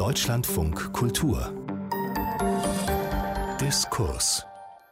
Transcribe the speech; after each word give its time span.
Deutschlandfunk 0.00 0.94
Kultur 0.94 1.52
Diskurs 3.60 4.46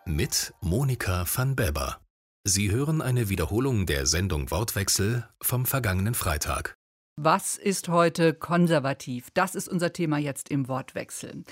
mit 0.05 0.53
Monika 0.61 1.25
van 1.35 1.57
Beber. 1.57 1.97
Sie 2.45 2.71
hören 2.71 3.01
eine 3.01 3.31
Wiederholung 3.31 3.87
der 3.87 4.05
Sendung 4.05 4.51
Wortwechsel 4.51 5.27
vom 5.41 5.65
vergangenen 5.65 6.13
Freitag. 6.13 6.78
Was 7.21 7.57
ist 7.57 7.89
heute 7.89 8.33
konservativ? 8.33 9.33
Das 9.35 9.57
ist 9.57 9.69
unser 9.69 9.93
Thema 9.93 10.19
jetzt 10.19 10.51
im 10.51 10.69
Wortwechsel. 10.69 11.43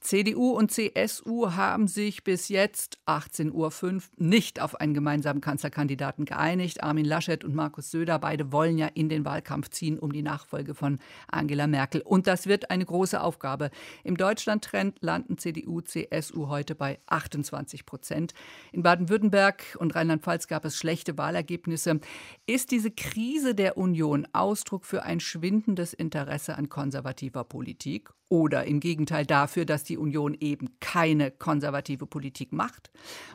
CDU 0.00 0.50
und 0.50 0.70
CSU 0.70 1.52
haben 1.52 1.88
sich 1.88 2.24
bis 2.24 2.50
jetzt 2.50 2.98
18.05 3.06 3.94
Uhr 3.94 4.02
nicht 4.18 4.60
auf 4.60 4.78
einen 4.78 4.92
gemeinsamen 4.92 5.40
Kanzlerkandidaten 5.40 6.26
geeinigt. 6.26 6.82
Armin 6.82 7.06
Laschet 7.06 7.42
und 7.42 7.54
Markus 7.54 7.90
Söder, 7.90 8.18
beide 8.18 8.52
wollen 8.52 8.76
ja 8.76 8.86
in 8.88 9.08
den 9.08 9.24
Wahlkampf 9.24 9.70
ziehen 9.70 9.98
um 9.98 10.12
die 10.12 10.20
Nachfolge 10.20 10.74
von 10.74 10.98
Angela 11.28 11.68
Merkel. 11.68 12.02
Und 12.02 12.26
das 12.26 12.46
wird 12.46 12.68
eine 12.70 12.84
große 12.84 13.18
Aufgabe. 13.18 13.70
Im 14.02 14.18
Deutschland-Trend 14.18 14.98
landen 15.00 15.38
CDU, 15.38 15.80
CSU 15.80 16.48
heute 16.48 16.74
bei 16.74 16.98
28 17.06 17.86
Prozent. 17.86 18.34
In 18.72 18.82
Baden-Württemberg 18.82 19.78
und 19.78 19.94
Rheinland-Pfalz 19.94 20.48
gab 20.48 20.66
es 20.66 20.76
schlechte 20.76 21.16
Wahlergebnisse. 21.16 22.00
Ist 22.44 22.72
diese 22.72 22.90
Krise 22.90 23.54
der 23.54 23.78
Union 23.78 24.28
Ausdruck 24.34 24.84
für 24.84 25.02
ein 25.02 25.13
ein 25.14 25.20
schwindendes 25.20 25.92
Interesse 25.92 26.58
an 26.58 26.68
konservativer 26.68 27.44
Politik 27.44 28.10
oder 28.28 28.64
im 28.64 28.80
Gegenteil 28.80 29.24
dafür, 29.24 29.64
dass 29.64 29.84
die 29.84 29.96
Union 29.96 30.34
eben 30.40 30.80
keine 30.80 31.30
konservative 31.30 32.06
Politik 32.06 32.52
macht? 32.52 32.90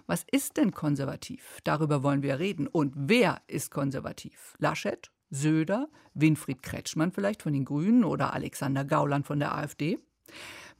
Was 0.05 0.25
ist 0.29 0.57
denn 0.57 0.71
konservativ? 0.71 1.59
Darüber 1.63 2.03
wollen 2.03 2.21
wir 2.21 2.37
reden. 2.37 2.67
Und 2.67 2.93
wer 2.97 3.41
ist 3.47 3.71
konservativ? 3.71 4.55
Laschet? 4.59 5.09
Söder? 5.29 5.87
Winfried 6.13 6.63
Kretschmann 6.63 7.13
vielleicht 7.13 7.43
von 7.43 7.53
den 7.53 7.63
Grünen 7.63 8.03
oder 8.03 8.33
Alexander 8.33 8.83
Gauland 8.83 9.25
von 9.25 9.39
der 9.39 9.55
AfD? 9.55 9.99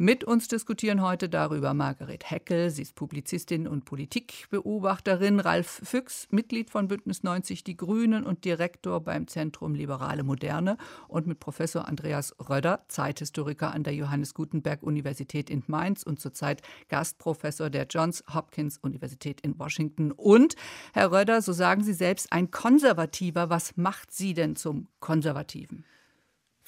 Mit 0.01 0.23
uns 0.23 0.47
diskutieren 0.47 1.01
heute 1.01 1.27
darüber 1.27 1.73
Margaret 1.73 2.31
Heckel. 2.31 2.69
Sie 2.69 2.83
ist 2.83 2.95
Publizistin 2.95 3.67
und 3.67 3.83
Politikbeobachterin. 3.83 5.41
Ralf 5.41 5.81
Füchs, 5.83 6.29
Mitglied 6.31 6.69
von 6.69 6.87
Bündnis 6.87 7.23
90 7.23 7.65
Die 7.65 7.75
Grünen 7.75 8.23
und 8.23 8.45
Direktor 8.45 9.01
beim 9.01 9.27
Zentrum 9.27 9.75
Liberale 9.75 10.23
Moderne. 10.23 10.77
Und 11.09 11.27
mit 11.27 11.41
Professor 11.41 11.85
Andreas 11.85 12.33
Röder, 12.49 12.85
Zeithistoriker 12.87 13.73
an 13.73 13.83
der 13.83 13.93
Johannes 13.93 14.33
Gutenberg 14.33 14.83
Universität 14.83 15.49
in 15.49 15.63
Mainz 15.67 16.03
und 16.03 16.21
zurzeit 16.21 16.61
Gastprofessor 16.87 17.69
der 17.69 17.85
Johns 17.89 18.23
Hopkins 18.33 18.77
Universität 18.77 19.41
in 19.41 19.59
Washington. 19.59 20.13
Und, 20.13 20.55
Herr 20.93 21.11
Röder, 21.11 21.41
so 21.41 21.51
sagen 21.51 21.83
Sie 21.83 21.91
selbst, 21.91 22.31
ein 22.31 22.51
Konservativer. 22.51 23.49
Was 23.49 23.75
macht 23.75 24.13
Sie 24.13 24.33
denn 24.33 24.55
zum 24.55 24.87
Konservativen? 25.01 25.83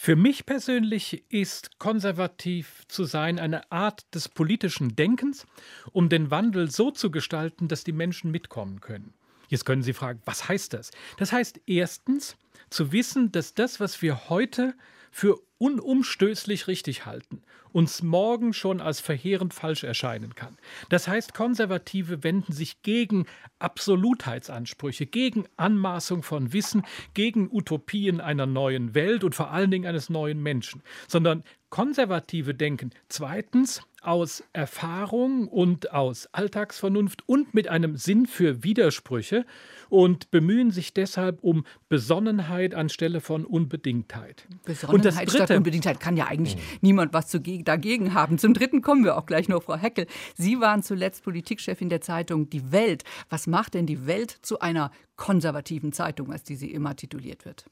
Für 0.04 0.16
mich 0.16 0.48
persönlich 0.48 1.26
ist 1.30 1.78
konservativ 1.78 2.88
zu 2.88 3.04
sein 3.04 3.38
eine 3.38 3.72
Art 3.72 4.04
des 4.16 4.30
politischen 4.30 4.96
Denkens, 4.96 5.46
um 5.92 6.10
den 6.10 6.32
Wandel 6.32 6.72
so 6.72 6.90
zu 6.90 7.12
gestalten, 7.12 7.68
dass 7.68 7.84
die 7.84 7.92
Menschen 7.92 8.32
mitkommen 8.32 8.82
können. 8.82 9.14
Jetzt 9.48 9.64
können 9.64 9.84
Sie 9.84 9.94
fragen, 9.94 10.20
was 10.26 10.50
heißt 10.50 10.74
das? 10.74 10.90
Das 11.18 11.32
heißt 11.32 11.62
erstens 11.68 12.36
zu 12.72 12.92
wissen, 12.92 13.32
dass 13.32 13.54
das, 13.54 13.80
was 13.80 14.02
wir 14.02 14.28
heute 14.28 14.74
für 15.12 15.40
unumstößlich 15.62 16.68
richtig 16.68 17.06
halten, 17.06 17.44
uns 17.72 18.02
morgen 18.02 18.52
schon 18.52 18.82
als 18.82 19.00
verheerend 19.00 19.54
falsch 19.54 19.84
erscheinen 19.84 20.34
kann. 20.34 20.58
Das 20.90 21.08
heißt, 21.08 21.36
Konservative 21.36 22.24
wenden 22.24 22.52
sich 22.52 22.82
gegen 22.82 23.28
Absolutheitsansprüche, 23.60 25.06
gegen 25.06 25.46
Anmaßung 25.58 26.24
von 26.24 26.52
Wissen, 26.52 26.82
gegen 27.14 27.48
Utopien 27.52 28.20
einer 28.22 28.48
neuen 28.48 28.96
Welt 28.96 29.24
und 29.24 29.36
vor 29.36 29.52
allen 29.52 29.70
Dingen 29.70 29.86
eines 29.86 30.10
neuen 30.10 30.42
Menschen, 30.42 30.82
sondern 31.08 31.44
Konservative 31.70 32.56
denken 32.56 32.90
zweitens 33.08 33.84
aus 34.02 34.44
Erfahrung 34.52 35.48
und 35.48 35.92
aus 35.92 36.28
Alltagsvernunft 36.32 37.28
und 37.28 37.54
mit 37.54 37.68
einem 37.68 37.98
Sinn 37.98 38.26
für 38.26 38.64
Widersprüche 38.64 39.46
und 39.90 40.32
bemühen 40.32 40.72
sich 40.72 40.94
deshalb 40.94 41.44
um 41.44 41.66
Besonnenheit 41.88 42.74
anstelle 42.74 43.22
von 43.22 43.46
Unbedingtheit. 43.46 44.48
Besonnenheit 44.66 44.96
und 44.96 45.06
das 45.06 45.16
Dritte, 45.16 45.32
statt 45.32 45.52
Unbedingtheit 45.52 46.00
kann 46.00 46.18
ja 46.18 46.26
eigentlich 46.26 46.56
mhm. 46.56 46.62
niemand 46.82 47.14
was 47.14 47.30
dagegen 47.30 48.14
haben. 48.16 48.40
Zum 48.40 48.56
Dritten 48.56 48.82
kommen 48.82 49.04
wir 49.04 49.18
auch 49.18 49.28
gleich 49.28 49.48
noch, 49.48 49.62
Frau 49.64 49.78
Heckel. 49.78 50.08
Sie 50.36 50.60
waren 50.60 50.82
zuletzt 50.82 51.24
Politikchefin 51.24 51.90
der 51.90 52.02
Zeitung 52.02 52.50
Die 52.50 52.72
Welt. 52.72 53.04
Was 53.30 53.46
macht 53.46 53.76
denn 53.76 53.86
die 53.86 54.08
Welt 54.08 54.32
zu 54.42 54.60
einer 54.60 54.92
konservativen 55.16 55.94
Zeitung, 55.94 56.32
als 56.32 56.44
die 56.44 56.56
sie 56.56 56.72
immer 56.72 56.96
tituliert 56.96 57.46
wird? 57.46 57.66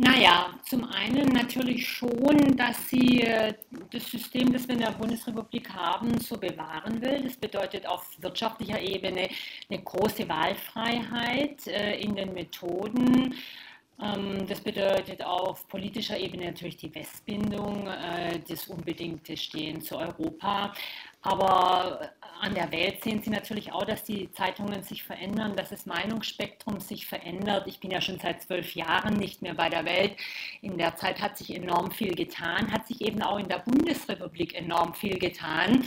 Naja, 0.00 0.54
zum 0.62 0.84
einen 0.84 1.26
natürlich 1.32 1.88
schon, 1.88 2.56
dass 2.56 2.88
sie 2.88 3.22
äh, 3.22 3.52
das 3.90 4.08
System, 4.08 4.52
das 4.52 4.68
wir 4.68 4.76
in 4.76 4.82
der 4.82 4.92
Bundesrepublik 4.92 5.74
haben, 5.74 6.20
so 6.20 6.36
bewahren 6.36 7.02
will. 7.02 7.24
Das 7.24 7.36
bedeutet 7.36 7.84
auf 7.84 8.06
wirtschaftlicher 8.20 8.80
Ebene 8.80 9.28
eine 9.68 9.82
große 9.82 10.28
Wahlfreiheit 10.28 11.66
äh, 11.66 12.00
in 12.00 12.14
den 12.14 12.32
Methoden. 12.32 13.34
Ähm, 14.00 14.46
das 14.46 14.60
bedeutet 14.60 15.22
auf 15.24 15.66
politischer 15.66 16.16
Ebene 16.16 16.46
natürlich 16.46 16.76
die 16.76 16.94
Westbindung, 16.94 17.88
äh, 17.88 18.38
das 18.46 18.68
unbedingte 18.68 19.36
Stehen 19.36 19.80
zu 19.80 19.96
Europa. 19.96 20.72
Aber 21.22 22.12
an 22.40 22.54
der 22.54 22.70
Welt 22.70 23.02
sehen 23.02 23.20
Sie 23.22 23.30
natürlich 23.30 23.72
auch, 23.72 23.84
dass 23.84 24.04
die 24.04 24.30
Zeitungen 24.30 24.82
sich 24.82 25.02
verändern, 25.02 25.56
dass 25.56 25.70
das 25.70 25.86
Meinungsspektrum 25.86 26.78
sich 26.80 27.06
verändert. 27.06 27.66
Ich 27.66 27.80
bin 27.80 27.90
ja 27.90 28.00
schon 28.00 28.18
seit 28.20 28.42
zwölf 28.42 28.74
Jahren 28.74 29.14
nicht 29.14 29.42
mehr 29.42 29.54
bei 29.54 29.68
der 29.68 29.84
Welt. 29.84 30.16
In 30.62 30.78
der 30.78 30.96
Zeit 30.96 31.20
hat 31.20 31.36
sich 31.36 31.54
enorm 31.54 31.90
viel 31.90 32.14
getan, 32.14 32.70
hat 32.72 32.86
sich 32.86 33.00
eben 33.00 33.22
auch 33.22 33.38
in 33.38 33.48
der 33.48 33.58
Bundesrepublik 33.58 34.54
enorm 34.54 34.94
viel 34.94 35.18
getan. 35.18 35.84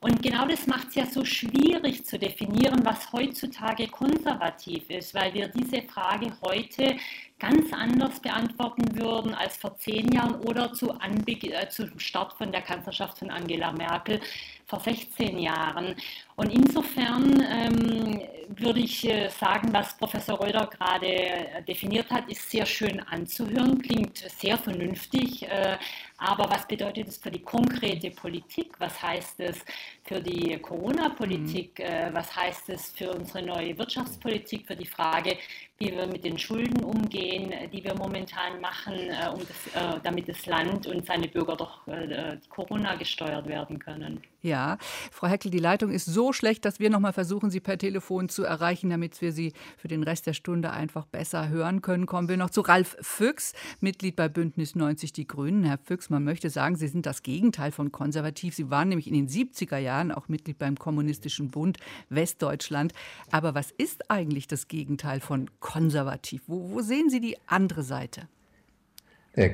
Und 0.00 0.22
genau 0.22 0.46
das 0.46 0.66
macht 0.66 0.88
es 0.88 0.96
ja 0.96 1.06
so 1.06 1.24
schwierig 1.24 2.04
zu 2.04 2.18
definieren, 2.18 2.84
was 2.84 3.10
heutzutage 3.10 3.88
konservativ 3.88 4.90
ist, 4.90 5.14
weil 5.14 5.32
wir 5.32 5.48
diese 5.48 5.80
Frage 5.80 6.30
heute 6.42 6.96
ganz 7.38 7.72
anders 7.72 8.20
beantworten 8.20 8.98
würden 8.98 9.34
als 9.34 9.56
vor 9.56 9.76
zehn 9.76 10.10
Jahren 10.12 10.36
oder 10.36 10.72
zu 10.72 10.92
Anbe 10.92 11.32
äh, 11.32 11.68
zum 11.68 11.98
Start 11.98 12.32
von 12.34 12.52
der 12.52 12.62
Kanzlerschaft 12.62 13.18
von 13.18 13.30
Angela 13.30 13.72
Merkel 13.72 14.20
vor 14.66 14.80
16 14.80 15.38
Jahren. 15.38 15.94
Und 16.36 16.52
insofern 16.52 17.44
ähm, 17.48 18.22
würde 18.48 18.80
ich 18.80 19.08
äh, 19.08 19.28
sagen, 19.28 19.72
was 19.72 19.96
Professor 19.96 20.40
Röder 20.40 20.66
gerade 20.66 21.06
äh, 21.06 21.62
definiert 21.62 22.10
hat, 22.10 22.30
ist 22.30 22.50
sehr 22.50 22.66
schön 22.66 23.00
anzuhören, 23.00 23.80
klingt 23.80 24.18
sehr 24.18 24.56
vernünftig. 24.56 25.42
Äh, 25.42 25.76
aber 26.16 26.48
was 26.50 26.66
bedeutet 26.66 27.08
es 27.08 27.18
für 27.18 27.30
die 27.30 27.42
konkrete 27.42 28.10
Politik? 28.10 28.72
Was 28.78 29.02
heißt 29.02 29.40
es 29.40 29.64
für 30.04 30.20
die 30.20 30.58
Corona-Politik? 30.58 31.78
Mhm. 31.78 31.84
Äh, 31.84 32.14
was 32.14 32.34
heißt 32.34 32.70
es 32.70 32.90
für 32.90 33.10
unsere 33.10 33.42
neue 33.42 33.76
Wirtschaftspolitik? 33.76 34.66
Für 34.66 34.76
die 34.76 34.86
Frage, 34.86 35.36
wie 35.78 35.90
wir 35.90 36.06
mit 36.06 36.24
den 36.24 36.38
Schulden 36.38 36.84
umgehen, 36.84 37.52
die 37.72 37.82
wir 37.82 37.94
momentan 37.94 38.60
machen, 38.60 38.94
äh, 38.94 39.28
um 39.28 39.40
das, 39.40 39.66
äh, 39.74 40.00
damit 40.02 40.28
das 40.28 40.46
Land 40.46 40.86
und 40.86 41.04
seine 41.04 41.28
Bürger 41.28 41.56
doch 41.56 41.86
äh, 41.88 42.36
Corona 42.48 42.94
gesteuert 42.94 43.46
werden 43.48 43.78
können. 43.78 44.22
Ja, 44.44 44.76
Frau 45.10 45.26
Heckel, 45.26 45.50
die 45.50 45.58
Leitung 45.58 45.90
ist 45.90 46.04
so 46.04 46.34
schlecht, 46.34 46.66
dass 46.66 46.78
wir 46.78 46.90
noch 46.90 47.00
mal 47.00 47.14
versuchen, 47.14 47.48
Sie 47.48 47.60
per 47.60 47.78
Telefon 47.78 48.28
zu 48.28 48.44
erreichen, 48.44 48.90
damit 48.90 49.18
wir 49.22 49.32
Sie 49.32 49.54
für 49.78 49.88
den 49.88 50.02
Rest 50.02 50.26
der 50.26 50.34
Stunde 50.34 50.70
einfach 50.70 51.06
besser 51.06 51.48
hören 51.48 51.80
können. 51.80 52.04
Kommen 52.04 52.28
wir 52.28 52.36
noch 52.36 52.50
zu 52.50 52.60
Ralf 52.60 52.94
Füchs, 53.00 53.54
Mitglied 53.80 54.16
bei 54.16 54.28
Bündnis 54.28 54.74
90 54.74 55.14
Die 55.14 55.26
Grünen. 55.26 55.64
Herr 55.64 55.78
Füchs, 55.78 56.10
man 56.10 56.24
möchte 56.24 56.50
sagen, 56.50 56.76
Sie 56.76 56.88
sind 56.88 57.06
das 57.06 57.22
Gegenteil 57.22 57.72
von 57.72 57.90
konservativ. 57.90 58.54
Sie 58.54 58.68
waren 58.68 58.88
nämlich 58.88 59.06
in 59.08 59.14
den 59.14 59.28
70er 59.28 59.78
Jahren 59.78 60.12
auch 60.12 60.28
Mitglied 60.28 60.58
beim 60.58 60.78
Kommunistischen 60.78 61.50
Bund 61.50 61.78
Westdeutschland. 62.10 62.92
Aber 63.30 63.54
was 63.54 63.70
ist 63.70 64.10
eigentlich 64.10 64.46
das 64.46 64.68
Gegenteil 64.68 65.20
von 65.20 65.48
konservativ? 65.60 66.42
Wo, 66.48 66.70
wo 66.70 66.82
sehen 66.82 67.08
Sie 67.08 67.20
die 67.20 67.38
andere 67.46 67.82
Seite? 67.82 68.28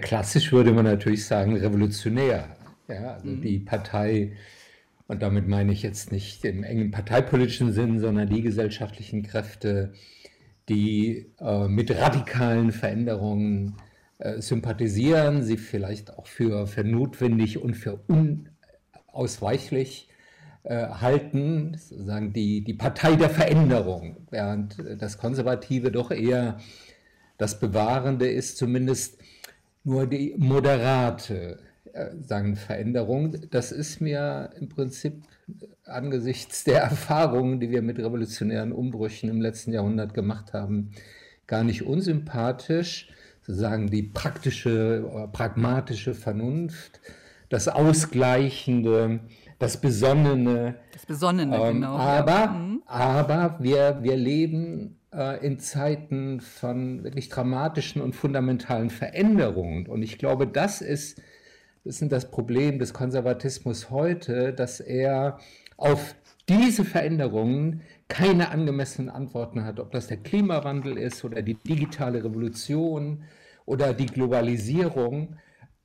Klassisch 0.00 0.50
würde 0.50 0.72
man 0.72 0.84
natürlich 0.84 1.24
sagen 1.24 1.56
revolutionär. 1.56 2.56
Ja, 2.88 3.14
also 3.14 3.28
mhm. 3.28 3.40
die 3.40 3.60
Partei, 3.60 4.32
und 5.10 5.22
damit 5.22 5.48
meine 5.48 5.72
ich 5.72 5.82
jetzt 5.82 6.12
nicht 6.12 6.44
im 6.44 6.62
engen 6.62 6.92
parteipolitischen 6.92 7.72
Sinn, 7.72 7.98
sondern 7.98 8.28
die 8.28 8.42
gesellschaftlichen 8.42 9.24
Kräfte, 9.24 9.92
die 10.68 11.32
äh, 11.40 11.66
mit 11.66 11.90
radikalen 11.90 12.70
Veränderungen 12.70 13.74
äh, 14.18 14.40
sympathisieren, 14.40 15.42
sie 15.42 15.56
vielleicht 15.56 16.16
auch 16.16 16.28
für, 16.28 16.68
für 16.68 16.84
notwendig 16.84 17.60
und 17.60 17.74
für 17.74 18.04
unausweichlich 19.12 20.10
äh, 20.62 20.76
halten, 20.76 21.76
sozusagen 21.76 22.32
die, 22.32 22.62
die 22.62 22.74
Partei 22.74 23.16
der 23.16 23.30
Veränderung, 23.30 24.28
während 24.30 24.76
das 24.96 25.18
Konservative 25.18 25.90
doch 25.90 26.12
eher 26.12 26.60
das 27.36 27.58
Bewahrende 27.58 28.30
ist, 28.30 28.58
zumindest 28.58 29.18
nur 29.82 30.06
die 30.06 30.36
moderate 30.38 31.58
sagen, 32.20 32.56
Veränderung. 32.56 33.36
Das 33.50 33.72
ist 33.72 34.00
mir 34.00 34.50
im 34.58 34.68
Prinzip 34.68 35.22
angesichts 35.84 36.64
der 36.64 36.82
Erfahrungen, 36.82 37.60
die 37.60 37.70
wir 37.70 37.82
mit 37.82 37.98
revolutionären 37.98 38.72
Umbrüchen 38.72 39.28
im 39.28 39.40
letzten 39.40 39.72
Jahrhundert 39.72 40.14
gemacht 40.14 40.52
haben, 40.52 40.90
gar 41.46 41.64
nicht 41.64 41.82
unsympathisch 41.82 43.08
sozusagen 43.42 43.88
die 43.90 44.02
praktische, 44.02 45.28
pragmatische 45.32 46.14
Vernunft, 46.14 47.00
das 47.48 47.66
Ausgleichende, 47.68 49.20
das 49.58 49.80
Besonnene. 49.80 50.76
Das 50.92 51.06
Besonnene, 51.06 51.56
ähm, 51.56 51.74
genau. 51.74 51.96
Aber, 51.96 52.32
ja. 52.32 52.46
mhm. 52.46 52.82
aber 52.86 53.56
wir, 53.60 53.98
wir 54.02 54.16
leben 54.16 55.00
äh, 55.12 55.44
in 55.44 55.58
Zeiten 55.58 56.40
von 56.40 57.02
wirklich 57.02 57.28
dramatischen 57.28 58.00
und 58.00 58.14
fundamentalen 58.14 58.90
Veränderungen. 58.90 59.86
Und 59.86 60.02
ich 60.02 60.18
glaube, 60.18 60.46
das 60.46 60.80
ist, 60.80 61.20
das 61.84 62.02
ist 62.02 62.12
das 62.12 62.30
Problem 62.30 62.78
des 62.78 62.92
Konservatismus 62.92 63.90
heute, 63.90 64.52
dass 64.52 64.80
er 64.80 65.38
auf 65.76 66.14
diese 66.48 66.84
Veränderungen 66.84 67.82
keine 68.08 68.50
angemessenen 68.50 69.08
Antworten 69.08 69.64
hat, 69.64 69.80
ob 69.80 69.92
das 69.92 70.08
der 70.08 70.18
Klimawandel 70.18 70.98
ist 70.98 71.24
oder 71.24 71.42
die 71.42 71.54
digitale 71.54 72.22
Revolution 72.22 73.22
oder 73.64 73.94
die 73.94 74.06
Globalisierung. 74.06 75.36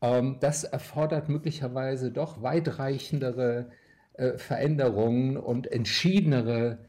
Ähm, 0.01 0.37
das 0.41 0.63
erfordert 0.63 1.29
möglicherweise 1.29 2.11
doch 2.11 2.41
weitreichendere 2.41 3.69
äh, 4.13 4.37
Veränderungen 4.37 5.37
und 5.37 5.71
entschiedenere 5.71 6.79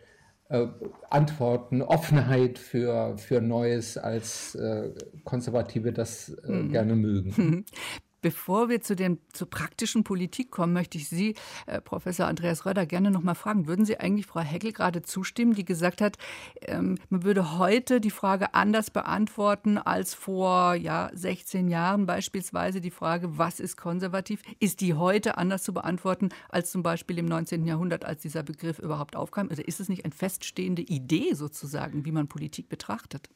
äh, 0.48 0.66
Antworten, 1.10 1.82
Offenheit 1.82 2.58
für, 2.58 3.18
für 3.18 3.40
Neues, 3.40 3.98
als 3.98 4.54
äh, 4.54 4.90
Konservative 5.24 5.92
das 5.92 6.36
mhm. 6.46 6.70
gerne 6.70 6.96
mögen. 6.96 7.64
Bevor 8.26 8.68
wir 8.68 8.80
zu, 8.80 8.96
den, 8.96 9.20
zur 9.32 9.48
praktischen 9.48 10.02
Politik 10.02 10.50
kommen, 10.50 10.72
möchte 10.72 10.98
ich 10.98 11.08
Sie, 11.08 11.36
äh, 11.66 11.80
Professor 11.80 12.26
Andreas 12.26 12.66
Röder, 12.66 12.84
gerne 12.84 13.12
noch 13.12 13.22
mal 13.22 13.36
fragen. 13.36 13.68
Würden 13.68 13.84
Sie 13.84 14.00
eigentlich 14.00 14.26
Frau 14.26 14.40
Heckel 14.40 14.72
gerade 14.72 15.02
zustimmen, 15.02 15.54
die 15.54 15.64
gesagt 15.64 16.00
hat, 16.00 16.18
ähm, 16.62 16.98
man 17.08 17.22
würde 17.22 17.56
heute 17.56 18.00
die 18.00 18.10
Frage 18.10 18.52
anders 18.52 18.90
beantworten 18.90 19.78
als 19.78 20.12
vor 20.12 20.74
ja, 20.74 21.08
16 21.14 21.68
Jahren 21.68 22.04
beispielsweise 22.04 22.80
die 22.80 22.90
Frage, 22.90 23.38
was 23.38 23.60
ist 23.60 23.76
konservativ? 23.76 24.42
Ist 24.58 24.80
die 24.80 24.94
heute 24.94 25.38
anders 25.38 25.62
zu 25.62 25.72
beantworten 25.72 26.30
als 26.48 26.72
zum 26.72 26.82
Beispiel 26.82 27.18
im 27.18 27.26
19. 27.26 27.64
Jahrhundert, 27.64 28.04
als 28.04 28.22
dieser 28.22 28.42
Begriff 28.42 28.80
überhaupt 28.80 29.14
aufkam? 29.14 29.50
Also 29.50 29.62
ist 29.62 29.78
es 29.78 29.88
nicht 29.88 30.04
eine 30.04 30.12
feststehende 30.12 30.82
Idee 30.82 31.34
sozusagen, 31.34 32.04
wie 32.04 32.10
man 32.10 32.26
Politik 32.26 32.68
betrachtet? 32.68 33.30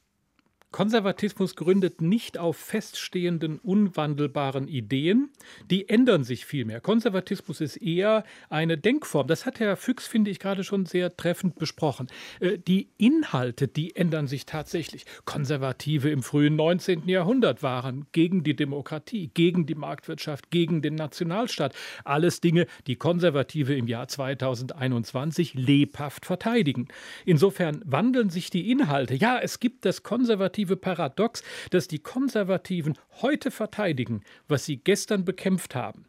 Konservatismus 0.72 1.56
gründet 1.56 2.00
nicht 2.00 2.38
auf 2.38 2.56
feststehenden, 2.56 3.58
unwandelbaren 3.58 4.69
Ideen. 4.69 5.31
Die 5.69 5.88
ändern 5.88 6.22
sich 6.22 6.46
vielmehr. 6.46 6.81
Konservatismus 6.81 7.61
ist 7.61 7.76
eher 7.76 8.22
eine 8.50 8.78
Denkform. 8.78 9.26
Das 9.26 9.46
hat 9.46 9.58
Herr 9.58 9.76
Füchs, 9.76 10.06
finde 10.06 10.31
ich, 10.31 10.38
gerade 10.38 10.62
schon 10.62 10.87
sehr 10.87 11.17
treffend 11.17 11.58
besprochen. 11.58 12.06
Äh, 12.38 12.58
die 12.58 12.88
Inhalte, 12.99 13.67
die 13.67 13.96
ändern 13.96 14.28
sich 14.28 14.46
tatsächlich. 14.46 15.06
Konservative 15.25 16.08
im 16.08 16.22
frühen 16.22 16.55
19. 16.55 17.08
Jahrhundert 17.08 17.64
waren 17.64 18.06
gegen 18.12 18.44
die 18.44 18.55
Demokratie, 18.55 19.32
gegen 19.34 19.66
die 19.66 19.75
Marktwirtschaft, 19.75 20.52
gegen 20.52 20.82
den 20.82 20.94
Nationalstaat. 20.94 21.75
Alles 22.05 22.40
Dinge, 22.40 22.66
die 22.87 22.94
Konservative 22.94 23.75
im 23.75 23.88
Jahr 23.88 24.06
2021 24.06 25.55
lebhaft 25.55 26.26
verteidigen. 26.26 26.87
Insofern 27.25 27.82
wandeln 27.84 28.31
sich 28.31 28.50
die 28.50 28.70
Inhalte. 28.70 29.16
Ja, 29.16 29.40
es 29.40 29.58
gibt 29.58 29.84
das 29.84 30.05
konservative 30.05 30.59
konservative 30.60 30.76
Paradox, 30.76 31.42
dass 31.70 31.88
die 31.88 32.00
Konservativen 32.00 32.98
heute 33.22 33.50
verteidigen, 33.50 34.22
was 34.48 34.64
sie 34.66 34.76
gestern 34.76 35.24
bekämpft 35.24 35.74
haben. 35.74 36.04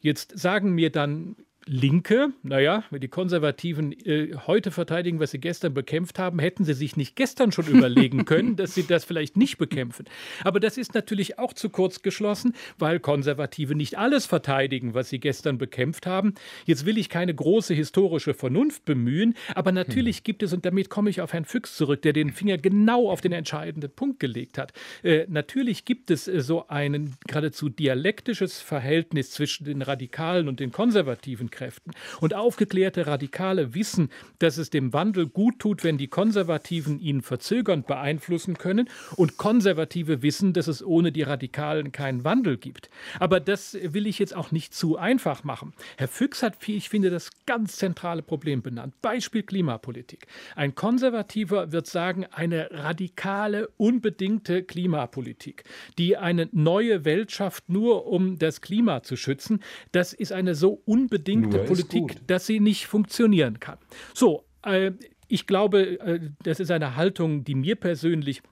Jetzt 0.00 0.38
sagen 0.38 0.74
mir 0.74 0.90
dann 0.90 1.36
Linke, 1.68 2.32
naja, 2.44 2.84
wenn 2.90 3.00
die 3.00 3.08
Konservativen 3.08 3.90
äh, 3.90 4.36
heute 4.46 4.70
verteidigen, 4.70 5.18
was 5.18 5.32
sie 5.32 5.40
gestern 5.40 5.74
bekämpft 5.74 6.16
haben, 6.16 6.38
hätten 6.38 6.64
sie 6.64 6.74
sich 6.74 6.96
nicht 6.96 7.16
gestern 7.16 7.50
schon 7.50 7.66
überlegen 7.66 8.24
können, 8.24 8.54
dass 8.54 8.74
sie 8.74 8.84
das 8.84 9.04
vielleicht 9.04 9.36
nicht 9.36 9.58
bekämpfen. 9.58 10.06
Aber 10.44 10.60
das 10.60 10.78
ist 10.78 10.94
natürlich 10.94 11.40
auch 11.40 11.52
zu 11.52 11.68
kurz 11.68 12.02
geschlossen, 12.02 12.54
weil 12.78 13.00
Konservative 13.00 13.74
nicht 13.74 13.98
alles 13.98 14.26
verteidigen, 14.26 14.94
was 14.94 15.10
sie 15.10 15.18
gestern 15.18 15.58
bekämpft 15.58 16.06
haben. 16.06 16.34
Jetzt 16.66 16.86
will 16.86 16.98
ich 16.98 17.08
keine 17.08 17.34
große 17.34 17.74
historische 17.74 18.34
Vernunft 18.34 18.84
bemühen, 18.84 19.34
aber 19.56 19.72
natürlich 19.72 20.22
gibt 20.22 20.44
es, 20.44 20.52
und 20.52 20.64
damit 20.64 20.88
komme 20.88 21.10
ich 21.10 21.20
auf 21.20 21.32
Herrn 21.32 21.44
Füchs 21.44 21.76
zurück, 21.76 22.00
der 22.02 22.12
den 22.12 22.30
Finger 22.30 22.58
genau 22.58 23.10
auf 23.10 23.20
den 23.20 23.32
entscheidenden 23.32 23.90
Punkt 23.90 24.20
gelegt 24.20 24.56
hat, 24.56 24.72
äh, 25.02 25.26
natürlich 25.28 25.84
gibt 25.84 26.12
es 26.12 26.28
äh, 26.28 26.40
so 26.40 26.68
ein 26.68 27.16
geradezu 27.26 27.68
dialektisches 27.68 28.60
Verhältnis 28.60 29.32
zwischen 29.32 29.64
den 29.64 29.82
Radikalen 29.82 30.46
und 30.46 30.60
den 30.60 30.70
Konservativen 30.70 31.50
Kräften. 31.56 31.92
Und 32.20 32.34
aufgeklärte 32.34 33.06
Radikale 33.06 33.74
wissen, 33.74 34.10
dass 34.38 34.58
es 34.58 34.70
dem 34.70 34.92
Wandel 34.92 35.26
gut 35.26 35.58
tut, 35.58 35.82
wenn 35.82 35.98
die 35.98 36.06
Konservativen 36.06 37.00
ihn 37.00 37.22
verzögernd 37.22 37.86
beeinflussen 37.86 38.58
können. 38.58 38.88
Und 39.16 39.38
Konservative 39.38 40.22
wissen, 40.22 40.52
dass 40.52 40.68
es 40.68 40.84
ohne 40.84 41.10
die 41.10 41.22
Radikalen 41.22 41.92
keinen 41.92 42.24
Wandel 42.24 42.58
gibt. 42.58 42.90
Aber 43.18 43.40
das 43.40 43.76
will 43.82 44.06
ich 44.06 44.18
jetzt 44.18 44.36
auch 44.36 44.52
nicht 44.52 44.74
zu 44.74 44.98
einfach 44.98 45.42
machen. 45.44 45.72
Herr 45.96 46.08
Füchs 46.08 46.42
hat, 46.42 46.56
ich 46.68 46.88
finde, 46.90 47.10
das 47.10 47.30
ganz 47.46 47.76
zentrale 47.76 48.22
Problem 48.22 48.60
benannt. 48.62 48.94
Beispiel 49.00 49.42
Klimapolitik. 49.42 50.26
Ein 50.54 50.74
Konservativer 50.74 51.72
wird 51.72 51.86
sagen, 51.86 52.26
eine 52.30 52.68
radikale, 52.70 53.68
unbedingte 53.78 54.62
Klimapolitik, 54.62 55.64
die 55.96 56.18
eine 56.18 56.48
neue 56.52 57.04
Welt 57.06 57.32
schafft, 57.32 57.70
nur 57.70 58.06
um 58.06 58.38
das 58.38 58.60
Klima 58.60 59.02
zu 59.02 59.16
schützen, 59.16 59.60
das 59.92 60.12
ist 60.12 60.32
eine 60.32 60.54
so 60.54 60.82
unbedingte 60.84 61.45
der 61.50 61.60
Politik, 61.60 62.26
dass 62.26 62.46
sie 62.46 62.60
nicht 62.60 62.86
funktionieren 62.86 63.60
kann. 63.60 63.78
So, 64.14 64.44
äh, 64.62 64.92
ich 65.28 65.46
glaube, 65.46 66.00
äh, 66.00 66.20
das 66.42 66.60
ist 66.60 66.70
eine 66.70 66.96
Haltung, 66.96 67.44
die 67.44 67.54
mir 67.54 67.76
persönlich 67.76 68.42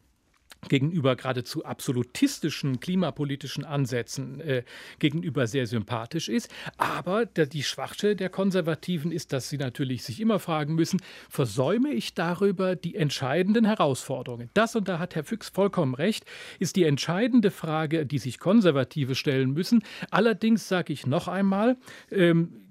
gegenüber 0.68 1.16
geradezu 1.16 1.64
absolutistischen 1.64 2.80
klimapolitischen 2.80 3.64
Ansätzen 3.64 4.40
äh, 4.40 4.64
gegenüber 4.98 5.46
sehr 5.46 5.66
sympathisch 5.66 6.28
ist. 6.28 6.48
Aber 6.76 7.26
der, 7.26 7.46
die 7.46 7.62
Schwachstelle 7.62 8.16
der 8.16 8.30
Konservativen 8.30 9.12
ist, 9.12 9.32
dass 9.32 9.48
sie 9.48 9.58
natürlich 9.58 10.04
sich 10.04 10.20
immer 10.20 10.38
fragen 10.38 10.74
müssen, 10.74 11.00
versäume 11.28 11.92
ich 11.92 12.14
darüber 12.14 12.76
die 12.76 12.94
entscheidenden 12.94 13.64
Herausforderungen? 13.64 14.50
Das, 14.54 14.74
und 14.76 14.88
da 14.88 14.98
hat 14.98 15.14
Herr 15.14 15.24
Füchs 15.24 15.48
vollkommen 15.50 15.94
recht, 15.94 16.24
ist 16.58 16.76
die 16.76 16.84
entscheidende 16.84 17.50
Frage, 17.50 18.06
die 18.06 18.18
sich 18.18 18.38
Konservative 18.38 19.14
stellen 19.14 19.52
müssen. 19.52 19.82
Allerdings 20.10 20.68
sage 20.68 20.92
ich 20.92 21.06
noch 21.06 21.28
einmal, 21.28 21.76
ähm, 22.10 22.63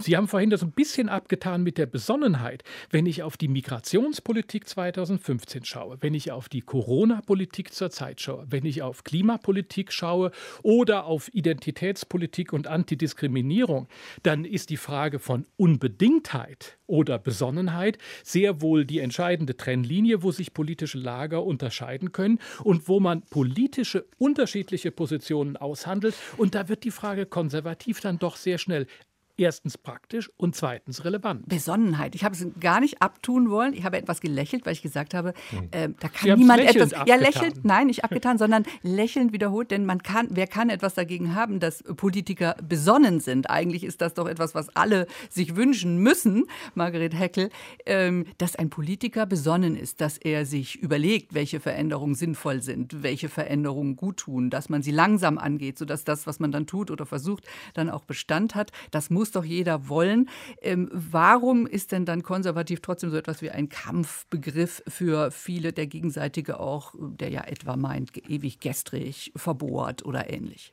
Sie 0.00 0.16
haben 0.16 0.28
vorhin 0.28 0.50
das 0.50 0.62
ein 0.62 0.70
bisschen 0.70 1.08
abgetan 1.08 1.64
mit 1.64 1.76
der 1.76 1.86
Besonnenheit. 1.86 2.62
Wenn 2.88 3.04
ich 3.06 3.24
auf 3.24 3.36
die 3.36 3.48
Migrationspolitik 3.48 4.68
2015 4.68 5.64
schaue, 5.64 5.98
wenn 6.00 6.14
ich 6.14 6.30
auf 6.30 6.48
die 6.48 6.60
Corona-Politik 6.60 7.74
zurzeit 7.74 8.20
schaue, 8.20 8.46
wenn 8.48 8.64
ich 8.64 8.80
auf 8.80 9.02
Klimapolitik 9.02 9.92
schaue 9.92 10.30
oder 10.62 11.06
auf 11.06 11.34
Identitätspolitik 11.34 12.52
und 12.52 12.68
Antidiskriminierung, 12.68 13.88
dann 14.22 14.44
ist 14.44 14.70
die 14.70 14.76
Frage 14.76 15.18
von 15.18 15.46
Unbedingtheit 15.56 16.78
oder 16.86 17.18
Besonnenheit 17.18 17.98
sehr 18.22 18.62
wohl 18.62 18.84
die 18.84 19.00
entscheidende 19.00 19.56
Trennlinie, 19.56 20.22
wo 20.22 20.30
sich 20.30 20.54
politische 20.54 20.98
Lager 20.98 21.44
unterscheiden 21.44 22.12
können 22.12 22.38
und 22.62 22.86
wo 22.86 23.00
man 23.00 23.22
politische 23.22 24.06
unterschiedliche 24.16 24.92
Positionen 24.92 25.56
aushandelt. 25.56 26.14
Und 26.36 26.54
da 26.54 26.68
wird 26.68 26.84
die 26.84 26.92
Frage 26.92 27.26
konservativ 27.26 28.00
dann 28.00 28.20
doch 28.20 28.36
sehr 28.36 28.58
schnell 28.58 28.86
erstens 29.38 29.78
praktisch 29.78 30.30
und 30.36 30.56
zweitens 30.56 31.04
relevant. 31.04 31.48
Besonnenheit. 31.48 32.14
Ich 32.14 32.24
habe 32.24 32.34
es 32.34 32.46
gar 32.60 32.80
nicht 32.80 33.00
abtun 33.00 33.50
wollen. 33.50 33.72
Ich 33.72 33.84
habe 33.84 33.96
etwas 33.96 34.20
gelächelt, 34.20 34.66
weil 34.66 34.72
ich 34.72 34.82
gesagt 34.82 35.14
habe, 35.14 35.32
hm. 35.50 35.68
äh, 35.70 35.88
da 35.98 36.08
kann 36.08 36.30
Sie 36.30 36.34
niemand 36.34 36.60
etwas. 36.60 36.92
Abgetan. 36.92 37.06
Ja, 37.06 37.16
lächelt, 37.16 37.64
nein, 37.64 37.86
nicht 37.86 38.04
abgetan, 38.04 38.38
sondern 38.38 38.64
lächelnd 38.82 39.32
wiederholt, 39.32 39.70
denn 39.70 39.86
man 39.86 40.02
kann, 40.02 40.28
wer 40.30 40.46
kann 40.46 40.70
etwas 40.70 40.94
dagegen 40.94 41.34
haben, 41.34 41.60
dass 41.60 41.82
Politiker 41.82 42.56
besonnen 42.66 43.20
sind? 43.20 43.48
Eigentlich 43.48 43.84
ist 43.84 44.00
das 44.00 44.14
doch 44.14 44.28
etwas, 44.28 44.54
was 44.54 44.74
alle 44.76 45.06
sich 45.30 45.56
wünschen 45.56 45.98
müssen, 45.98 46.46
Margaret 46.74 47.14
Heckel, 47.14 47.50
ähm, 47.86 48.26
dass 48.38 48.56
ein 48.56 48.70
Politiker 48.70 49.26
besonnen 49.26 49.76
ist, 49.76 50.00
dass 50.00 50.18
er 50.18 50.44
sich 50.44 50.76
überlegt, 50.76 51.34
welche 51.34 51.60
Veränderungen 51.60 52.14
sinnvoll 52.14 52.62
sind, 52.62 53.02
welche 53.02 53.28
Veränderungen 53.28 53.96
gut 53.96 54.18
tun, 54.18 54.50
dass 54.50 54.68
man 54.68 54.82
sie 54.82 54.90
langsam 54.90 55.38
angeht, 55.38 55.78
sodass 55.78 56.04
das, 56.04 56.26
was 56.26 56.40
man 56.40 56.52
dann 56.52 56.66
tut 56.66 56.90
oder 56.90 57.06
versucht, 57.06 57.44
dann 57.74 57.88
auch 57.88 58.04
Bestand 58.04 58.54
hat. 58.54 58.72
Das 58.90 59.10
muss 59.10 59.27
muss 59.28 59.32
doch 59.32 59.44
jeder 59.44 59.88
wollen. 59.88 60.28
Ähm, 60.62 60.88
warum 60.90 61.66
ist 61.66 61.92
denn 61.92 62.06
dann 62.06 62.22
konservativ 62.22 62.80
trotzdem 62.80 63.10
so 63.10 63.16
etwas 63.18 63.42
wie 63.42 63.50
ein 63.50 63.68
Kampfbegriff 63.68 64.82
für 64.88 65.30
viele, 65.30 65.74
der 65.74 65.86
gegenseitige 65.86 66.58
auch, 66.58 66.94
der 66.98 67.28
ja 67.28 67.42
etwa 67.42 67.76
meint, 67.76 68.16
ewig 68.28 68.58
gestrig, 68.60 69.32
verbohrt 69.36 70.04
oder 70.06 70.32
ähnlich? 70.32 70.72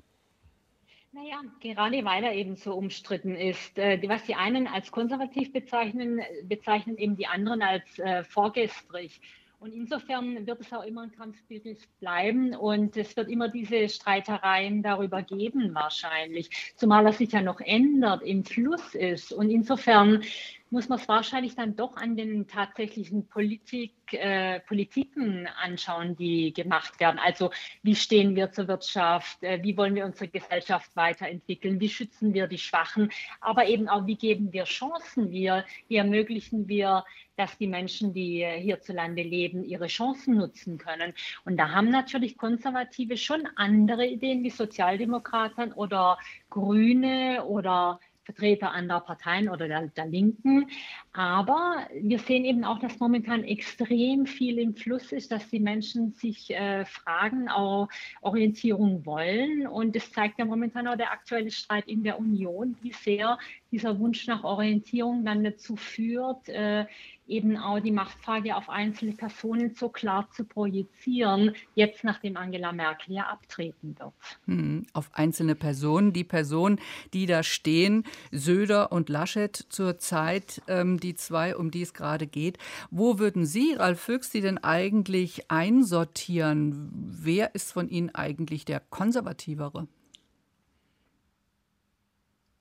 Naja, 1.12 1.42
gerade 1.60 2.06
weil 2.06 2.24
er 2.24 2.34
eben 2.34 2.56
so 2.56 2.74
umstritten 2.74 3.36
ist. 3.36 3.78
Äh, 3.78 4.02
was 4.08 4.24
die 4.24 4.36
einen 4.36 4.68
als 4.68 4.90
konservativ 4.92 5.52
bezeichnen, 5.52 6.22
bezeichnen 6.44 6.98
eben 6.98 7.18
die 7.18 7.28
anderen 7.28 7.62
als 7.62 8.00
äh, 8.00 8.24
vorgestrig. 8.24 9.20
Und 9.66 9.74
insofern 9.74 10.46
wird 10.46 10.62
es 10.62 10.72
auch 10.72 10.84
immer 10.86 11.02
ein 11.02 11.12
Kampfbegriff 11.12 11.88
bleiben 12.00 12.54
und 12.54 12.96
es 12.98 13.18
wird 13.18 13.30
immer 13.30 13.50
diese 13.50 13.90
Streitereien 13.90 14.84
darüber 14.84 15.24
geben 15.24 15.74
wahrscheinlich, 15.74 16.76
zumal 16.76 17.08
er 17.08 17.14
sich 17.14 17.32
ja 17.32 17.42
noch 17.42 17.60
ändert, 17.60 18.22
im 18.22 18.46
Fluss 18.46 18.94
ist. 18.94 19.34
Und 19.34 19.50
insofern 19.50 20.22
muss 20.70 20.90
man 20.90 21.00
es 21.00 21.08
wahrscheinlich 21.08 21.56
dann 21.56 21.76
doch 21.76 21.96
an 21.96 22.16
den 22.16 22.48
tatsächlichen 22.48 23.28
Politik, 23.28 23.94
äh, 24.12 24.60
Politiken 24.62 25.48
anschauen, 25.62 26.16
die 26.16 26.54
gemacht 26.54 27.00
werden. 27.00 27.20
Also 27.24 27.52
wie 27.84 27.96
stehen 27.96 28.36
wir 28.36 28.52
zur 28.52 28.68
Wirtschaft, 28.68 29.42
äh, 29.44 29.62
wie 29.64 29.78
wollen 29.78 29.96
wir 29.96 30.06
unsere 30.06 30.28
Gesellschaft 30.28 30.96
weiterentwickeln, 30.96 31.80
wie 31.80 31.90
schützen 31.90 32.34
wir 32.34 32.48
die 32.48 32.58
Schwachen, 32.58 33.12
aber 33.42 33.68
eben 33.68 33.88
auch, 33.88 34.06
wie 34.06 34.16
geben 34.16 34.52
wir 34.54 34.64
Chancen, 34.66 35.32
wie, 35.32 35.52
wie 35.88 35.96
ermöglichen 35.96 36.68
wir 36.68 37.04
dass 37.38 37.58
die 37.58 37.68
Menschen, 37.68 38.14
die 38.14 38.46
hierzulande 38.46 39.22
leben, 39.22 39.64
ihre 39.64 39.88
Chancen 39.88 40.36
nutzen 40.38 40.78
können. 40.78 41.14
Und 41.44 41.58
da 41.58 41.72
haben 41.72 41.90
natürlich 41.90 42.38
Konservative 42.38 43.18
schon 43.18 43.48
andere 43.56 44.06
Ideen 44.06 44.44
wie 44.44 44.50
Sozialdemokraten 44.50 45.74
oder 45.74 46.18
Grüne 46.50 47.44
oder 47.46 48.00
Vertreter 48.26 48.72
anderer 48.72 49.02
Parteien 49.02 49.50
oder 49.50 49.68
der, 49.68 49.88
der, 49.88 50.08
Linken. 50.08 50.68
Aber 51.14 51.88
wir 51.94 52.20
sehen 52.20 52.44
eben 52.44 52.64
auch, 52.64 52.80
dass 52.80 53.00
momentan 53.00 53.44
extrem 53.44 54.26
viel 54.26 54.60
im 54.60 54.76
Fluss 54.76 55.12
ist, 55.12 55.32
dass 55.32 55.50
die 55.50 55.60
Menschen 55.60 56.12
sich 56.12 56.50
äh, 56.52 56.86
fragen, 56.86 57.48
auch 57.50 57.88
Orientierung 58.22 59.06
wollen. 59.06 59.68
Und 59.68 59.96
es 59.96 60.12
zeigt 60.12 60.40
ja 60.40 60.46
momentan 60.46 60.88
auch 60.88 60.98
der 60.98 61.12
aktuelle 61.12 61.52
Streit 61.52 61.88
in 61.88 62.04
der 62.04 62.20
Union, 62.20 62.76
wie 62.82 62.94
sehr 62.94 63.38
dieser 63.72 64.00
Wunsch 64.00 64.26
nach 64.28 64.44
Orientierung 64.44 65.24
dann 65.24 65.44
dazu 65.44 65.76
führt, 65.76 66.50
äh, 66.50 66.86
eben 67.28 67.58
auch 67.58 67.80
die 67.80 67.92
Machtfrage 67.92 68.56
auf 68.56 68.70
einzelne 68.70 69.14
Personen 69.14 69.74
so 69.76 69.90
klar 69.90 70.30
zu 70.32 70.44
projizieren, 70.44 71.56
jetzt 71.74 72.04
nachdem 72.04 72.38
Angela 72.38 72.72
Merkel 72.72 73.16
ja 73.16 73.24
abtreten 73.24 73.96
wird. 73.98 74.14
Hm, 74.46 74.86
auf 74.94 75.10
einzelne 75.14 75.56
Personen, 75.56 76.14
die 76.14 76.24
Personen, 76.24 76.80
die 77.14 77.26
da 77.26 77.44
stehen, 77.44 78.04
Söder 78.32 78.92
und 78.92 79.10
Laschet 79.10 79.56
zurzeit, 79.70 80.62
ähm, 80.68 81.00
die 81.00 81.16
zwei, 81.16 81.56
um 81.56 81.72
die 81.72 81.82
es 81.82 81.94
gerade 81.94 82.28
geht. 82.28 82.58
Wo 82.92 83.20
würden 83.20 83.46
Sie, 83.46 83.74
Ralf 83.74 84.00
Füchs, 84.00 84.30
die 84.30 84.42
denn 84.42 84.58
eigentlich 84.58 85.50
einsortieren? 85.50 86.92
Wer 86.94 87.56
ist 87.56 87.72
von 87.72 87.90
Ihnen 87.90 88.14
eigentlich 88.14 88.66
der 88.66 88.80
konservativere? 88.80 89.88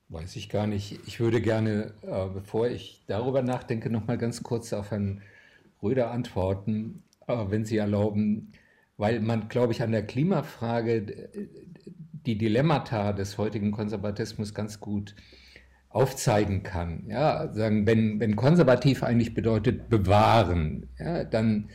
Weiß 0.08 0.36
ich 0.36 0.48
gar 0.48 0.66
nicht. 0.66 1.00
Ich 1.06 1.18
würde 1.20 1.40
gerne, 1.40 1.94
äh, 2.02 2.28
bevor 2.28 2.68
ich 2.68 3.02
darüber 3.06 3.42
nachdenke, 3.42 3.90
noch 3.90 4.06
mal 4.06 4.18
ganz 4.18 4.42
kurz 4.42 4.72
auf 4.72 4.90
Herrn 4.90 5.22
Röder 5.82 6.10
antworten, 6.10 7.02
äh, 7.26 7.36
wenn 7.48 7.64
Sie 7.64 7.78
erlauben, 7.78 8.52
weil 8.96 9.20
man, 9.20 9.48
glaube 9.48 9.72
ich, 9.72 9.82
an 9.82 9.92
der 9.92 10.06
Klimafrage 10.06 11.30
die 12.26 12.38
Dilemmata 12.38 13.12
des 13.12 13.38
heutigen 13.38 13.72
Konservatismus 13.72 14.54
ganz 14.54 14.80
gut 14.80 15.14
aufzeigen 15.88 16.62
kann. 16.62 17.04
Ja, 17.08 17.52
sagen, 17.52 17.86
wenn, 17.86 18.20
wenn 18.20 18.36
konservativ 18.36 19.02
eigentlich 19.02 19.34
bedeutet 19.34 19.88
bewahren, 19.88 20.88
ja, 20.98 21.24
dann 21.24 21.70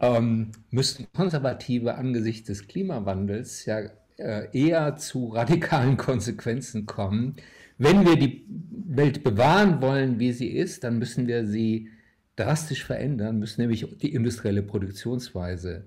ähm, 0.00 0.52
müssten 0.70 1.06
Konservative 1.12 1.94
angesichts 1.94 2.48
des 2.48 2.66
Klimawandels 2.66 3.64
ja 3.64 3.82
eher 4.16 4.96
zu 4.96 5.28
radikalen 5.28 5.96
Konsequenzen 5.98 6.86
kommen, 6.86 7.36
wenn 7.78 8.06
wir 8.06 8.16
die 8.16 8.46
Welt 8.86 9.24
bewahren 9.24 9.80
wollen, 9.82 10.18
wie 10.20 10.32
sie 10.32 10.48
ist, 10.48 10.84
dann 10.84 10.98
müssen 10.98 11.26
wir 11.26 11.46
sie 11.46 11.88
drastisch 12.36 12.84
verändern, 12.84 13.38
müssen 13.38 13.62
nämlich 13.62 13.86
die 14.00 14.14
industrielle 14.14 14.62
Produktionsweise 14.62 15.84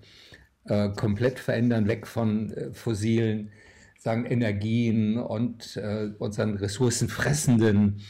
äh, 0.66 0.90
komplett 0.90 1.40
verändern, 1.40 1.88
weg 1.88 2.08
von 2.08 2.52
äh, 2.52 2.74
fossilen 2.74 3.52
sagen, 3.98 4.26
Energien 4.26 5.18
und 5.18 5.78
äh, 5.78 6.10
unseren 6.20 6.56
ressourcenfressenden 6.56 8.02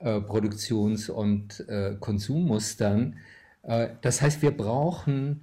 äh, 0.00 0.20
Produktions- 0.20 1.10
und 1.10 1.64
äh, 1.68 1.96
Konsummustern. 2.00 3.16
Äh, 3.62 3.88
das 4.02 4.22
heißt, 4.22 4.42
wir 4.42 4.52
brauchen 4.52 5.42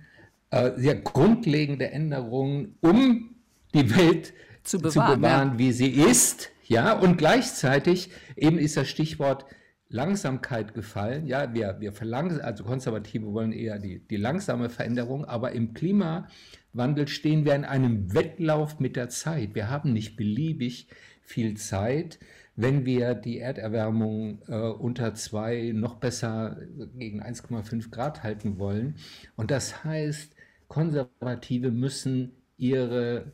sehr 0.76 0.94
grundlegende 0.94 1.90
Änderungen, 1.90 2.76
um 2.82 3.33
die 3.74 3.96
Welt 3.96 4.34
zu 4.64 4.78
bewahren, 4.78 4.92
zu 4.92 5.16
bewahren 5.22 5.52
ja. 5.54 5.60
wie 5.60 5.72
sie 5.72 5.90
ist 5.90 6.54
ja, 6.68 6.98
und 6.98 7.18
gleichzeitig 7.18 8.10
eben 8.36 8.58
ist 8.58 8.78
das 8.78 8.88
Stichwort 8.88 9.46
Langsamkeit 9.90 10.74
gefallen. 10.74 11.28
Ja, 11.28 11.54
wir, 11.54 11.78
wir 11.80 11.92
verlangen, 11.92 12.42
also 12.42 12.64
Konservative 12.64 13.32
wollen 13.32 13.52
eher 13.52 13.78
die, 13.80 14.00
die 14.00 14.18
langsame 14.18 14.70
Veränderung, 14.70 15.26
aber 15.26 15.52
im 15.52 15.74
Klimawandel 15.74 17.08
stehen 17.08 17.46
wir 17.46 17.54
in 17.54 17.66
einem 17.66 18.14
Wettlauf 18.14 18.80
mit 18.80 18.96
der 18.96 19.10
Zeit. 19.10 19.54
Wir 19.54 19.70
haben 19.70 19.94
nicht 19.94 20.16
beliebig 20.16 20.88
viel 21.22 21.58
Zeit, 21.58 22.18
wenn 22.56 22.86
wir 22.86 23.14
die 23.14 23.40
Erderwärmung 23.40 24.42
äh, 24.48 24.56
unter 24.56 25.14
zwei, 25.16 25.72
noch 25.76 25.96
besser 25.96 26.58
gegen 26.96 27.22
1,5 27.22 27.92
Grad 27.92 28.24
halten 28.24 28.58
wollen. 28.58 28.96
Und 29.36 29.52
das 29.52 29.84
heißt, 29.84 30.34
Konservative 30.68 31.72
müssen 31.72 32.32
ihre 32.58 33.34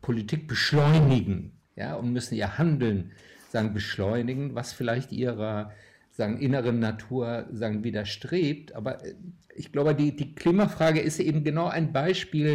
Politik 0.00 0.48
beschleunigen 0.48 1.52
ja, 1.76 1.94
und 1.94 2.12
müssen 2.12 2.34
ihr 2.34 2.58
Handeln 2.58 3.12
sagen, 3.50 3.72
beschleunigen, 3.72 4.54
was 4.54 4.72
vielleicht 4.72 5.12
ihrer 5.12 5.72
sagen, 6.12 6.38
inneren 6.38 6.78
Natur 6.78 7.46
sagen, 7.52 7.82
widerstrebt. 7.84 8.74
Aber 8.74 9.04
äh, 9.04 9.14
ich 9.54 9.72
glaube, 9.72 9.94
die, 9.94 10.14
die 10.14 10.34
Klimafrage 10.34 11.00
ist 11.00 11.20
eben 11.20 11.44
genau 11.44 11.68
ein 11.68 11.92
Beispiel 11.92 12.54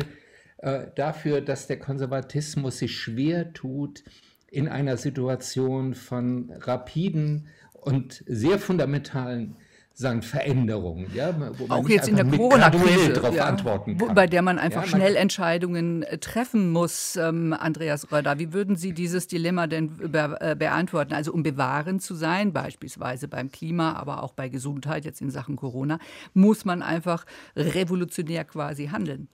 äh, 0.58 0.88
dafür, 0.96 1.42
dass 1.42 1.68
der 1.68 1.80
Konservatismus 1.80 2.80
sich 2.80 2.98
schwer 2.98 3.54
tut, 3.54 4.04
in 4.52 4.68
einer 4.68 4.98
Situation 4.98 5.94
von 5.94 6.52
rapiden 6.52 7.48
und 7.74 8.24
sehr 8.26 8.58
fundamentalen 8.58 9.56
sagen, 10.00 10.22
Veränderungen. 10.22 11.12
Ja, 11.14 11.34
auch 11.68 11.90
jetzt 11.90 12.08
in 12.08 12.16
der 12.16 12.26
Corona-Krise, 12.26 13.22
ja, 13.34 13.52
bei 14.14 14.28
der 14.28 14.42
man 14.42 14.58
einfach 14.58 14.86
ja, 14.86 14.92
man 14.92 15.02
schnell 15.02 15.16
Entscheidungen 15.18 16.04
äh, 16.04 16.18
treffen 16.18 16.72
muss. 16.72 17.18
Ähm, 17.18 17.54
Andreas 17.54 18.10
Röder, 18.10 18.40
wie 18.40 18.54
würden 18.54 18.78
Sie 18.78 18.94
dieses 18.94 19.28
Dilemma 19.28 19.68
denn 19.68 19.98
be 19.98 20.38
äh, 20.40 20.56
beantworten? 20.56 21.14
Also 21.14 21.34
um 21.34 21.44
bewahren 21.44 22.00
zu 22.00 22.16
sein, 22.16 22.54
beispielsweise 22.54 23.28
beim 23.28 23.52
Klima, 23.52 23.94
aber 23.94 24.24
auch 24.24 24.34
bei 24.34 24.48
Gesundheit, 24.48 25.04
jetzt 25.04 25.20
in 25.20 25.32
Sachen 25.32 25.58
Corona, 25.58 26.00
muss 26.34 26.64
man 26.64 26.82
einfach 26.82 27.26
revolutionär 27.58 28.46
quasi 28.46 28.88
handeln. 28.88 29.28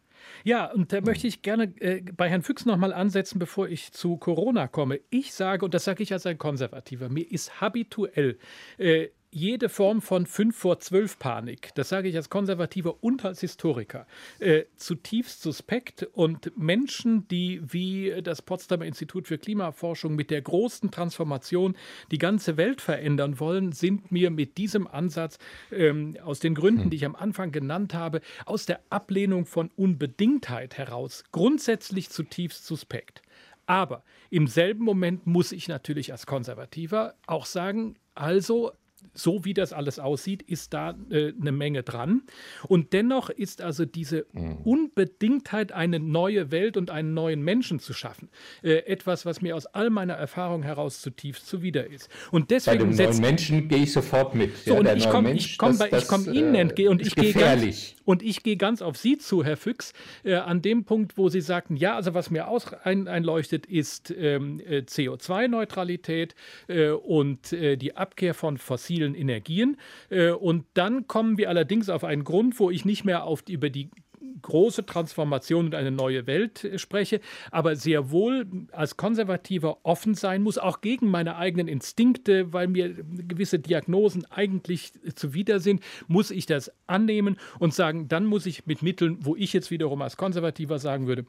Ja, 0.43 0.72
und 0.72 0.91
da 0.91 1.01
möchte 1.01 1.27
ich 1.27 1.43
gerne 1.43 1.65
äh, 1.79 2.01
bei 2.01 2.27
Herrn 2.27 2.41
Füchs 2.41 2.65
nochmal 2.65 2.91
ansetzen, 2.91 3.38
bevor 3.38 3.67
ich 3.67 3.91
zu 3.91 4.17
Corona 4.17 4.67
komme. 4.67 5.00
Ich 5.12 5.34
sage, 5.34 5.63
und 5.63 5.75
das 5.75 5.84
sage 5.84 6.01
ich 6.01 6.12
als 6.12 6.25
ein 6.25 6.39
Konservativer, 6.39 7.10
mir 7.10 7.31
ist 7.31 7.62
habituell 7.62 8.39
äh, 8.79 9.10
jede 9.36 9.68
Form 9.68 10.01
von 10.01 10.25
5 10.25 10.56
vor 10.56 10.80
12 10.80 11.20
Panik, 11.20 11.72
das 11.75 11.89
sage 11.89 12.08
ich 12.08 12.15
als 12.15 12.30
Konservativer 12.30 13.04
und 13.04 13.25
als 13.25 13.42
Historiker, 13.42 14.08
äh, 14.39 14.63
zutiefst 14.77 15.42
suspekt 15.42 16.08
und 16.13 16.58
Menschen, 16.58 17.27
die 17.27 17.62
wie 17.62 18.13
das 18.24 18.42
Potsdamer 18.42 18.86
Institut 18.86 19.27
für 19.27 19.38
Klimaforschung 19.38 20.15
mit 20.15 20.32
der 20.32 20.42
großen 20.42 20.89
Transformation 20.89 21.75
die 22.12 22.18
ganze 22.18 22.56
Welt 22.56 22.80
verändern 22.80 23.38
wollen, 23.42 23.74
sind 23.74 24.10
mir 24.10 24.32
mit 24.32 24.58
diesem 24.58 24.88
Ansatz 24.88 25.38
ähm, 25.70 26.15
aus 26.24 26.39
den 26.39 26.56
Gründen, 26.56 26.84
hm. 26.84 26.89
die 26.92 26.96
ich 26.96 27.06
am 27.06 27.18
Anfang 27.18 27.51
genannt 27.51 27.94
habe, 27.94 28.22
aus 28.46 28.65
der 28.65 28.80
Ablehnung 28.89 29.46
von 29.46 29.70
Unbedingtheit 29.75 30.77
heraus 30.77 31.25
grundsätzlich 31.34 32.10
zutiefst 32.10 32.65
suspekt. 32.65 33.22
Aber 33.65 34.06
im 34.30 34.48
selben 34.48 34.86
Moment 34.86 35.27
muss 35.27 35.51
ich 35.51 35.68
natürlich 35.68 36.13
als 36.13 36.25
Konservativer 36.25 37.15
auch 37.27 37.46
sagen, 37.46 37.98
also 38.13 38.72
so 39.14 39.46
wie 39.46 39.54
das 39.54 39.74
alles 39.74 40.00
aussieht, 40.00 40.42
ist 40.44 40.74
da 40.74 40.96
äh, 41.10 41.34
eine 41.40 41.52
Menge 41.52 41.84
dran. 41.84 42.24
Und 42.68 42.94
dennoch 42.94 43.30
ist 43.30 43.62
also 43.62 43.86
diese 43.86 44.26
mhm. 44.34 44.58
Unbedingtheit, 44.64 45.72
eine 45.72 46.00
neue 46.00 46.52
Welt 46.52 46.78
und 46.78 46.90
einen 46.90 47.14
neuen 47.14 47.42
Menschen 47.42 47.80
zu 47.80 47.94
schaffen, 47.94 48.30
äh, 48.64 48.78
etwas, 48.86 49.26
was 49.26 49.42
mir 49.42 49.56
aus 49.56 49.66
all 49.68 49.90
meiner 49.90 50.14
Erfahrung 50.14 50.64
heraus 50.64 51.02
zutiefst 51.02 51.48
zuwider 51.48 51.88
ist. 51.88 52.10
Und 52.32 52.52
deswegen 52.52 52.96
bei 52.96 52.96
dem 52.96 53.10
neuen 53.10 53.22
Menschen 53.22 53.68
gehe 53.68 53.84
ich 53.84 53.94
sofort 53.94 54.36
mit. 54.36 54.56
So, 54.58 54.74
ja, 54.74 54.80
und 54.80 54.98
ich 54.98 55.10
komme 55.10 55.38
komm 55.58 55.80
komm 56.08 56.34
Ihnen 56.34 56.56
äh, 56.56 56.62
entgegen 56.62 56.90
und 56.90 57.02
ich 57.02 57.16
gehe 57.16 57.34
ganz, 57.34 57.95
und 58.06 58.24
ich 58.24 58.44
gehe 58.44 58.58
ganz 58.58 58.82
auf 58.82 58.98
Sie 58.98 59.18
zu, 59.18 59.44
Herr 59.44 59.58
Füchs, 59.58 59.94
äh, 60.24 60.36
an 60.36 60.62
dem 60.62 60.86
Punkt, 60.86 61.18
wo 61.18 61.30
Sie 61.30 61.42
sagten, 61.42 61.76
ja, 61.76 61.96
also 61.96 62.14
was 62.14 62.30
mir 62.30 62.48
aus 62.48 62.72
ein, 62.84 63.08
einleuchtet, 63.08 63.66
ist 63.66 64.14
ähm, 64.16 64.60
äh, 64.60 64.80
CO2-Neutralität 64.80 66.36
äh, 66.68 66.90
und 66.90 67.52
die 67.52 67.96
Abkehr 67.96 68.34
von 68.34 68.58
fossilen 68.58 69.16
Energien. 69.16 69.78
Äh, 70.10 70.32
und 70.32 70.66
dann 70.74 71.08
kommen 71.08 71.38
wir 71.38 71.50
allerdings 71.50 71.90
auf 71.90 72.04
einen 72.04 72.24
Grund, 72.24 72.60
wo 72.60 72.70
ich 72.70 72.86
nicht 72.86 73.06
mehr 73.06 73.24
auf 73.24 73.44
über 73.50 73.70
die 73.70 73.90
große 74.41 74.86
Transformation 74.86 75.65
und 75.65 75.75
eine 75.75 75.91
neue 75.91 76.27
Welt 76.27 76.63
äh, 76.63 76.77
spreche, 76.77 77.22
aber 77.51 77.75
sehr 77.75 78.12
wohl 78.12 78.46
als 78.72 78.98
Konservativer 78.98 79.79
offen 79.84 80.15
sein 80.15 80.44
muss, 80.44 80.58
auch 80.58 80.82
gegen 80.82 81.10
meine 81.10 81.38
eigenen 81.38 81.67
Instinkte, 81.67 82.53
weil 82.53 82.67
mir 82.67 82.94
gewisse 82.94 83.60
Diagnosen 83.60 84.25
eigentlich 84.25 84.94
zuwider 85.15 85.60
sind, 85.60 85.82
muss 86.08 86.32
ich 86.32 86.46
das 86.46 86.72
annehmen 86.88 87.38
und 87.60 87.74
sagen, 87.74 88.08
dann 88.08 88.25
muss 88.25 88.46
ich 88.46 88.65
mit 88.65 88.82
Mitteln, 88.82 89.17
wo 89.22 89.36
ich 89.36 89.53
jetzt 89.53 89.72
wiederum 89.72 90.01
als 90.01 90.17
Konservativer 90.17 90.79
sagen 90.79 91.08
würde, 91.08 91.25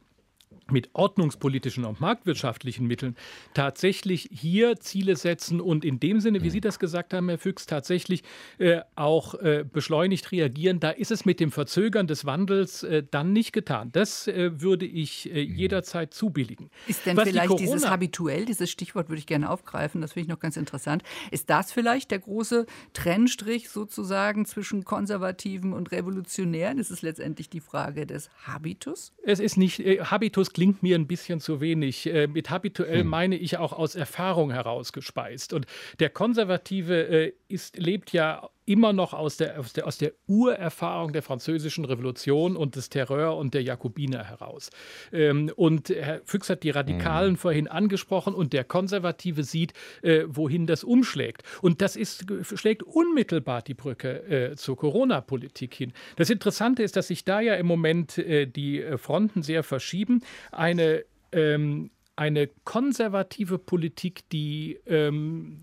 mit 0.70 0.90
ordnungspolitischen 0.94 1.84
und 1.84 2.00
marktwirtschaftlichen 2.00 2.86
Mitteln 2.86 3.16
tatsächlich 3.54 4.28
hier 4.32 4.76
Ziele 4.76 5.16
setzen 5.16 5.60
und 5.60 5.84
in 5.84 6.00
dem 6.00 6.20
Sinne, 6.20 6.42
wie 6.42 6.50
Sie 6.50 6.60
das 6.60 6.78
gesagt 6.78 7.14
haben, 7.14 7.28
Herr 7.28 7.38
Füchs, 7.38 7.66
tatsächlich 7.66 8.22
äh, 8.58 8.80
auch 8.94 9.34
äh, 9.34 9.64
beschleunigt 9.70 10.32
reagieren, 10.32 10.80
da 10.80 10.90
ist 10.90 11.10
es 11.10 11.24
mit 11.24 11.40
dem 11.40 11.52
Verzögern 11.52 12.06
des 12.06 12.24
Wandels 12.24 12.82
äh, 12.82 13.02
dann 13.08 13.32
nicht 13.32 13.52
getan. 13.52 13.90
Das 13.92 14.26
äh, 14.26 14.60
würde 14.60 14.86
ich 14.86 15.32
äh, 15.32 15.40
jederzeit 15.40 16.12
zubilligen. 16.12 16.70
Ist 16.86 17.06
denn 17.06 17.16
Was 17.16 17.28
vielleicht 17.28 17.52
die 17.52 17.56
dieses 17.56 17.88
habituell, 17.88 18.44
dieses 18.44 18.70
Stichwort 18.70 19.08
würde 19.08 19.18
ich 19.18 19.26
gerne 19.26 19.50
aufgreifen, 19.50 20.00
das 20.00 20.12
finde 20.12 20.24
ich 20.24 20.28
noch 20.28 20.40
ganz 20.40 20.56
interessant. 20.56 21.02
Ist 21.30 21.50
das 21.50 21.72
vielleicht 21.72 22.10
der 22.10 22.18
große 22.18 22.66
Trennstrich 22.92 23.68
sozusagen 23.68 24.46
zwischen 24.46 24.84
Konservativen 24.84 25.72
und 25.72 25.92
Revolutionären? 25.92 26.78
Ist 26.78 26.90
es 26.90 27.02
letztendlich 27.02 27.48
die 27.48 27.60
Frage 27.60 28.06
des 28.06 28.30
Habitus? 28.44 29.12
Es 29.22 29.40
ist 29.40 29.56
nicht, 29.56 29.80
äh, 29.80 30.00
Habitus 30.00 30.52
klingt 30.56 30.82
mir 30.82 30.96
ein 30.96 31.06
bisschen 31.06 31.38
zu 31.38 31.60
wenig. 31.60 32.06
Äh, 32.06 32.28
mit 32.28 32.48
habituell 32.48 33.00
hm. 33.00 33.06
meine 33.06 33.36
ich 33.36 33.58
auch 33.58 33.74
aus 33.74 33.94
Erfahrung 33.94 34.50
herausgespeist. 34.50 35.52
Und 35.52 35.66
der 35.98 36.08
Konservative 36.08 36.94
äh, 36.94 37.32
ist, 37.46 37.76
lebt 37.76 38.10
ja 38.14 38.48
immer 38.66 38.92
noch 38.92 39.14
aus 39.14 39.36
der, 39.36 39.58
aus 39.58 39.72
der, 39.72 39.86
aus 39.86 39.98
der 39.98 40.12
Urerfahrung 40.26 41.12
der 41.12 41.22
französischen 41.22 41.84
Revolution 41.84 42.56
und 42.56 42.76
des 42.76 42.90
Terror 42.90 43.36
und 43.36 43.54
der 43.54 43.62
Jakobiner 43.62 44.24
heraus. 44.24 44.70
Ähm, 45.12 45.50
und 45.56 45.88
Herr 45.88 46.20
Füchs 46.24 46.50
hat 46.50 46.62
die 46.62 46.70
Radikalen 46.70 47.32
mhm. 47.32 47.36
vorhin 47.36 47.68
angesprochen 47.68 48.34
und 48.34 48.52
der 48.52 48.64
Konservative 48.64 49.44
sieht, 49.44 49.72
äh, 50.02 50.24
wohin 50.26 50.66
das 50.66 50.84
umschlägt. 50.84 51.42
Und 51.62 51.80
das 51.80 51.96
ist, 51.96 52.26
schlägt 52.42 52.82
unmittelbar 52.82 53.62
die 53.62 53.74
Brücke 53.74 54.50
äh, 54.52 54.56
zur 54.56 54.76
Corona-Politik 54.76 55.74
hin. 55.74 55.92
Das 56.16 56.28
Interessante 56.28 56.82
ist, 56.82 56.96
dass 56.96 57.08
sich 57.08 57.24
da 57.24 57.40
ja 57.40 57.54
im 57.54 57.66
Moment 57.66 58.18
äh, 58.18 58.46
die 58.46 58.84
Fronten 58.96 59.42
sehr 59.42 59.62
verschieben. 59.62 60.22
Eine 60.50 61.04
ähm, 61.32 61.90
eine 62.16 62.48
konservative 62.64 63.58
Politik, 63.58 64.28
die 64.30 64.78
ähm, 64.86 65.60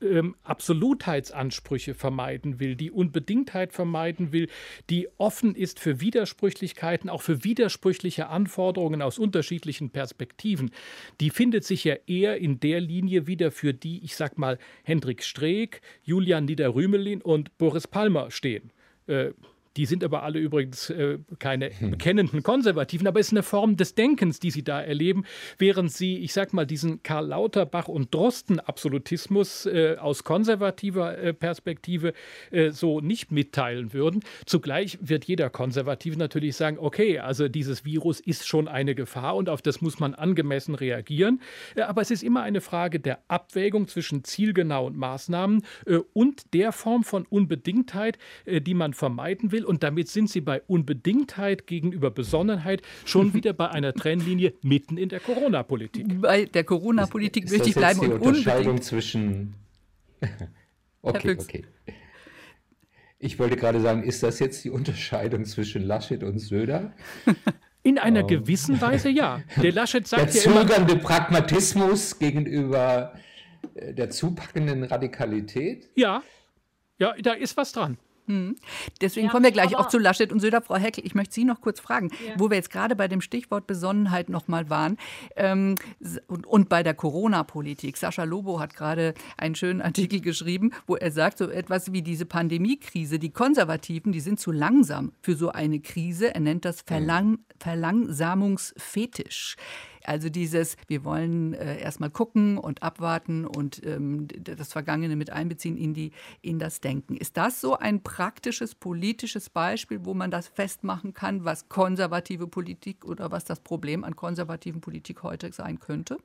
ähm, 0.00 0.34
Absolutheitsansprüche 0.42 1.94
vermeiden 1.94 2.60
will, 2.60 2.76
die 2.76 2.90
Unbedingtheit 2.90 3.72
vermeiden 3.72 4.32
will, 4.32 4.48
die 4.90 5.08
offen 5.18 5.54
ist 5.54 5.80
für 5.80 6.00
Widersprüchlichkeiten, 6.00 7.10
auch 7.10 7.22
für 7.22 7.44
widersprüchliche 7.44 8.28
Anforderungen 8.28 9.02
aus 9.02 9.18
unterschiedlichen 9.18 9.90
Perspektiven, 9.90 10.70
die 11.20 11.30
findet 11.30 11.64
sich 11.64 11.84
ja 11.84 11.96
eher 12.06 12.38
in 12.38 12.60
der 12.60 12.80
Linie 12.80 13.26
wieder, 13.26 13.50
für 13.50 13.74
die, 13.74 14.04
ich 14.04 14.16
sag 14.16 14.38
mal, 14.38 14.58
Hendrik 14.84 15.22
Streeck, 15.22 15.80
Julian 16.02 16.44
Niederrümelin 16.44 17.22
und 17.22 17.56
Boris 17.58 17.86
Palmer 17.86 18.30
stehen. 18.30 18.72
Äh, 19.06 19.32
die 19.78 19.86
sind 19.86 20.02
aber 20.02 20.24
alle 20.24 20.40
übrigens 20.40 20.90
äh, 20.90 21.18
keine 21.38 21.70
hm. 21.70 21.92
bekennenden 21.92 22.42
Konservativen, 22.42 23.06
aber 23.06 23.20
es 23.20 23.28
ist 23.28 23.32
eine 23.32 23.44
Form 23.44 23.76
des 23.76 23.94
Denkens, 23.94 24.40
die 24.40 24.50
sie 24.50 24.64
da 24.64 24.80
erleben, 24.82 25.24
während 25.56 25.92
sie, 25.92 26.18
ich 26.18 26.32
sag 26.32 26.52
mal, 26.52 26.66
diesen 26.66 27.04
Karl 27.04 27.28
Lauterbach 27.28 27.86
und 27.86 28.12
Drosten-Absolutismus 28.12 29.66
äh, 29.66 29.96
aus 30.00 30.24
konservativer 30.24 31.16
äh, 31.16 31.32
Perspektive 31.32 32.12
äh, 32.50 32.70
so 32.70 33.00
nicht 33.00 33.30
mitteilen 33.30 33.92
würden. 33.92 34.24
Zugleich 34.46 34.98
wird 35.00 35.26
jeder 35.26 35.48
Konservative 35.48 36.18
natürlich 36.18 36.56
sagen, 36.56 36.78
okay, 36.80 37.20
also 37.20 37.48
dieses 37.48 37.84
Virus 37.84 38.18
ist 38.18 38.48
schon 38.48 38.66
eine 38.66 38.96
Gefahr 38.96 39.36
und 39.36 39.48
auf 39.48 39.62
das 39.62 39.80
muss 39.80 40.00
man 40.00 40.14
angemessen 40.14 40.74
reagieren. 40.74 41.40
Äh, 41.76 41.82
aber 41.82 42.02
es 42.02 42.10
ist 42.10 42.24
immer 42.24 42.42
eine 42.42 42.60
Frage 42.60 42.98
der 42.98 43.20
Abwägung 43.28 43.86
zwischen 43.86 44.24
zielgenauen 44.24 44.96
Maßnahmen 44.96 45.62
äh, 45.86 45.98
und 46.14 46.52
der 46.52 46.72
Form 46.72 47.04
von 47.04 47.26
Unbedingtheit, 47.26 48.18
die 48.46 48.74
man 48.74 48.92
vermeiden 48.92 49.52
will 49.52 49.67
und 49.68 49.82
damit 49.82 50.08
sind 50.08 50.30
Sie 50.30 50.40
bei 50.40 50.62
Unbedingtheit 50.66 51.66
gegenüber 51.66 52.10
Besonnenheit 52.10 52.82
schon 53.04 53.34
wieder 53.34 53.52
bei 53.52 53.68
einer 53.68 53.92
Trennlinie 53.92 54.54
mitten 54.62 54.96
in 54.96 55.08
der 55.08 55.20
Corona-Politik. 55.20 56.20
Bei 56.20 56.46
der 56.46 56.64
Corona-Politik 56.64 57.50
möchte 57.50 57.68
ich 57.68 57.74
bleiben. 57.74 58.00
Die 58.00 58.06
und 58.06 58.20
Unterscheidung 58.20 58.58
unbedingt. 58.60 58.84
zwischen. 58.84 59.54
okay, 61.02 61.36
okay. 61.38 61.64
Ich 63.20 63.38
wollte 63.38 63.56
gerade 63.56 63.80
sagen, 63.80 64.02
ist 64.04 64.22
das 64.22 64.38
jetzt 64.38 64.64
die 64.64 64.70
Unterscheidung 64.70 65.44
zwischen 65.44 65.82
Laschet 65.82 66.22
und 66.22 66.38
Söder? 66.38 66.92
In 67.82 67.98
einer 67.98 68.24
oh. 68.24 68.26
gewissen 68.26 68.80
Weise 68.80 69.08
ja. 69.08 69.40
Der 69.62 69.72
Laschet 69.72 70.06
sagt 70.06 70.34
der 70.34 70.42
ja 70.42 70.50
immer. 70.50 70.64
Der 70.64 70.76
zögernde 70.76 70.96
Pragmatismus 70.96 72.18
gegenüber 72.18 73.14
äh, 73.74 73.94
der 73.94 74.10
zupackenden 74.10 74.84
Radikalität? 74.84 75.88
Ja, 75.94 76.22
ja, 76.98 77.14
da 77.22 77.32
ist 77.32 77.56
was 77.56 77.72
dran. 77.72 77.96
Hm. 78.28 78.56
Deswegen 79.00 79.26
ja, 79.26 79.32
kommen 79.32 79.44
wir 79.44 79.52
gleich 79.52 79.74
auch 79.74 79.88
zu 79.88 79.98
Laschet 79.98 80.30
und 80.32 80.40
Söder. 80.40 80.60
Frau 80.60 80.76
Heckel, 80.76 81.04
ich 81.06 81.14
möchte 81.14 81.34
Sie 81.34 81.44
noch 81.44 81.62
kurz 81.62 81.80
fragen, 81.80 82.10
ja. 82.10 82.34
wo 82.36 82.50
wir 82.50 82.56
jetzt 82.56 82.70
gerade 82.70 82.94
bei 82.94 83.08
dem 83.08 83.22
Stichwort 83.22 83.66
Besonnenheit 83.66 84.28
nochmal 84.28 84.68
waren 84.68 84.98
ähm, 85.34 85.76
und, 86.26 86.46
und, 86.46 86.68
bei 86.68 86.82
der 86.82 86.92
Corona-Politik. 86.92 87.96
Sascha 87.96 88.24
Lobo 88.24 88.60
hat 88.60 88.76
gerade 88.76 89.14
einen 89.38 89.54
schönen 89.54 89.80
Artikel 89.80 90.20
geschrieben, 90.20 90.72
wo 90.86 90.96
er 90.96 91.10
sagt, 91.10 91.38
so 91.38 91.48
etwas 91.48 91.92
wie 91.92 92.02
diese 92.02 92.26
Pandemiekrise, 92.26 93.18
die 93.18 93.30
Konservativen, 93.30 94.12
die 94.12 94.20
sind 94.20 94.38
zu 94.38 94.52
langsam 94.52 95.12
für 95.22 95.34
so 95.34 95.48
eine 95.50 95.80
Krise. 95.80 96.34
Er 96.34 96.40
nennt 96.40 96.66
das 96.66 96.82
Verlang 96.82 97.38
Verlangsamungsfetisch. 97.58 99.56
Also 100.08 100.30
dieses, 100.30 100.78
wir 100.86 101.04
wollen 101.04 101.52
äh, 101.52 101.78
erstmal 101.80 102.08
gucken 102.08 102.56
und 102.56 102.82
abwarten 102.82 103.44
und 103.44 103.84
ähm, 103.84 104.26
das 104.42 104.72
Vergangene 104.72 105.16
mit 105.16 105.28
einbeziehen 105.28 105.76
in, 105.76 105.92
die, 105.92 106.12
in 106.40 106.58
das 106.58 106.80
Denken. 106.80 107.14
Ist 107.14 107.36
das 107.36 107.60
so 107.60 107.76
ein 107.76 108.02
praktisches 108.02 108.74
politisches 108.74 109.50
Beispiel, 109.50 110.06
wo 110.06 110.14
man 110.14 110.30
das 110.30 110.48
festmachen 110.48 111.12
kann, 111.12 111.44
was 111.44 111.68
konservative 111.68 112.46
Politik 112.46 113.04
oder 113.04 113.30
was 113.30 113.44
das 113.44 113.60
Problem 113.60 114.02
an 114.02 114.16
konservativen 114.16 114.80
Politik 114.80 115.22
heute 115.22 115.52
sein 115.52 115.78
könnte? 115.78 116.16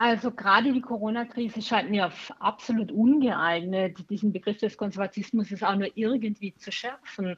Also 0.00 0.30
gerade 0.30 0.72
die 0.72 0.80
Corona-Krise 0.80 1.60
scheint 1.60 1.90
mir 1.90 2.12
absolut 2.38 2.92
ungeeignet, 2.92 4.08
diesen 4.08 4.32
Begriff 4.32 4.58
des 4.58 4.76
Konservatismus 4.76 5.52
auch 5.60 5.74
nur 5.74 5.88
irgendwie 5.96 6.54
zu 6.54 6.70
schärfen. 6.70 7.34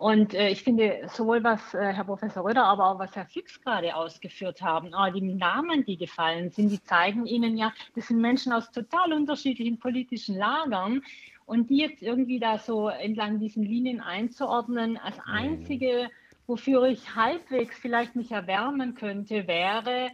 Und 0.00 0.32
äh, 0.32 0.48
ich 0.48 0.62
finde, 0.62 1.02
sowohl 1.12 1.44
was 1.44 1.74
äh, 1.74 1.92
Herr 1.92 2.04
Professor 2.04 2.42
Röder, 2.42 2.64
aber 2.64 2.86
auch 2.86 2.98
was 2.98 3.14
Herr 3.14 3.26
Fix 3.26 3.60
gerade 3.60 3.94
ausgeführt 3.94 4.62
haben, 4.62 4.94
auch 4.94 5.12
die 5.12 5.20
Namen, 5.20 5.84
die 5.84 5.98
gefallen 5.98 6.48
sind, 6.48 6.70
die 6.70 6.82
zeigen 6.82 7.26
Ihnen 7.26 7.58
ja, 7.58 7.70
das 7.94 8.08
sind 8.08 8.18
Menschen 8.18 8.54
aus 8.54 8.70
total 8.70 9.12
unterschiedlichen 9.12 9.78
politischen 9.78 10.38
Lagern. 10.38 11.02
Und 11.44 11.68
die 11.68 11.76
jetzt 11.76 12.00
irgendwie 12.00 12.38
da 12.38 12.56
so 12.56 12.88
entlang 12.88 13.40
diesen 13.40 13.62
Linien 13.62 14.00
einzuordnen, 14.00 14.96
als 14.96 15.18
mhm. 15.18 15.32
einzige, 15.34 16.08
wofür 16.46 16.84
ich 16.84 17.14
halbwegs 17.14 17.76
vielleicht 17.78 18.16
mich 18.16 18.32
erwärmen 18.32 18.94
könnte, 18.94 19.46
wäre, 19.46 20.08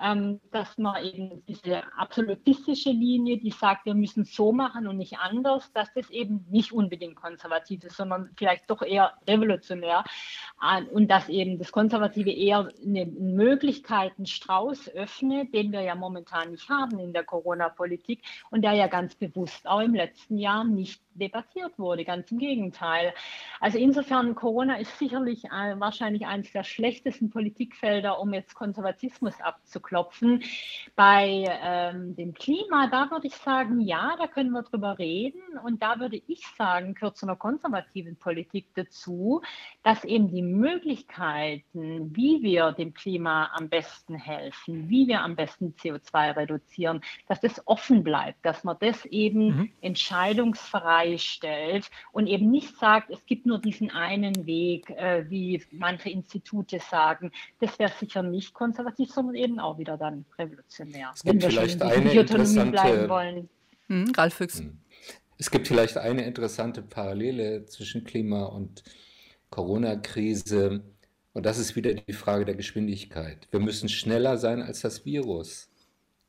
ähm, 0.00 0.40
dass 0.50 0.78
man 0.78 1.04
eben 1.04 1.44
diese 1.46 1.82
absolutistische 1.96 2.90
Linie, 2.90 3.38
die 3.38 3.50
sagt, 3.50 3.86
wir 3.86 3.94
müssen 3.94 4.24
so 4.24 4.52
machen 4.52 4.86
und 4.86 4.96
nicht 4.96 5.18
anders, 5.18 5.72
dass 5.72 5.92
das 5.94 6.08
eben 6.10 6.46
nicht 6.50 6.72
unbedingt 6.72 7.16
konservativ 7.16 7.84
ist, 7.84 7.96
sondern 7.96 8.30
vielleicht 8.36 8.70
doch 8.70 8.82
eher 8.82 9.14
revolutionär. 9.26 10.04
Und 10.92 11.10
dass 11.10 11.28
eben 11.28 11.58
das 11.58 11.72
Konservative 11.72 12.30
eher 12.30 12.68
einen 12.82 13.34
Möglichkeitenstrauß 13.34 14.90
öffnet, 14.94 15.54
den 15.54 15.72
wir 15.72 15.82
ja 15.82 15.94
momentan 15.94 16.52
nicht 16.52 16.68
haben 16.68 16.98
in 16.98 17.12
der 17.12 17.24
Corona-Politik 17.24 18.22
und 18.50 18.62
der 18.62 18.72
ja 18.72 18.86
ganz 18.86 19.14
bewusst 19.14 19.66
auch 19.66 19.80
im 19.80 19.94
letzten 19.94 20.38
Jahr 20.38 20.64
nicht 20.64 21.02
debattiert 21.20 21.78
wurde, 21.78 22.04
ganz 22.04 22.30
im 22.32 22.38
Gegenteil. 22.38 23.14
Also 23.60 23.78
insofern, 23.78 24.34
Corona 24.34 24.76
ist 24.76 24.98
sicherlich 24.98 25.44
äh, 25.44 25.78
wahrscheinlich 25.78 26.26
eines 26.26 26.50
der 26.52 26.64
schlechtesten 26.64 27.30
Politikfelder, 27.30 28.18
um 28.18 28.32
jetzt 28.34 28.54
Konservatismus 28.54 29.40
abzuklopfen. 29.40 30.42
Bei 30.96 31.44
ähm, 31.62 32.16
dem 32.16 32.34
Klima, 32.34 32.88
da 32.88 33.10
würde 33.10 33.26
ich 33.26 33.34
sagen, 33.36 33.80
ja, 33.80 34.14
da 34.18 34.26
können 34.26 34.50
wir 34.50 34.62
drüber 34.62 34.98
reden. 34.98 35.58
Und 35.64 35.82
da 35.82 36.00
würde 36.00 36.20
ich 36.26 36.46
sagen, 36.56 36.94
gehört 36.94 37.16
zu 37.16 37.26
einer 37.26 37.36
konservativen 37.36 38.16
Politik 38.16 38.66
dazu, 38.74 39.42
dass 39.82 40.04
eben 40.04 40.30
die 40.30 40.42
Möglichkeiten, 40.42 42.14
wie 42.16 42.42
wir 42.42 42.72
dem 42.72 42.94
Klima 42.94 43.50
am 43.54 43.68
besten 43.68 44.14
helfen, 44.14 44.88
wie 44.88 45.06
wir 45.06 45.22
am 45.22 45.36
besten 45.36 45.74
CO2 45.78 46.36
reduzieren, 46.36 47.02
dass 47.28 47.40
das 47.40 47.66
offen 47.66 48.02
bleibt, 48.02 48.44
dass 48.44 48.64
man 48.64 48.76
das 48.80 49.04
eben 49.06 49.46
mhm. 49.46 49.72
entscheidungsfrei 49.80 51.09
stellt 51.18 51.90
und 52.12 52.26
eben 52.26 52.50
nicht 52.50 52.76
sagt, 52.76 53.10
es 53.10 53.24
gibt 53.26 53.46
nur 53.46 53.58
diesen 53.58 53.90
einen 53.90 54.46
Weg, 54.46 54.90
äh, 54.90 55.28
wie 55.28 55.62
manche 55.70 56.10
Institute 56.10 56.78
sagen. 56.80 57.32
Das 57.60 57.78
wäre 57.78 57.92
sicher 57.98 58.22
nicht 58.22 58.54
konservativ, 58.54 59.10
sondern 59.10 59.34
eben 59.34 59.58
auch 59.58 59.78
wieder 59.78 59.96
dann 59.96 60.24
revolutionär. 60.38 61.10
Es 61.14 61.22
gibt 61.22 61.42
vielleicht 61.42 61.82
eine 61.82 62.12
interessante, 62.12 63.08
wollen. 63.08 63.48
Hm, 63.88 64.12
Ralf 64.16 64.34
Füchs. 64.34 64.60
Hm. 64.60 64.78
Es 65.38 65.50
gibt 65.50 65.68
vielleicht 65.68 65.96
eine 65.96 66.24
interessante 66.24 66.82
Parallele 66.82 67.64
zwischen 67.64 68.04
Klima 68.04 68.44
und 68.44 68.82
Corona-Krise. 69.48 70.82
Und 71.32 71.46
das 71.46 71.58
ist 71.58 71.76
wieder 71.76 71.94
die 71.94 72.12
Frage 72.12 72.44
der 72.44 72.56
Geschwindigkeit. 72.56 73.48
Wir 73.50 73.60
müssen 73.60 73.88
schneller 73.88 74.36
sein 74.36 74.62
als 74.62 74.82
das 74.82 75.06
Virus. 75.06 75.69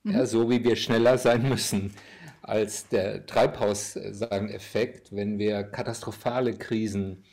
Mhm. 0.03 0.11
Ja, 0.11 0.25
so 0.25 0.49
wie 0.49 0.63
wir 0.63 0.75
schneller 0.75 1.17
sein 1.17 1.47
müssen 1.47 1.93
als 2.41 2.87
der 2.87 3.25
Treibhauseffekt, 3.25 5.15
wenn 5.15 5.37
wir 5.37 5.63
katastrophale 5.63 6.55
Krisen 6.55 7.23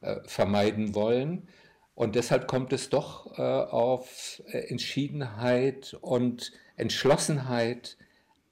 äh, 0.00 0.16
vermeiden 0.24 0.94
wollen. 0.94 1.48
Und 1.94 2.14
deshalb 2.14 2.46
kommt 2.46 2.72
es 2.72 2.88
doch 2.88 3.38
äh, 3.38 3.42
auf 3.42 4.42
äh, 4.46 4.58
Entschiedenheit 4.70 5.96
und 6.00 6.52
Entschlossenheit 6.76 7.98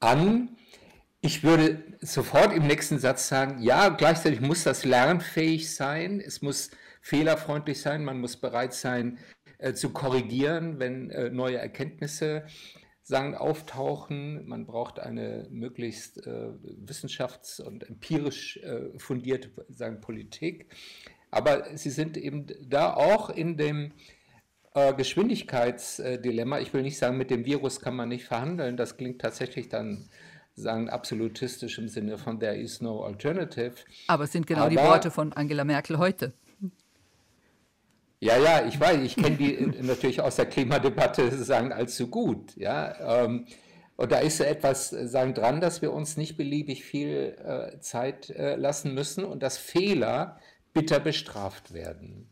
an. 0.00 0.56
Ich 1.20 1.42
würde 1.44 1.82
sofort 2.00 2.52
im 2.52 2.66
nächsten 2.66 2.98
Satz 2.98 3.28
sagen, 3.28 3.62
ja, 3.62 3.88
gleichzeitig 3.88 4.40
muss 4.40 4.64
das 4.64 4.84
lernfähig 4.84 5.74
sein, 5.74 6.20
es 6.20 6.42
muss 6.42 6.70
fehlerfreundlich 7.00 7.80
sein, 7.80 8.04
man 8.04 8.20
muss 8.20 8.36
bereit 8.36 8.74
sein 8.74 9.18
äh, 9.58 9.72
zu 9.72 9.90
korrigieren, 9.90 10.78
wenn 10.78 11.10
äh, 11.10 11.30
neue 11.30 11.58
Erkenntnisse 11.58 12.44
sagen, 13.06 13.36
auftauchen. 13.36 14.48
Man 14.48 14.66
braucht 14.66 14.98
eine 14.98 15.46
möglichst 15.48 16.26
äh, 16.26 16.48
wissenschafts- 16.84 17.60
und 17.60 17.88
empirisch 17.88 18.56
äh, 18.58 18.98
fundierte 18.98 19.50
sagen, 19.68 20.00
Politik. 20.00 20.66
Aber 21.30 21.76
sie 21.76 21.90
sind 21.90 22.16
eben 22.16 22.46
da 22.68 22.94
auch 22.94 23.30
in 23.30 23.56
dem 23.56 23.92
äh, 24.74 24.92
Geschwindigkeitsdilemma. 24.92 26.58
Ich 26.58 26.74
will 26.74 26.82
nicht 26.82 26.98
sagen, 26.98 27.16
mit 27.16 27.30
dem 27.30 27.44
Virus 27.44 27.80
kann 27.80 27.94
man 27.94 28.08
nicht 28.08 28.24
verhandeln. 28.24 28.76
Das 28.76 28.96
klingt 28.96 29.20
tatsächlich 29.20 29.68
dann 29.68 30.08
sagen 30.56 30.88
absolutistisch 30.88 31.78
im 31.78 31.88
Sinne 31.88 32.18
von 32.18 32.40
there 32.40 32.56
is 32.56 32.80
no 32.80 33.04
alternative. 33.04 33.74
Aber 34.08 34.24
es 34.24 34.32
sind 34.32 34.48
genau 34.48 34.62
Aber, 34.62 34.70
die 34.70 34.76
Worte 34.78 35.12
von 35.12 35.32
Angela 35.32 35.62
Merkel 35.62 35.98
heute. 35.98 36.32
Ja, 38.20 38.38
ja, 38.38 38.66
ich 38.66 38.80
weiß, 38.80 39.02
ich 39.02 39.16
kenne 39.16 39.36
die 39.36 39.72
natürlich 39.82 40.20
aus 40.20 40.36
der 40.36 40.46
Klimadebatte 40.46 41.30
sagen 41.36 41.72
allzu 41.72 42.08
gut. 42.08 42.56
Ja, 42.56 43.24
ähm, 43.24 43.46
und 43.96 44.12
da 44.12 44.18
ist 44.18 44.40
etwas 44.40 44.90
sagen 44.90 45.34
dran, 45.34 45.60
dass 45.60 45.82
wir 45.82 45.92
uns 45.92 46.16
nicht 46.16 46.36
beliebig 46.36 46.84
viel 46.84 47.36
äh, 47.44 47.80
Zeit 47.80 48.30
äh, 48.30 48.56
lassen 48.56 48.94
müssen 48.94 49.24
und 49.24 49.42
dass 49.42 49.58
Fehler 49.58 50.38
bitter 50.72 51.00
bestraft 51.00 51.72
werden. 51.72 52.30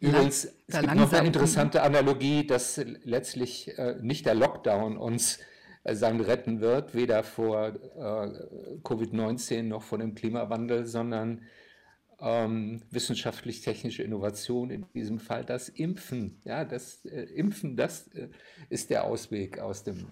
Übrigens, 0.00 0.48
es 0.66 0.80
gibt 0.80 0.94
noch 0.94 1.12
eine 1.12 1.26
interessante 1.26 1.82
Analogie, 1.82 2.46
dass 2.46 2.78
letztlich 3.04 3.78
äh, 3.78 3.96
nicht 4.02 4.26
der 4.26 4.34
Lockdown 4.34 4.98
uns 4.98 5.38
äh, 5.84 5.94
sagen 5.94 6.20
retten 6.20 6.60
wird, 6.60 6.94
weder 6.94 7.22
vor 7.22 7.68
äh, 7.68 7.70
Covid-19 8.82 9.62
noch 9.62 9.82
vor 9.82 9.98
dem 9.98 10.14
Klimawandel, 10.14 10.84
sondern 10.84 11.42
ähm, 12.24 12.82
wissenschaftlich-technische 12.90 14.02
Innovation, 14.02 14.70
in 14.70 14.86
diesem 14.94 15.18
Fall 15.18 15.44
das 15.44 15.68
Impfen. 15.68 16.40
Ja, 16.44 16.64
das 16.64 17.04
äh, 17.04 17.24
Impfen, 17.24 17.76
das 17.76 18.08
äh, 18.08 18.28
ist 18.70 18.90
der 18.90 19.04
Ausweg 19.04 19.58
aus 19.58 19.84
dem 19.84 20.08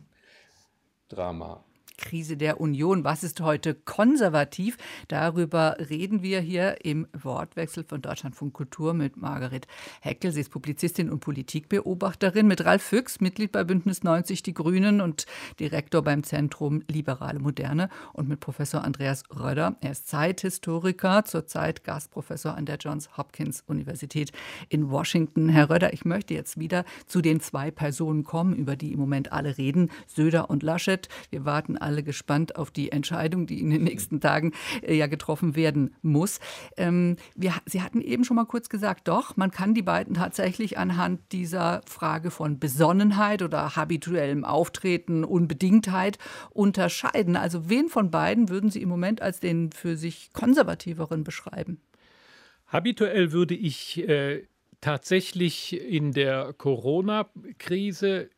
Drama. 1.09 1.65
Krise 2.03 2.37
der 2.37 2.61
Union. 2.61 3.05
Was 3.05 3.23
ist 3.23 3.41
heute 3.41 3.75
konservativ? 3.75 4.77
Darüber 5.09 5.77
reden 5.79 6.23
wir 6.23 6.41
hier 6.41 6.85
im 6.85 7.07
Wortwechsel 7.15 7.85
von 7.85 8.03
Deutschlandfunk 8.03 8.53
Kultur 8.53 8.93
mit 8.93 9.17
Margaret 9.17 9.67
Heckel. 10.01 10.33
Sie 10.33 10.41
ist 10.41 10.51
Publizistin 10.51 11.09
und 11.11 11.21
Politikbeobachterin, 11.21 12.47
mit 12.47 12.65
Ralf 12.65 12.83
Füchs, 12.83 13.21
Mitglied 13.21 13.53
bei 13.53 13.65
Bündnis 13.65 14.03
90 14.03 14.43
Die 14.43 14.53
Grünen 14.53 15.01
und 15.01 15.27
Direktor 15.61 16.03
beim 16.03 16.25
Zentrum 16.25 16.83
Liberale 16.91 17.39
Moderne 17.39 17.89
und 18.13 18.29
mit 18.29 18.41
Professor 18.41 18.83
Andreas 18.83 19.23
Röder. 19.31 19.77
Er 19.81 19.93
ist 19.93 20.09
Zeithistoriker, 20.09 21.25
zurzeit 21.25 21.85
Gastprofessor 21.85 22.57
an 22.57 22.67
der 22.67 22.77
Johns 22.77 23.17
Hopkins 23.17 23.63
Universität 23.67 24.33
in 24.69 24.91
Washington. 24.91 25.49
Herr 25.49 25.71
Röder, 25.71 25.93
ich 25.93 26.05
möchte 26.05 26.35
jetzt 26.35 26.59
wieder 26.59 26.85
zu 27.07 27.23
den 27.23 27.41
zwei 27.41 27.71
Personen 27.71 28.25
kommen, 28.25 28.57
über 28.57 28.75
die 28.75 28.93
im 28.93 28.99
Moment 28.99 29.33
alle 29.33 29.57
reden, 29.57 29.91
Söder 30.09 30.51
und 30.51 30.65
Laschet. 30.65 31.09
Wir 31.31 31.45
warten 31.45 31.79
alle 31.79 31.92
gespannt 32.01 32.57
auf 32.57 32.71
die 32.71 32.91
Entscheidung, 32.91 33.47
die 33.47 33.61
in 33.61 33.71
den 33.71 33.85
nächsten 33.85 34.21
Tagen 34.21 34.53
äh, 34.83 34.95
ja 34.95 35.07
getroffen 35.07 35.55
werden 35.57 35.95
muss. 36.01 36.41
Ähm, 36.77 37.17
wir, 37.37 37.55
Sie 37.67 37.83
hatten 37.83 38.01
eben 38.01 38.25
schon 38.25 38.37
mal 38.37 38.47
kurz 38.47 38.69
gesagt, 38.69 39.09
doch, 39.09 39.37
man 39.37 39.51
kann 39.51 39.75
die 39.75 39.83
beiden 39.83 40.15
tatsächlich 40.15 40.79
anhand 40.79 41.21
dieser 41.33 41.83
Frage 41.87 42.31
von 42.31 42.59
Besonnenheit 42.59 43.43
oder 43.43 43.77
habituellem 43.77 44.45
Auftreten, 44.45 45.25
Unbedingtheit 45.25 46.19
unterscheiden. 46.51 47.37
Also 47.37 47.69
wen 47.69 47.89
von 47.89 48.11
beiden 48.11 48.49
würden 48.49 48.71
Sie 48.71 48.81
im 48.81 48.89
Moment 48.89 49.21
als 49.21 49.41
den 49.41 49.73
für 49.73 49.97
sich 49.97 50.33
konservativeren 50.33 51.25
beschreiben? 51.25 51.81
Habituell 52.67 53.33
würde 53.33 53.55
ich 53.55 54.09
äh, 54.09 54.47
tatsächlich 54.81 55.81
in 55.81 56.13
der 56.13 56.53
Corona-Krise 56.53 58.31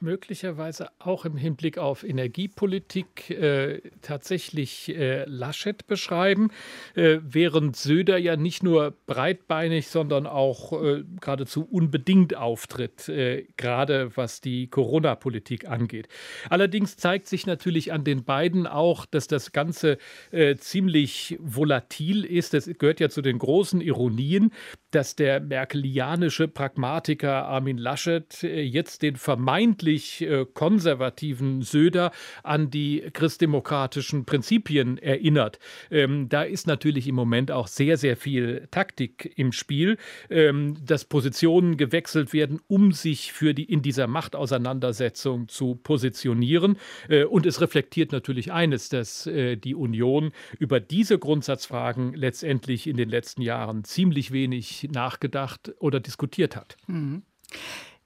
möglicherweise 0.00 0.88
auch 0.98 1.24
im 1.24 1.36
Hinblick 1.36 1.78
auf 1.78 2.04
Energiepolitik 2.04 3.30
äh, 3.30 3.80
tatsächlich 4.02 4.88
äh, 4.94 5.24
Laschet 5.26 5.86
beschreiben, 5.86 6.50
äh, 6.94 7.18
während 7.22 7.76
Söder 7.76 8.18
ja 8.18 8.36
nicht 8.36 8.62
nur 8.62 8.94
breitbeinig, 9.06 9.88
sondern 9.88 10.26
auch 10.26 10.72
äh, 10.72 11.04
geradezu 11.20 11.66
unbedingt 11.70 12.36
auftritt, 12.36 13.08
äh, 13.08 13.46
gerade 13.56 14.16
was 14.16 14.40
die 14.40 14.68
Corona-Politik 14.68 15.68
angeht. 15.68 16.08
Allerdings 16.50 16.96
zeigt 16.96 17.26
sich 17.26 17.46
natürlich 17.46 17.92
an 17.92 18.04
den 18.04 18.24
beiden 18.24 18.66
auch, 18.66 19.06
dass 19.06 19.28
das 19.28 19.52
Ganze 19.52 19.98
äh, 20.30 20.56
ziemlich 20.56 21.36
volatil 21.40 22.24
ist. 22.24 22.54
Das 22.54 22.66
gehört 22.66 23.00
ja 23.00 23.08
zu 23.08 23.22
den 23.22 23.38
großen 23.38 23.80
Ironien, 23.80 24.52
dass 24.90 25.16
der 25.16 25.40
merkelianische 25.40 26.48
Pragmatiker 26.48 27.46
Armin 27.46 27.78
Laschet 27.78 28.42
jetzt 28.42 29.02
den 29.02 29.16
vermeintlichen 29.16 29.75
vermeintlich 29.76 30.22
äh, 30.22 30.46
konservativen 30.52 31.62
Söder 31.62 32.12
an 32.42 32.70
die 32.70 33.04
christdemokratischen 33.12 34.24
Prinzipien 34.24 34.98
erinnert. 34.98 35.58
Ähm, 35.90 36.28
da 36.28 36.42
ist 36.42 36.66
natürlich 36.66 37.06
im 37.08 37.14
Moment 37.14 37.50
auch 37.50 37.66
sehr, 37.68 37.96
sehr 37.96 38.16
viel 38.16 38.68
Taktik 38.70 39.32
im 39.36 39.52
Spiel, 39.52 39.98
ähm, 40.30 40.76
dass 40.84 41.04
Positionen 41.04 41.76
gewechselt 41.76 42.32
werden, 42.32 42.60
um 42.68 42.92
sich 42.92 43.32
für 43.32 43.52
die 43.54 43.64
in 43.64 43.82
dieser 43.82 44.06
Machtauseinandersetzung 44.06 45.48
zu 45.48 45.74
positionieren. 45.74 46.78
Äh, 47.08 47.24
und 47.24 47.46
es 47.46 47.60
reflektiert 47.60 48.12
natürlich 48.12 48.52
eines, 48.52 48.88
dass 48.88 49.26
äh, 49.26 49.56
die 49.56 49.74
Union 49.74 50.32
über 50.58 50.80
diese 50.80 51.18
Grundsatzfragen 51.18 52.14
letztendlich 52.14 52.86
in 52.86 52.96
den 52.96 53.10
letzten 53.10 53.42
Jahren 53.42 53.84
ziemlich 53.84 54.32
wenig 54.32 54.88
nachgedacht 54.90 55.74
oder 55.78 56.00
diskutiert 56.00 56.56
hat. 56.56 56.76
Mhm. 56.86 57.22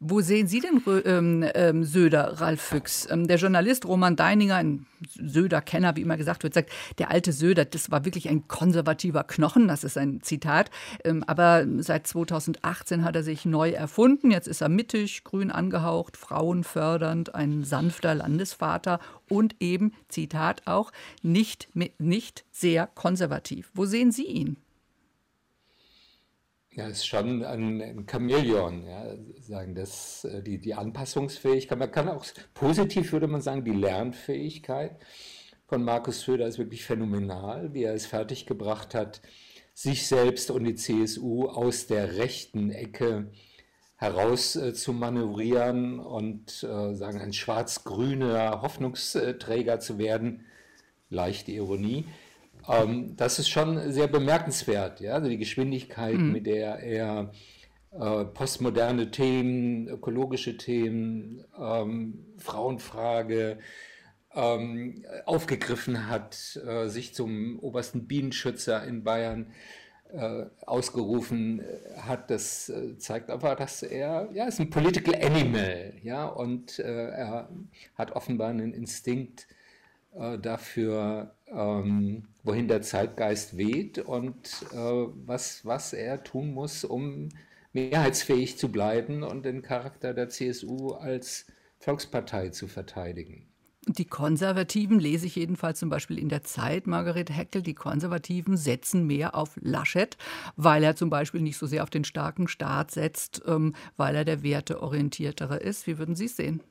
Wo 0.02 0.22
sehen 0.22 0.46
Sie 0.46 0.60
denn 0.60 0.82
ähm, 1.04 1.44
ähm, 1.54 1.84
Söder, 1.84 2.40
Ralf 2.40 2.62
Füchs? 2.62 3.06
Ähm, 3.10 3.28
der 3.28 3.36
Journalist 3.36 3.84
Roman 3.84 4.16
Deininger, 4.16 4.56
ein 4.56 4.86
Söder-Kenner, 5.06 5.94
wie 5.94 6.00
immer 6.00 6.16
gesagt 6.16 6.42
wird, 6.42 6.54
sagt, 6.54 6.70
der 6.96 7.10
alte 7.10 7.32
Söder, 7.32 7.66
das 7.66 7.90
war 7.90 8.06
wirklich 8.06 8.30
ein 8.30 8.48
konservativer 8.48 9.24
Knochen, 9.24 9.68
das 9.68 9.84
ist 9.84 9.98
ein 9.98 10.22
Zitat. 10.22 10.70
Ähm, 11.04 11.22
aber 11.26 11.66
seit 11.80 12.06
2018 12.06 13.04
hat 13.04 13.14
er 13.14 13.22
sich 13.22 13.44
neu 13.44 13.72
erfunden. 13.72 14.30
Jetzt 14.30 14.48
ist 14.48 14.62
er 14.62 14.70
mittig, 14.70 15.22
grün 15.22 15.50
angehaucht, 15.50 16.16
frauenfördernd, 16.16 17.34
ein 17.34 17.62
sanfter 17.62 18.14
Landesvater 18.14 19.00
und 19.28 19.56
eben, 19.60 19.92
Zitat 20.08 20.62
auch, 20.66 20.92
nicht, 21.22 21.68
nicht 21.98 22.46
sehr 22.50 22.86
konservativ. 22.86 23.70
Wo 23.74 23.84
sehen 23.84 24.12
Sie 24.12 24.24
ihn? 24.24 24.56
Ja, 26.72 26.87
ist 26.87 27.04
schon 27.04 27.44
ein, 27.44 27.83
ein 27.83 28.06
Chamäleon, 28.09 28.87
ja, 28.87 29.16
sagen 29.40 29.74
das, 29.74 30.24
äh, 30.24 30.40
die, 30.40 30.61
die 30.61 30.74
Anpassungsfähigkeit. 30.74 31.76
Man 31.76 31.90
kann 31.90 32.09
auch 32.09 32.24
positiv, 32.54 33.12
würde 33.12 33.26
man 33.26 33.40
sagen, 33.40 33.64
die 33.64 33.72
Lernfähigkeit 33.72 34.96
von 35.66 35.83
Markus 35.83 36.20
Söder 36.20 36.46
ist 36.46 36.59
wirklich 36.59 36.85
phänomenal, 36.85 37.74
wie 37.74 37.83
er 37.83 37.94
es 37.94 38.06
fertiggebracht 38.06 38.94
hat, 38.94 39.20
sich 39.74 40.06
selbst 40.06 40.50
und 40.52 40.62
die 40.64 40.76
CSU 40.76 41.48
aus 41.48 41.88
der 41.88 42.16
rechten 42.18 42.70
Ecke 42.70 43.33
heraus 43.96 44.54
äh, 44.54 44.72
zu 44.72 44.92
manövrieren 44.92 45.98
und 45.98 46.62
äh, 46.62 46.94
sagen, 46.94 47.20
ein 47.20 47.33
schwarz-grüner 47.33 48.62
Hoffnungsträger 48.62 49.80
zu 49.80 49.98
werden. 49.98 50.46
Leichte 51.09 51.50
Ironie. 51.50 52.04
Ähm, 52.68 53.16
das 53.16 53.38
ist 53.38 53.49
schon 53.49 53.92
sehr 53.92 54.09
bemerkenswert, 54.09 55.01
ja? 55.01 55.14
also 55.14 55.29
die 55.29 55.38
Geschwindigkeit, 55.38 56.16
mhm. 56.16 56.33
mit 56.33 56.46
der 56.46 56.79
er 56.81 57.31
äh, 57.92 58.25
postmoderne 58.25 59.11
Themen, 59.11 59.88
ökologische 59.88 60.57
Themen, 60.57 61.44
ähm, 61.59 62.27
Frauenfrage 62.38 63.59
ähm, 64.35 65.05
aufgegriffen 65.25 66.09
hat, 66.09 66.61
äh, 66.64 66.88
sich 66.88 67.14
zum 67.14 67.59
obersten 67.59 68.07
Bienenschützer 68.07 68.85
in 68.85 69.03
Bayern 69.03 69.53
äh, 70.12 70.46
ausgerufen 70.66 71.62
hat, 71.96 72.31
das 72.31 72.68
äh, 72.68 72.96
zeigt 72.99 73.31
aber, 73.31 73.55
dass 73.57 73.83
er, 73.83 74.29
ja, 74.33 74.46
ist 74.46 74.61
ein 74.61 74.70
Political 74.70 75.14
Animal, 75.25 75.94
ja, 76.03 76.27
und 76.27 76.79
äh, 76.79 77.09
er 77.09 77.49
hat 77.96 78.12
offenbar 78.12 78.51
einen 78.51 78.73
Instinkt 78.73 79.46
äh, 80.14 80.38
dafür, 80.38 81.35
ähm, 81.54 82.24
wohin 82.42 82.68
der 82.68 82.82
Zeitgeist 82.82 83.56
weht 83.56 83.98
und 83.98 84.34
äh, 84.72 84.76
was, 84.76 85.64
was 85.64 85.92
er 85.92 86.22
tun 86.24 86.52
muss, 86.52 86.84
um 86.84 87.28
mehrheitsfähig 87.72 88.58
zu 88.58 88.70
bleiben 88.70 89.22
und 89.22 89.44
den 89.44 89.62
Charakter 89.62 90.14
der 90.14 90.28
CSU 90.28 90.92
als 90.92 91.46
Volkspartei 91.78 92.50
zu 92.50 92.66
verteidigen. 92.66 93.46
Die 93.86 94.04
Konservativen, 94.04 95.00
lese 95.00 95.26
ich 95.26 95.36
jedenfalls 95.36 95.78
zum 95.78 95.88
Beispiel 95.88 96.18
in 96.18 96.28
der 96.28 96.42
Zeit, 96.42 96.86
Margaret 96.86 97.30
Heckel, 97.30 97.62
die 97.62 97.74
Konservativen 97.74 98.56
setzen 98.56 99.06
mehr 99.06 99.34
auf 99.34 99.56
Laschet, 99.60 100.18
weil 100.56 100.84
er 100.84 100.96
zum 100.96 101.08
Beispiel 101.08 101.40
nicht 101.40 101.56
so 101.56 101.66
sehr 101.66 101.82
auf 101.82 101.90
den 101.90 102.04
starken 102.04 102.46
Staat 102.46 102.90
setzt, 102.90 103.42
ähm, 103.46 103.74
weil 103.96 104.14
er 104.14 104.26
der 104.26 104.42
werteorientiertere 104.42 105.56
ist. 105.56 105.86
Wie 105.86 105.96
würden 105.98 106.14
Sie 106.14 106.26
es 106.26 106.36
sehen? 106.36 106.62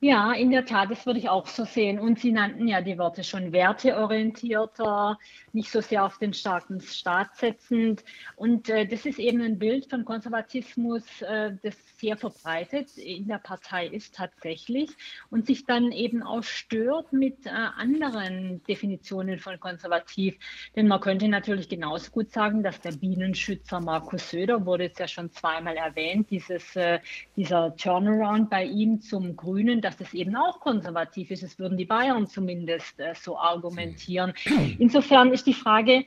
Ja, 0.00 0.32
in 0.34 0.50
der 0.50 0.66
Tat, 0.66 0.90
das 0.90 1.06
würde 1.06 1.18
ich 1.18 1.28
auch 1.30 1.46
so 1.46 1.64
sehen. 1.64 1.98
Und 1.98 2.18
Sie 2.20 2.30
nannten 2.30 2.68
ja 2.68 2.82
die 2.82 2.98
Worte 2.98 3.24
schon 3.24 3.52
werteorientierter, 3.52 5.18
nicht 5.52 5.70
so 5.70 5.80
sehr 5.80 6.04
auf 6.04 6.18
den 6.18 6.34
starken 6.34 6.80
Staat 6.82 7.34
setzend. 7.36 8.04
Und 8.36 8.68
äh, 8.68 8.86
das 8.86 9.06
ist 9.06 9.18
eben 9.18 9.40
ein 9.40 9.58
Bild 9.58 9.88
von 9.88 10.04
Konservatismus, 10.04 11.22
äh, 11.22 11.52
das 11.62 11.76
sehr 11.98 12.16
verbreitet 12.16 12.96
in 12.96 13.26
der 13.26 13.38
Partei 13.38 13.86
ist 13.86 14.14
tatsächlich 14.14 14.90
und 15.30 15.46
sich 15.46 15.64
dann 15.64 15.92
eben 15.92 16.22
auch 16.22 16.42
stört 16.42 17.12
mit 17.12 17.46
äh, 17.46 17.50
anderen 17.50 18.62
Definitionen 18.64 19.38
von 19.38 19.58
konservativ. 19.58 20.36
Denn 20.74 20.88
man 20.88 21.00
könnte 21.00 21.28
natürlich 21.28 21.68
genauso 21.68 22.10
gut 22.10 22.32
sagen, 22.32 22.62
dass 22.62 22.80
der 22.80 22.92
Bienenschützer 22.92 23.80
Markus 23.80 24.30
Söder, 24.30 24.66
wurde 24.66 24.84
jetzt 24.84 25.00
ja 25.00 25.08
schon 25.08 25.30
zweimal 25.32 25.76
erwähnt, 25.76 26.30
dieses, 26.30 26.76
äh, 26.76 27.00
dieser 27.36 27.74
Turnaround 27.76 28.50
bei 28.50 28.64
ihm 28.64 29.00
zum 29.00 29.36
Grünen, 29.36 29.80
dass 29.80 29.96
das 29.96 30.12
eben 30.14 30.36
auch 30.36 30.60
konservativ 30.60 31.30
ist. 31.30 31.42
Das 31.42 31.58
würden 31.58 31.78
die 31.78 31.84
Bayern 31.84 32.26
zumindest 32.26 32.98
äh, 33.00 33.14
so 33.14 33.38
argumentieren. 33.38 34.34
Insofern 34.78 35.32
ist 35.32 35.46
die 35.46 35.54
Frage, 35.54 36.04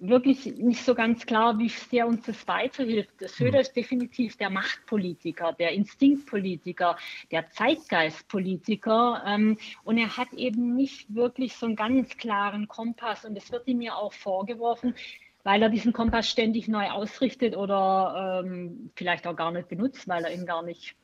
wirklich 0.00 0.46
nicht 0.56 0.84
so 0.84 0.94
ganz 0.94 1.26
klar, 1.26 1.58
wie 1.58 1.68
sehr 1.68 2.06
uns 2.06 2.24
das 2.26 2.48
weiterhilft. 2.48 3.10
Söder 3.20 3.58
mhm. 3.58 3.60
ist 3.60 3.76
definitiv 3.76 4.36
der 4.36 4.50
Machtpolitiker, 4.50 5.52
der 5.52 5.72
Instinktpolitiker, 5.72 6.96
der 7.30 7.50
Zeitgeistpolitiker. 7.50 9.22
Ähm, 9.26 9.58
und 9.84 9.98
er 9.98 10.16
hat 10.16 10.32
eben 10.32 10.74
nicht 10.74 11.14
wirklich 11.14 11.54
so 11.56 11.66
einen 11.66 11.76
ganz 11.76 12.16
klaren 12.16 12.66
Kompass. 12.66 13.24
Und 13.24 13.36
es 13.36 13.52
wird 13.52 13.68
ihm 13.68 13.82
ja 13.82 13.94
auch 13.94 14.12
vorgeworfen, 14.12 14.94
weil 15.42 15.62
er 15.62 15.68
diesen 15.68 15.92
Kompass 15.92 16.28
ständig 16.28 16.68
neu 16.68 16.90
ausrichtet 16.90 17.56
oder 17.56 18.42
ähm, 18.44 18.90
vielleicht 18.94 19.26
auch 19.26 19.36
gar 19.36 19.50
nicht 19.52 19.68
benutzt, 19.68 20.06
weil 20.08 20.24
er 20.24 20.34
ihn 20.34 20.46
gar 20.46 20.62
nicht 20.62 20.96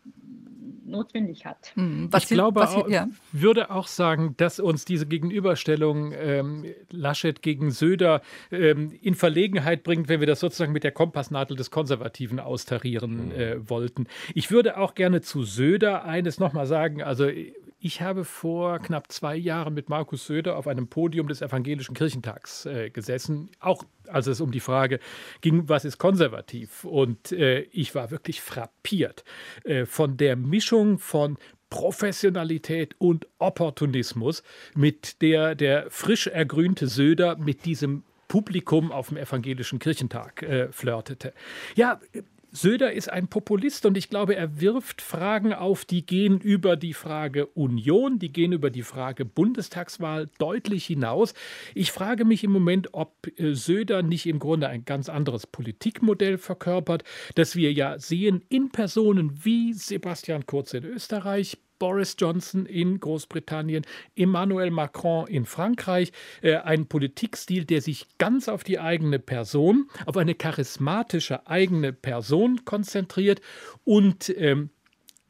notwendig 0.87 1.44
hat. 1.44 1.72
Mhm. 1.75 2.11
ich 2.16 2.29
glaube, 2.29 2.61
was, 2.61 2.75
auch, 2.75 2.88
ja. 2.88 3.09
würde 3.33 3.70
auch 3.70 3.87
sagen, 3.88 4.35
dass 4.37 4.61
uns 4.61 4.85
diese 4.85 5.07
Gegenüberstellung 5.07 6.12
ähm, 6.12 6.64
Laschet 6.90 7.42
gegen 7.42 7.70
Söder 7.70 8.22
ähm, 8.51 8.92
in 9.03 9.14
Verlegenheit 9.14 9.83
bringt, 9.83 10.09
wenn 10.09 10.20
wir 10.20 10.27
das 10.27 10.40
sozusagen 10.40 10.72
mit 10.72 10.85
der 10.85 10.92
Kompassnadel 10.92 11.57
des 11.57 11.70
Konservativen 11.70 12.40
austarieren 12.40 13.27
mhm. 13.27 13.33
äh, 13.33 13.70
wollten. 13.70 14.07
Ich 14.35 14.51
würde 14.51 14.79
auch 14.79 14.94
gerne 14.94 15.20
zu 15.20 15.42
Söder 15.42 16.05
eines 16.05 16.38
nochmal 16.38 16.66
sagen. 16.66 17.03
Also 17.03 17.29
ich 17.87 18.03
habe 18.03 18.25
vor 18.25 18.81
knapp 18.81 19.12
zwei 19.12 19.37
Jahren 19.37 19.72
mit 19.72 19.88
Markus 19.88 20.27
Söder 20.27 20.57
auf 20.57 20.66
einem 20.66 20.88
Podium 20.88 21.29
des 21.29 21.40
Evangelischen 21.40 21.94
Kirchentags 21.94 22.66
äh, 22.66 22.90
gesessen, 22.90 23.49
auch 23.61 23.85
als 24.09 24.27
es 24.27 24.40
um 24.40 24.51
die 24.51 24.59
Frage 24.59 24.99
ging, 25.40 25.68
was 25.68 25.85
ist 25.85 25.99
konservativ. 25.99 26.83
Und 26.83 27.31
äh, 27.31 27.61
ich 27.70 27.94
war 27.94 28.11
wirklich 28.11 28.40
frappiert 28.40 29.22
äh, 29.62 29.87
von 29.87 30.16
der 30.16 30.35
Mischung 30.35 30.99
von 30.99 31.38
Professionalität 31.70 32.96
und 32.99 33.29
Opportunismus, 33.38 34.42
mit 34.75 35.22
der 35.22 35.55
der 35.55 35.87
frisch 35.88 36.27
ergrünte 36.27 36.88
Söder 36.88 37.37
mit 37.37 37.64
diesem 37.66 38.03
Publikum 38.27 38.90
auf 38.90 39.11
dem 39.11 39.16
Evangelischen 39.16 39.79
Kirchentag 39.79 40.42
äh, 40.42 40.72
flirtete. 40.72 41.33
Ja, 41.77 42.01
Söder 42.56 42.92
ist 42.92 43.12
ein 43.12 43.28
Populist 43.28 43.84
und 43.84 43.98
ich 43.98 44.08
glaube, 44.08 44.34
er 44.34 44.60
wirft 44.60 45.02
Fragen 45.02 45.52
auf, 45.52 45.84
die 45.84 46.06
gehen 46.06 46.40
über 46.40 46.76
die 46.76 46.94
Frage 46.94 47.46
Union, 47.48 48.18
die 48.18 48.32
gehen 48.32 48.52
über 48.52 48.70
die 48.70 48.82
Frage 48.82 49.26
Bundestagswahl 49.26 50.30
deutlich 50.38 50.86
hinaus. 50.86 51.34
Ich 51.74 51.92
frage 51.92 52.24
mich 52.24 52.44
im 52.44 52.52
Moment, 52.52 52.94
ob 52.94 53.28
äh, 53.38 53.52
Söder 53.54 54.02
nicht 54.02 54.26
im 54.26 54.38
Grunde 54.38 54.68
ein 54.68 54.86
ganz 54.86 55.10
anderes 55.10 55.46
Politikmodell 55.46 56.38
verkörpert, 56.38 57.04
das 57.34 57.56
wir 57.56 57.72
ja 57.74 57.98
sehen 57.98 58.42
in 58.48 58.70
Personen 58.70 59.44
wie 59.44 59.74
Sebastian 59.74 60.46
Kurz 60.46 60.72
in 60.72 60.84
Österreich, 60.84 61.58
Boris 61.78 62.16
Johnson 62.18 62.66
in 62.66 63.00
Großbritannien, 63.00 63.84
Emmanuel 64.14 64.70
Macron 64.70 65.26
in 65.26 65.44
Frankreich, 65.44 66.12
äh, 66.42 66.56
ein 66.56 66.86
Politikstil, 66.86 67.64
der 67.64 67.82
sich 67.82 68.06
ganz 68.18 68.48
auf 68.48 68.64
die 68.64 68.78
eigene 68.78 69.18
Person, 69.18 69.88
auf 70.06 70.16
eine 70.16 70.34
charismatische 70.34 71.46
eigene 71.46 71.92
Person 71.92 72.64
konzentriert. 72.64 73.40
Und 73.84 74.28
ähm, 74.36 74.70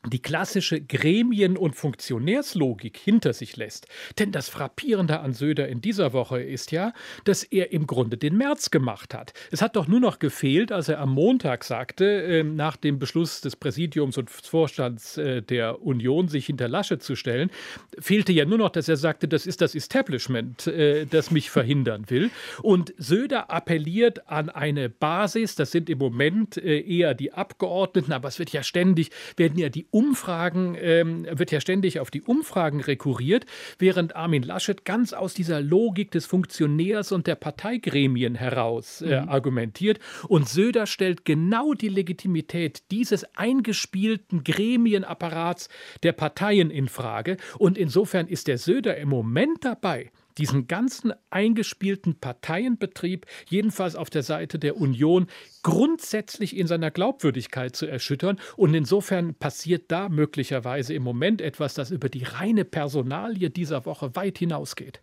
die 0.07 0.23
klassische 0.23 0.81
Gremien- 0.81 1.57
und 1.57 1.75
Funktionärslogik 1.75 2.97
hinter 2.97 3.33
sich 3.33 3.57
lässt. 3.57 3.87
Denn 4.19 4.33
das 4.33 4.49
Frappierende 4.49 5.21
an 5.21 5.33
Söder 5.33 5.69
in 5.69 5.81
dieser 5.81 6.13
Woche 6.13 6.41
ist 6.41 6.73
ja, 6.73 6.93
dass 7.25 7.43
er 7.43 7.73
im 7.73 7.87
Grunde 7.87 8.17
den 8.17 8.37
März 8.37 8.71
gemacht 8.71 9.15
hat. 9.15 9.33
Es 9.51 9.63
hat 9.63 9.77
doch 9.77 9.89
nur 9.89 10.01
noch 10.01 10.19
gefehlt, 10.19 10.73
als 10.73 10.89
er 10.89 11.01
am 11.01 11.11
Montag 11.11 11.65
sagte, 11.65 12.05
äh, 12.05 12.43
nach 12.43 12.77
dem 12.77 12.99
Beschluss 12.99 13.41
des 13.41 13.57
Präsidiums 13.57 14.19
und 14.19 14.31
Vorstands 14.31 15.17
äh, 15.17 15.43
der 15.43 15.83
Union, 15.83 16.29
sich 16.29 16.47
hinter 16.47 16.69
Lasche 16.69 16.99
zu 16.99 17.17
stellen, 17.17 17.51
fehlte 17.99 18.33
ja 18.33 18.45
nur 18.45 18.59
noch, 18.59 18.71
dass 18.71 18.89
er 18.89 18.97
sagte, 18.97 19.29
das 19.29 19.47
ist 19.47 19.61
das 19.61 19.75
Establishment, 19.75 20.67
äh, 20.67 21.07
das 21.07 21.31
mich 21.31 21.51
verhindern 21.51 22.09
will. 22.09 22.31
Und 22.63 22.95
Söder 22.99 23.51
appelliert 23.51 24.29
an 24.29 24.49
eine 24.49 24.89
Basis, 24.89 25.55
das 25.55 25.71
sind 25.71 25.91
im 25.91 25.99
Moment 25.99 26.57
eher 26.57 27.15
die 27.15 27.33
Abgeordneten, 27.33 28.13
aber 28.13 28.29
es 28.29 28.39
wird 28.39 28.51
ja 28.53 28.63
ständig, 28.63 29.11
werden 29.37 29.59
ja 29.59 29.69
die 29.69 29.87
Umfragen, 29.97 30.77
ähm, 30.79 31.27
wird 31.31 31.51
ja 31.51 31.59
ständig 31.59 32.01
auf 32.01 32.11
die 32.11 32.21
Umfragen 32.21 32.83
rekurriert, 32.83 33.47
während 33.79 34.15
Armin 34.15 34.43
Laschet 34.43 34.85
ganz 34.85 35.15
aus 35.15 35.33
dieser 35.33 35.63
Logik 35.63 36.11
des 36.11 36.27
Funktionärs 36.27 37.13
und 37.13 37.27
der 37.27 37.35
Parteigremien 37.35 38.35
heraus 38.35 39.01
äh, 39.01 39.23
mhm. 39.23 39.31
argumentiert. 39.31 39.99
Und 40.29 40.51
Söder 40.51 40.87
stellt 40.87 41.25
genau 41.25 41.73
die 41.73 41.89
Legitimität 41.89 42.83
dieses 42.91 43.25
eingespielten 43.39 44.45
Gremienapparats 44.45 45.71
der 46.03 46.13
Parteien 46.13 46.71
in 46.71 46.89
Frage. 46.89 47.39
Und 47.57 47.79
insofern 47.79 48.27
ist 48.27 48.49
der 48.49 48.59
Söder 48.59 48.99
im 48.99 49.09
Moment 49.09 49.65
dabei, 49.65 50.11
diesen 50.39 50.67
ganzen 50.67 51.13
eingespielten 51.31 52.19
Parteienbetrieb, 52.21 53.27
jedenfalls 53.49 53.97
auf 53.97 54.11
der 54.11 54.23
Seite 54.23 54.59
der 54.59 54.77
Union, 54.77 55.27
grundsätzlich 55.63 56.57
in 56.57 56.67
seiner 56.67 56.91
Glaubwürdigkeit 56.91 57.75
zu 57.75 57.87
erschüttern. 57.87 58.39
Und 58.57 58.75
insofern 58.75 59.35
passiert 59.35 59.91
da 59.91 60.09
möglicherweise 60.09 60.95
im 60.95 61.03
Moment 61.03 61.41
etwas, 61.41 61.75
das 61.75 61.91
über 61.91 62.09
die 62.09 62.25
reine 62.25 62.65
Personalie 62.65 63.51
dieser 63.51 63.87
Woche 63.87 64.15
weit 64.15 64.39
hinausgeht. 64.39 65.01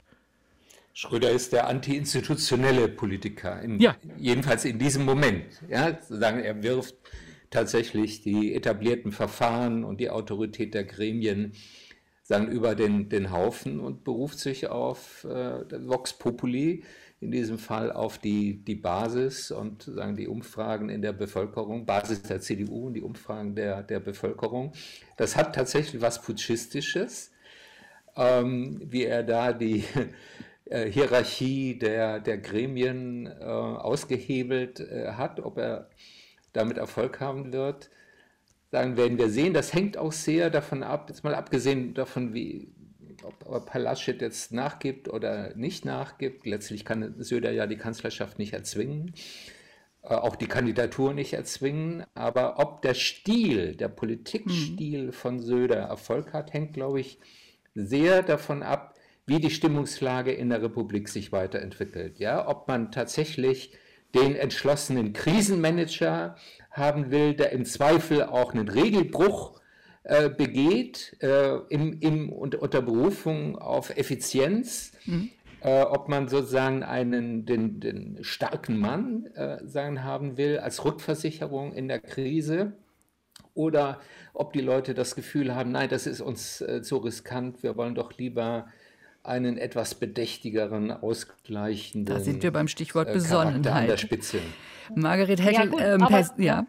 Schröder 0.96 1.32
ist 1.32 1.54
der 1.54 1.68
antiinstitutionelle 1.68 2.88
Politiker, 2.88 3.60
in, 3.62 3.80
ja. 3.80 3.96
jedenfalls 4.18 4.64
in 4.64 4.78
diesem 4.78 5.06
Moment. 5.06 5.46
Ja, 5.68 5.98
sozusagen, 6.00 6.40
er 6.40 6.62
wirft 6.62 6.96
tatsächlich 7.50 8.22
die 8.22 8.54
etablierten 8.54 9.12
Verfahren 9.12 9.84
und 9.84 10.00
die 10.00 10.12
Autorität 10.12 10.76
der 10.76 10.84
Gremien 10.84 11.54
sagen, 12.24 12.48
über 12.48 12.74
den, 12.74 13.10
den 13.10 13.32
Haufen 13.32 13.80
und 13.80 14.04
beruft 14.04 14.40
sich 14.40 14.68
auf 14.68 15.26
äh, 15.26 15.88
Vox 15.88 16.14
Populi, 16.14 16.84
in 17.20 17.32
diesem 17.32 17.58
Fall 17.58 17.92
auf 17.92 18.18
die, 18.18 18.64
die 18.64 18.76
Basis 18.76 19.52
und 19.52 19.84
sagen 19.84 20.16
die 20.16 20.28
Umfragen 20.28 20.90
in 20.90 21.02
der 21.02 21.14
Bevölkerung, 21.14 21.86
Basis 21.86 22.22
der 22.24 22.42
CDU 22.42 22.88
und 22.88 22.96
die 22.96 23.02
Umfragen 23.02 23.56
der, 23.56 23.84
der 23.84 24.00
Bevölkerung. 24.00 24.74
Das 25.16 25.36
hat 25.36 25.56
tatsächlich 25.56 26.02
was 26.02 26.22
Putschistisches, 26.22 27.32
ähm, 28.18 28.82
wie 28.86 29.06
er 29.06 29.24
da 29.24 29.54
die 29.54 29.86
äh, 30.66 30.90
Hierarchie 30.90 31.78
der, 31.80 32.20
der 32.20 32.38
Gremien 32.40 33.28
äh, 33.28 33.44
ausgehebelt 33.44 34.82
äh, 34.82 35.14
hat, 35.14 35.40
ob 35.40 35.58
er 35.58 35.90
damit 36.52 36.78
Erfolg 36.78 37.20
haben 37.20 37.54
wird 37.54 37.90
sagen, 38.74 38.98
werden 38.98 39.20
wir 39.20 39.30
sehen. 39.30 39.54
Das 39.54 39.72
hängt 39.72 40.00
auch 40.00 40.12
sehr 40.12 40.50
davon 40.50 40.82
ab, 40.82 41.06
jetzt 41.08 41.24
mal 41.24 41.36
abgesehen 41.36 41.94
davon, 41.94 42.34
wie, 42.34 42.74
ob, 43.24 43.46
ob 43.46 43.70
Herr 43.70 43.82
Laschet 43.82 44.20
jetzt 44.20 44.52
nachgibt 44.52 45.08
oder 45.08 45.56
nicht 45.56 45.86
nachgibt. 45.86 46.48
Letztlich 46.48 46.84
kann 46.84 47.14
Söder 47.20 47.52
ja 47.52 47.68
die 47.68 47.78
Kanzlerschaft 47.78 48.40
nicht 48.40 48.54
erzwingen, 48.54 49.14
äh, 50.02 50.16
auch 50.16 50.36
die 50.36 50.48
Kandidatur 50.48 51.14
nicht 51.14 51.34
erzwingen. 51.34 52.04
Aber 52.16 52.58
ob 52.58 52.82
der 52.82 52.96
Stil, 52.96 53.76
der 53.76 53.90
Politikstil 53.90 55.06
mhm. 55.06 55.14
von 55.14 55.40
Söder 55.40 55.78
Erfolg 55.78 56.34
hat, 56.34 56.52
hängt, 56.52 56.74
glaube 56.74 57.00
ich, 57.00 57.20
sehr 57.76 58.24
davon 58.24 58.64
ab, 58.64 58.96
wie 59.28 59.40
die 59.40 59.52
Stimmungslage 59.52 60.32
in 60.32 60.50
der 60.50 60.64
Republik 60.64 61.10
sich 61.10 61.32
weiterentwickelt. 61.32 62.18
Ja, 62.18 62.48
ob 62.48 62.68
man 62.68 62.92
tatsächlich 62.92 63.78
den 64.16 64.36
entschlossenen 64.36 65.14
Krisenmanager 65.14 66.36
haben 66.74 67.12
will, 67.12 67.34
der 67.36 67.52
im 67.52 67.66
Zweifel 67.66 68.24
auch 68.24 68.54
einen 68.54 68.68
Regelbruch 68.68 69.62
äh, 70.04 70.30
begeht, 70.30 71.16
äh, 71.22 71.56
im, 71.70 72.00
im, 72.02 72.30
unter, 72.30 72.62
unter 72.62 72.82
Berufung 72.82 73.58
auf 73.58 73.96
Effizienz, 73.96 74.92
mhm. 75.06 75.30
äh, 75.62 75.84
ob 75.84 76.10
man 76.10 76.28
sozusagen 76.28 76.84
einen, 76.84 77.46
den, 77.46 77.80
den 77.80 78.18
starken 78.22 78.78
Mann 78.80 79.28
äh, 79.36 79.60
sagen 79.66 80.04
haben 80.04 80.36
will 80.36 80.58
als 80.58 80.84
Rückversicherung 80.84 81.74
in 81.74 81.88
der 81.88 82.00
Krise 82.00 82.74
oder 83.54 84.02
ob 84.34 84.52
die 84.52 84.62
Leute 84.62 84.94
das 84.94 85.16
Gefühl 85.16 85.56
haben, 85.56 85.72
nein, 85.72 85.90
das 85.90 86.08
ist 86.08 86.22
uns 86.22 86.60
äh, 86.62 86.82
zu 86.82 86.98
riskant, 86.98 87.62
wir 87.62 87.78
wollen 87.78 87.96
doch 87.96 88.18
lieber 88.18 88.68
einen 89.24 89.58
etwas 89.58 89.96
bedächtigeren, 89.96 90.92
ausgleichenden. 90.92 92.14
Da 92.14 92.22
sind 92.22 92.44
wir 92.44 92.52
beim 92.52 92.68
Stichwort 92.68 93.10
äh, 93.10 93.14
Besonnenheit. 93.14 93.84
An 93.84 93.88
der 93.88 93.98
Spitze. 93.98 94.40
Margaret 94.96 95.42
Heckel, 95.42 95.54
ja, 95.54 95.66
gut, 95.66 95.82
ähm, 95.82 96.02
aber, 96.04 96.30
ja. 96.38 96.66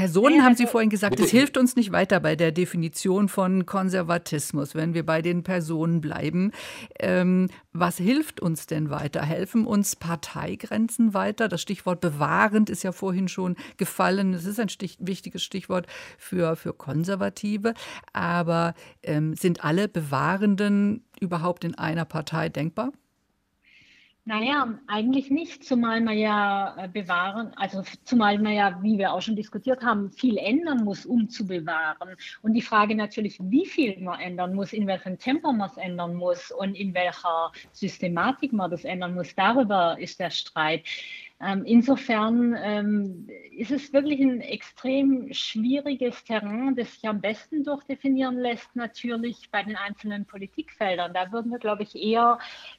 Personen 0.00 0.36
ja, 0.36 0.44
haben 0.44 0.56
Sie 0.56 0.64
also 0.64 0.72
vorhin 0.72 0.88
gesagt, 0.88 1.20
es 1.20 1.30
hilft 1.30 1.58
uns 1.58 1.76
nicht 1.76 1.92
weiter 1.92 2.20
bei 2.20 2.34
der 2.34 2.52
Definition 2.52 3.28
von 3.28 3.66
Konservatismus, 3.66 4.74
wenn 4.74 4.94
wir 4.94 5.04
bei 5.04 5.20
den 5.20 5.42
Personen 5.42 6.00
bleiben. 6.00 6.52
Ähm, 6.98 7.48
was 7.74 7.98
hilft 7.98 8.40
uns 8.40 8.66
denn 8.66 8.88
weiter? 8.88 9.20
Helfen 9.22 9.66
uns 9.66 9.96
Parteigrenzen 9.96 11.12
weiter? 11.12 11.48
Das 11.48 11.60
Stichwort 11.60 12.00
bewahrend 12.00 12.70
ist 12.70 12.82
ja 12.82 12.92
vorhin 12.92 13.28
schon 13.28 13.56
gefallen. 13.76 14.32
Es 14.32 14.46
ist 14.46 14.58
ein 14.58 14.70
Stich, 14.70 14.96
wichtiges 15.00 15.42
Stichwort 15.42 15.86
für, 16.16 16.56
für 16.56 16.72
Konservative. 16.72 17.74
Aber 18.14 18.72
ähm, 19.02 19.34
sind 19.34 19.64
alle 19.64 19.86
Bewahrenden 19.86 21.04
überhaupt 21.20 21.62
in 21.62 21.74
einer 21.74 22.06
Partei 22.06 22.48
denkbar? 22.48 22.92
Naja, 24.26 24.78
eigentlich 24.86 25.30
nicht, 25.30 25.64
zumal 25.64 26.02
man 26.02 26.16
ja 26.16 26.76
äh, 26.76 26.88
bewahren, 26.88 27.52
also 27.56 27.82
zumal 28.04 28.38
man 28.38 28.52
ja, 28.52 28.78
wie 28.82 28.98
wir 28.98 29.12
auch 29.14 29.22
schon 29.22 29.34
diskutiert 29.34 29.82
haben, 29.82 30.10
viel 30.10 30.36
ändern 30.36 30.84
muss, 30.84 31.06
um 31.06 31.30
zu 31.30 31.46
bewahren. 31.46 32.16
Und 32.42 32.52
die 32.52 32.60
Frage 32.60 32.94
natürlich, 32.94 33.38
wie 33.40 33.64
viel 33.64 33.98
man 34.00 34.20
ändern 34.20 34.54
muss, 34.54 34.74
in 34.74 34.86
welchem 34.86 35.18
Tempo 35.18 35.52
man 35.52 35.70
es 35.70 35.76
ändern 35.78 36.14
muss 36.14 36.50
und 36.50 36.74
in 36.74 36.92
welcher 36.92 37.50
Systematik 37.72 38.52
man 38.52 38.70
das 38.70 38.84
ändern 38.84 39.14
muss, 39.14 39.34
darüber 39.34 39.98
ist 39.98 40.20
der 40.20 40.30
Streit. 40.30 40.84
Ähm, 41.42 41.64
insofern 41.64 42.54
ähm, 42.62 43.26
ist 43.50 43.70
es 43.70 43.94
wirklich 43.94 44.20
ein 44.20 44.42
extrem 44.42 45.32
schwieriges 45.32 46.22
Terrain, 46.24 46.76
das 46.76 46.92
sich 46.92 47.08
am 47.08 47.22
besten 47.22 47.64
durchdefinieren 47.64 48.38
lässt, 48.38 48.76
natürlich 48.76 49.50
bei 49.50 49.62
den 49.62 49.76
einzelnen 49.76 50.26
Politikfeldern. 50.26 51.14
Da 51.14 51.32
würden 51.32 51.50
wir, 51.50 51.58
glaube 51.58 51.82
ich, 51.84 51.94
eher 51.94 52.38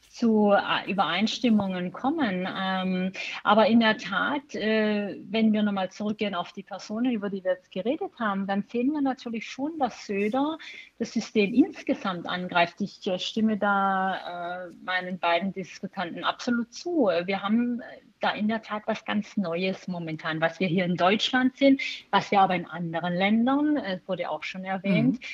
zu 0.10 0.52
äh, 0.52 0.92
Übereinstimmungen 0.92 1.92
kommen. 1.92 2.48
Ähm, 2.56 3.12
aber 3.44 3.66
in 3.66 3.80
der 3.80 3.98
Tat, 3.98 4.54
äh, 4.54 5.18
wenn 5.24 5.54
wir 5.54 5.64
nochmal 5.64 5.90
zurückgehen 5.90 6.36
auf 6.36 6.52
die 6.52 6.64
Personen, 6.64 7.12
über 7.12 7.32
die 7.32 7.44
wir 7.44 7.54
jetzt 7.54 7.72
geredet 7.72 8.12
haben, 8.20 8.46
dann 8.46 8.64
sehen 8.70 8.92
wir 8.92 9.02
natürlich 9.02 9.50
schon, 9.50 9.80
dass 9.80 10.06
Söder 10.06 10.60
das 11.00 11.14
System 11.14 11.52
insgesamt 11.56 12.28
angreift. 12.28 12.80
Ich 12.82 13.08
äh, 13.08 13.18
stimme 13.18 13.58
da 13.58 14.68
meinen 14.84 15.20
beiden 15.20 15.54
Diskutanten 15.54 16.24
absolut 16.24 16.74
zu. 16.74 17.10
Wir 17.26 17.42
haben 17.42 17.82
da 18.22 18.32
in 18.32 18.48
der 18.48 18.62
Tat 18.62 18.84
was 18.86 19.04
ganz 19.06 19.36
Neues 19.36 19.88
momentan, 19.88 20.40
was 20.40 20.60
wir 20.60 20.68
hier 20.68 20.86
in 20.86 20.96
Deutschland 20.96 21.58
sind, 21.58 21.82
was 22.12 22.32
wir 22.32 22.40
aber 22.40 22.56
in 22.56 22.66
anderen 22.66 23.14
Ländern, 23.14 23.78
es 23.78 24.00
wurde 24.08 24.30
auch 24.30 24.44
schon 24.44 24.64
erwähnt, 24.64 25.20
mhm 25.20 25.26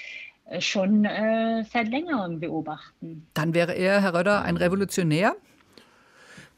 äh, 0.50 0.62
schon 0.62 1.04
äh, 1.06 1.64
seit 1.66 1.90
längerem 1.90 2.40
beobachten. 2.40 3.28
Dann 3.34 3.54
wäre 3.54 3.74
er, 3.74 4.02
Herr 4.02 4.14
Röder, 4.14 4.44
ein 4.44 4.58
Revolutionär? 4.58 5.36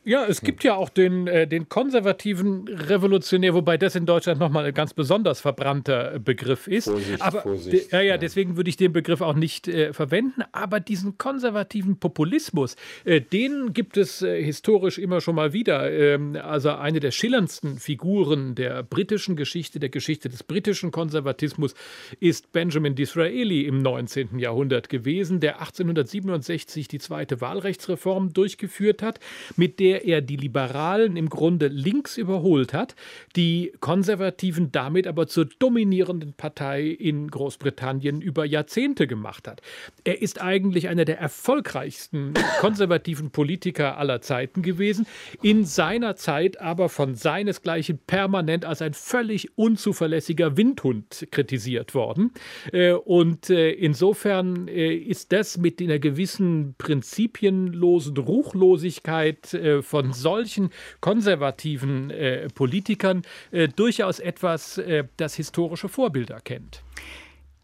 Ja, 0.10 0.26
es 0.26 0.42
gibt 0.42 0.64
ja 0.64 0.74
auch 0.74 0.90
den, 0.90 1.28
äh, 1.28 1.46
den 1.48 1.70
konservativen 1.70 2.68
Revolutionär, 2.68 3.54
wobei 3.54 3.78
das 3.78 3.94
in 3.94 4.08
Deutschland 4.08 4.40
nochmal 4.40 4.66
ein 4.66 4.74
ganz 4.74 4.92
besonders 4.92 5.40
verbrannter 5.40 6.18
Begriff 6.18 6.66
ist. 6.66 6.86
Vorsicht, 6.86 7.22
aber, 7.22 7.44
Vorsicht. 7.44 7.92
Ja, 7.92 8.02
ja, 8.02 8.18
deswegen 8.18 8.58
würde 8.58 8.72
ich 8.72 8.76
den 8.76 8.92
Begriff 8.92 9.22
auch 9.22 9.36
nicht 9.36 9.68
äh, 9.68 9.94
verwenden. 9.94 10.42
Aber 10.52 10.80
diesen 10.80 11.20
konservativen 11.20 12.00
Populismus, 12.00 12.76
äh, 13.06 13.22
den 13.22 13.72
gibt 13.72 13.98
es 13.98 14.24
äh, 14.24 14.44
historisch 14.44 14.98
immer 14.98 15.22
schon 15.22 15.36
mal 15.36 15.54
wieder. 15.54 15.92
Ähm, 15.92 16.36
also 16.42 16.72
eine 16.72 17.00
der 17.00 17.12
schillerndsten 17.12 17.78
Figuren 17.78 18.56
der 18.56 18.82
britischen 18.82 19.36
Geschichte, 19.36 19.80
der 19.80 19.90
Geschichte 19.90 20.28
des 20.28 20.42
britischen 20.42 20.90
Konservatismus, 20.90 21.76
ist 22.20 22.52
Benjamin 22.52 22.96
Disraeli 22.96 23.68
im 23.68 23.84
19. 23.84 24.40
Jahrhundert 24.40 24.90
gewesen, 24.90 25.40
der 25.40 25.60
1867 25.60 26.88
die 26.88 26.98
zweite 26.98 27.42
Wahlrechtsreform 27.42 28.34
durchgeführt 28.34 29.04
hat, 29.04 29.20
mit 29.56 29.80
der 29.80 29.99
er 30.06 30.22
die 30.22 30.36
Liberalen 30.36 31.18
im 31.18 31.30
Grunde 31.30 31.68
links 31.68 32.18
überholt 32.18 32.74
hat, 32.74 32.96
die 33.36 33.72
Konservativen 33.80 34.72
damit 34.72 35.08
aber 35.08 35.28
zur 35.28 35.46
dominierenden 35.46 36.34
Partei 36.34 36.88
in 36.88 37.30
Großbritannien 37.30 38.22
über 38.22 38.46
Jahrzehnte 38.46 39.08
gemacht 39.08 39.48
hat. 39.48 39.62
Er 40.04 40.22
ist 40.22 40.42
eigentlich 40.42 40.88
einer 40.88 41.06
der 41.06 41.20
erfolgreichsten 41.20 42.34
konservativen 42.60 43.32
Politiker 43.32 43.98
aller 43.98 44.22
Zeiten 44.22 44.62
gewesen, 44.62 45.06
in 45.42 45.66
seiner 45.66 46.16
Zeit 46.16 46.60
aber 46.62 46.90
von 46.90 47.16
seinesgleichen 47.16 48.00
permanent 48.06 48.66
als 48.66 48.82
ein 48.82 48.94
völlig 48.94 49.58
unzuverlässiger 49.58 50.58
Windhund 50.58 51.28
kritisiert 51.32 51.94
worden. 51.96 52.32
Äh, 52.72 52.94
und 52.94 53.50
äh, 53.50 53.72
insofern 53.72 54.68
äh, 54.68 54.94
ist 54.94 55.32
das 55.32 55.58
mit 55.58 55.82
einer 55.82 56.00
gewissen 56.00 56.76
prinzipienlosen 56.78 58.18
Ruchlosigkeit 58.18 59.54
von 59.82 60.14
solchen 60.14 60.70
konservativen 61.02 62.10
äh, 62.10 62.48
Politikern 62.50 63.24
äh, 63.52 63.68
durchaus 63.68 64.20
etwas, 64.20 64.78
äh, 64.78 65.06
das 65.18 65.36
historische 65.36 65.90
Vorbilder 65.90 66.40
kennt. 66.42 66.84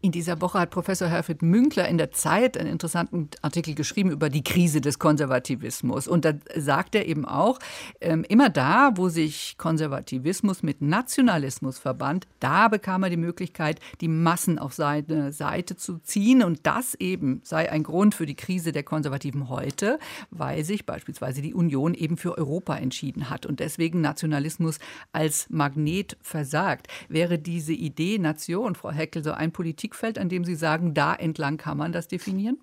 In 0.02 0.12
dieser 0.12 0.42
Woche 0.42 0.60
hat 0.60 0.70
Professor 0.70 1.08
Herfried 1.08 1.40
Münkler 1.40 1.88
in 1.88 1.96
der 1.96 2.10
Zeit 2.12 2.58
einen 2.58 2.70
interessanten 2.70 3.30
Artikel 3.40 3.74
geschrieben 3.74 4.10
über 4.10 4.28
die 4.28 4.44
Krise 4.44 4.82
des 4.82 4.98
Konservativismus. 4.98 6.06
Und 6.06 6.26
da 6.26 6.34
sagt 6.54 6.94
er 6.94 7.06
eben 7.06 7.24
auch, 7.24 7.58
ähm, 8.02 8.22
immer 8.28 8.50
da, 8.50 8.90
wo 8.96 9.08
sich 9.08 9.56
Konservativismus 9.56 10.62
mit 10.62 10.82
Nationalismus 10.82 11.78
verband, 11.78 12.26
da 12.40 12.68
bekam 12.68 13.04
er 13.04 13.10
die 13.10 13.16
Möglichkeit, 13.16 13.80
die 14.02 14.08
Massen 14.08 14.58
auf 14.58 14.74
seine 14.74 15.32
Seite 15.32 15.76
zu 15.76 15.98
ziehen. 15.98 16.42
Und 16.42 16.66
das 16.66 16.94
eben 16.94 17.40
sei 17.42 17.72
ein 17.72 17.82
Grund 17.82 18.14
für 18.14 18.26
die 18.26 18.36
Krise 18.36 18.72
der 18.72 18.82
Konservativen 18.82 19.48
heute, 19.48 19.98
weil 20.30 20.62
sich 20.62 20.84
beispielsweise 20.84 21.40
die 21.40 21.54
Union 21.54 21.94
eben 21.94 22.18
für 22.18 22.36
Europa 22.36 22.76
entschieden 22.76 23.30
hat 23.30 23.46
und 23.46 23.60
deswegen 23.60 24.02
Nationalismus 24.02 24.78
als 25.12 25.48
Magnet 25.48 26.18
versagt. 26.20 26.86
Wäre 27.08 27.38
diese 27.38 27.72
Idee 27.72 28.18
Nation, 28.18 28.74
Frau 28.74 28.90
Heckel, 28.90 29.24
so 29.24 29.32
ein 29.32 29.52
Politik 29.52 29.85
Blickfeld, 29.86 30.18
an 30.18 30.28
dem 30.28 30.44
Sie 30.44 30.56
sagen, 30.56 30.94
da 30.94 31.14
entlang 31.14 31.58
kann 31.58 31.78
man 31.78 31.92
das 31.92 32.08
definieren? 32.08 32.58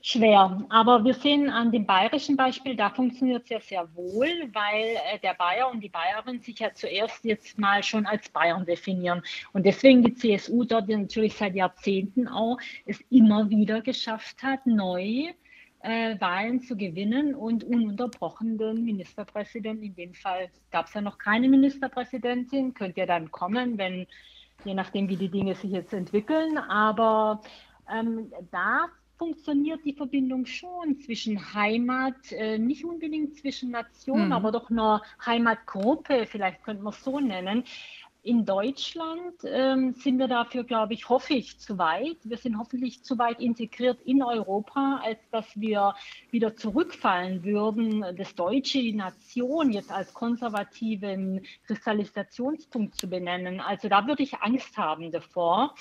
Schwer, 0.00 0.64
aber 0.68 1.04
wir 1.04 1.14
sehen 1.14 1.50
an 1.50 1.72
dem 1.72 1.84
bayerischen 1.84 2.36
Beispiel, 2.36 2.76
da 2.76 2.90
funktioniert 2.90 3.42
es 3.42 3.48
ja 3.48 3.60
sehr 3.60 3.96
wohl, 3.96 4.28
weil 4.52 4.94
äh, 5.12 5.18
der 5.20 5.34
Bayer 5.34 5.68
und 5.68 5.80
die 5.80 5.88
Bayerin 5.88 6.40
sich 6.40 6.60
ja 6.60 6.72
zuerst 6.72 7.24
jetzt 7.24 7.58
mal 7.58 7.82
schon 7.82 8.06
als 8.06 8.28
Bayern 8.28 8.64
definieren. 8.64 9.20
Und 9.52 9.66
deswegen 9.66 10.04
die 10.04 10.14
CSU 10.14 10.62
dort 10.62 10.88
natürlich 10.88 11.34
seit 11.34 11.56
Jahrzehnten 11.56 12.28
auch 12.28 12.58
es 12.84 13.00
immer 13.10 13.50
wieder 13.50 13.80
geschafft 13.80 14.40
hat, 14.44 14.64
neu 14.64 15.32
äh, 15.80 16.20
Wahlen 16.20 16.60
zu 16.60 16.76
gewinnen 16.76 17.34
und 17.34 17.64
ununterbrochen 17.64 18.58
den 18.58 18.84
Ministerpräsidenten, 18.84 19.84
in 19.84 19.96
dem 19.96 20.14
Fall 20.14 20.50
gab 20.70 20.86
es 20.86 20.94
ja 20.94 21.00
noch 21.00 21.18
keine 21.18 21.48
Ministerpräsidentin, 21.48 22.74
könnte 22.74 23.00
ja 23.00 23.06
dann 23.06 23.32
kommen, 23.32 23.76
wenn 23.76 24.06
je 24.66 24.74
nachdem, 24.74 25.08
wie 25.08 25.16
die 25.16 25.28
Dinge 25.28 25.54
sich 25.54 25.70
jetzt 25.70 25.92
entwickeln. 25.92 26.58
Aber 26.58 27.40
ähm, 27.88 28.32
da 28.50 28.86
funktioniert 29.18 29.84
die 29.84 29.94
Verbindung 29.94 30.44
schon 30.46 30.98
zwischen 31.00 31.54
Heimat, 31.54 32.32
äh, 32.32 32.58
nicht 32.58 32.84
unbedingt 32.84 33.36
zwischen 33.36 33.70
Nationen, 33.70 34.26
mhm. 34.26 34.32
aber 34.32 34.52
doch 34.52 34.70
einer 34.70 35.02
Heimatgruppe, 35.24 36.26
vielleicht 36.26 36.62
könnte 36.62 36.82
man 36.82 36.92
es 36.92 37.02
so 37.02 37.18
nennen, 37.18 37.64
in 38.26 38.44
Deutschland 38.44 39.34
ähm, 39.44 39.94
sind 39.94 40.18
wir 40.18 40.26
dafür, 40.26 40.64
glaube 40.64 40.94
ich, 40.94 41.08
hoffe 41.08 41.34
ich, 41.34 41.60
zu 41.60 41.78
weit. 41.78 42.16
Wir 42.24 42.36
sind 42.36 42.58
hoffentlich 42.58 43.04
zu 43.04 43.18
weit 43.18 43.40
integriert 43.40 44.00
in 44.04 44.20
Europa, 44.20 45.00
als 45.04 45.20
dass 45.30 45.46
wir 45.54 45.94
wieder 46.32 46.56
zurückfallen 46.56 47.44
würden, 47.44 48.04
das 48.16 48.34
Deutsche, 48.34 48.92
Nation 48.94 49.70
jetzt 49.70 49.92
als 49.92 50.12
konservativen 50.12 51.46
Kristallisationspunkt 51.66 52.96
zu 52.96 53.08
benennen. 53.08 53.60
Also 53.60 53.88
da 53.88 54.06
würde 54.08 54.24
ich 54.24 54.40
Angst 54.40 54.76
haben 54.76 55.12
davor. 55.12 55.76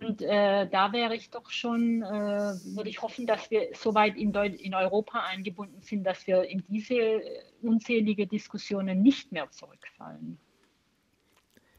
Und 0.00 0.22
äh, 0.22 0.68
da 0.68 0.92
wäre 0.92 1.16
ich 1.16 1.30
doch 1.30 1.50
schon, 1.50 2.02
äh, 2.02 2.06
würde 2.06 2.88
ich 2.88 3.02
hoffen, 3.02 3.26
dass 3.26 3.50
wir 3.50 3.70
so 3.74 3.94
weit 3.94 4.16
in, 4.16 4.32
in 4.32 4.74
Europa 4.74 5.24
eingebunden 5.24 5.82
sind, 5.82 6.04
dass 6.04 6.24
wir 6.28 6.44
in 6.44 6.62
diese 6.68 7.20
unzählige 7.62 8.28
Diskussionen 8.28 9.02
nicht 9.02 9.32
mehr 9.32 9.50
zurückfallen. 9.50 10.38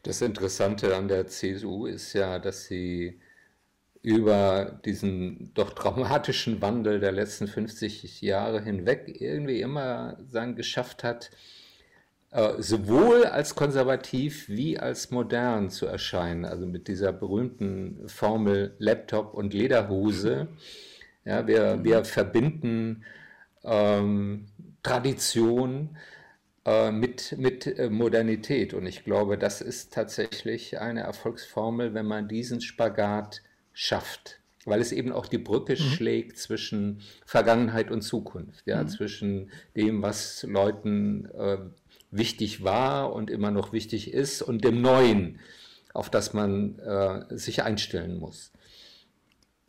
Das 0.02 0.20
Interessante 0.20 0.96
an 0.96 1.08
der 1.08 1.28
CSU 1.28 1.86
ist 1.86 2.12
ja, 2.12 2.38
dass 2.38 2.64
sie 2.64 3.20
über 4.02 4.80
diesen 4.84 5.54
doch 5.54 5.74
traumatischen 5.74 6.60
Wandel 6.60 6.98
der 6.98 7.12
letzten 7.12 7.46
50 7.46 8.20
Jahre 8.20 8.60
hinweg 8.60 9.20
irgendwie 9.20 9.60
immer 9.60 10.18
sagen, 10.28 10.56
geschafft 10.56 11.04
hat, 11.04 11.30
äh, 12.32 12.60
sowohl 12.60 13.26
als 13.26 13.54
konservativ 13.54 14.48
wie 14.48 14.76
als 14.76 15.12
modern 15.12 15.70
zu 15.70 15.86
erscheinen. 15.86 16.44
Also 16.44 16.66
mit 16.66 16.88
dieser 16.88 17.12
berühmten 17.12 18.08
Formel 18.08 18.74
Laptop 18.78 19.34
und 19.34 19.54
Lederhose. 19.54 20.48
Ja, 21.24 21.46
wir, 21.46 21.84
wir 21.84 22.04
verbinden 22.04 23.04
ähm, 23.62 24.46
Tradition 24.82 25.96
mit, 26.64 27.36
mit 27.38 27.66
äh, 27.66 27.90
Modernität. 27.90 28.74
Und 28.74 28.86
ich 28.86 29.04
glaube, 29.04 29.36
das 29.36 29.60
ist 29.60 29.92
tatsächlich 29.92 30.78
eine 30.80 31.00
Erfolgsformel, 31.00 31.94
wenn 31.94 32.06
man 32.06 32.28
diesen 32.28 32.60
Spagat 32.60 33.42
schafft. 33.72 34.38
Weil 34.64 34.80
es 34.80 34.92
eben 34.92 35.10
auch 35.10 35.26
die 35.26 35.38
Brücke 35.38 35.72
mhm. 35.72 35.76
schlägt 35.76 36.38
zwischen 36.38 37.00
Vergangenheit 37.26 37.90
und 37.90 38.02
Zukunft, 38.02 38.64
ja, 38.64 38.82
mhm. 38.82 38.88
zwischen 38.88 39.50
dem, 39.74 40.02
was 40.02 40.44
Leuten 40.44 41.26
äh, 41.34 41.58
wichtig 42.12 42.62
war 42.62 43.12
und 43.12 43.28
immer 43.28 43.50
noch 43.50 43.72
wichtig 43.72 44.12
ist, 44.12 44.40
und 44.40 44.62
dem 44.62 44.80
Neuen, 44.80 45.40
auf 45.94 46.10
das 46.10 46.32
man 46.32 46.78
äh, 46.78 47.24
sich 47.36 47.64
einstellen 47.64 48.18
muss. 48.18 48.52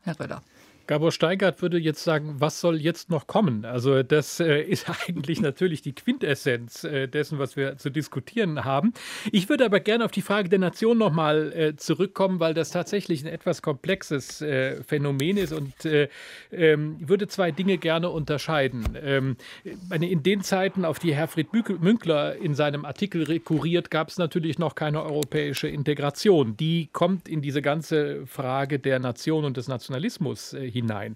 Herr 0.02 0.20
Röder. 0.20 0.44
Gabor 0.86 1.12
Steigert 1.12 1.62
würde 1.62 1.78
jetzt 1.78 2.04
sagen, 2.04 2.36
was 2.40 2.60
soll 2.60 2.82
jetzt 2.82 3.10
noch 3.10 3.28
kommen? 3.28 3.64
Also 3.64 4.04
das 4.04 4.40
äh, 4.40 4.62
ist 4.62 4.88
eigentlich 5.08 5.42
natürlich 5.42 5.82
die 5.82 5.94
Quintessenz 5.94 6.84
äh, 6.84 7.08
dessen, 7.08 7.40
was 7.40 7.56
wir 7.56 7.78
zu 7.78 7.90
diskutieren 7.90 8.66
haben. 8.66 8.94
Ich 9.32 9.48
würde 9.48 9.66
aber 9.66 9.80
gerne 9.80 10.04
auf 10.04 10.12
die 10.12 10.22
Frage 10.22 10.50
der 10.50 10.60
Nation 10.60 10.98
nochmal 10.98 11.54
äh, 11.54 11.76
zurückkommen, 11.76 12.40
weil 12.40 12.54
das 12.54 12.72
tatsächlich 12.72 13.24
ein 13.24 13.28
etwas 13.28 13.62
komplexes 13.62 14.42
äh, 14.42 14.84
Phänomen 14.84 15.38
ist 15.38 15.54
und 15.54 15.86
äh, 15.86 16.10
ähm, 16.52 16.98
würde 17.00 17.28
zwei 17.28 17.52
Dinge 17.52 17.78
gerne 17.78 18.10
unterscheiden. 18.10 18.98
Ähm, 19.02 19.38
in 19.64 20.24
den 20.24 20.42
Zeiten, 20.42 20.84
auf 20.84 21.00
die 21.00 21.16
Herfried 21.16 21.54
Münkler 21.54 22.36
in 22.36 22.56
seinem 22.56 22.84
Artikel 22.84 23.24
rekurriert, 23.24 23.90
gab 23.90 24.10
es 24.10 24.18
natürlich 24.18 24.60
noch 24.60 24.76
keine 24.76 25.04
europäische 25.04 25.68
Integration. 25.68 26.58
Die 26.58 26.90
kommt 26.92 27.30
in 27.30 27.42
diese 27.42 27.62
ganze 27.62 28.26
Frage 28.28 28.80
der 28.80 29.00
Nation 29.00 29.46
und 29.46 29.56
des 29.56 29.68
Nationalismus 29.68 30.54
äh, 30.54 30.74
hinein. 30.84 31.16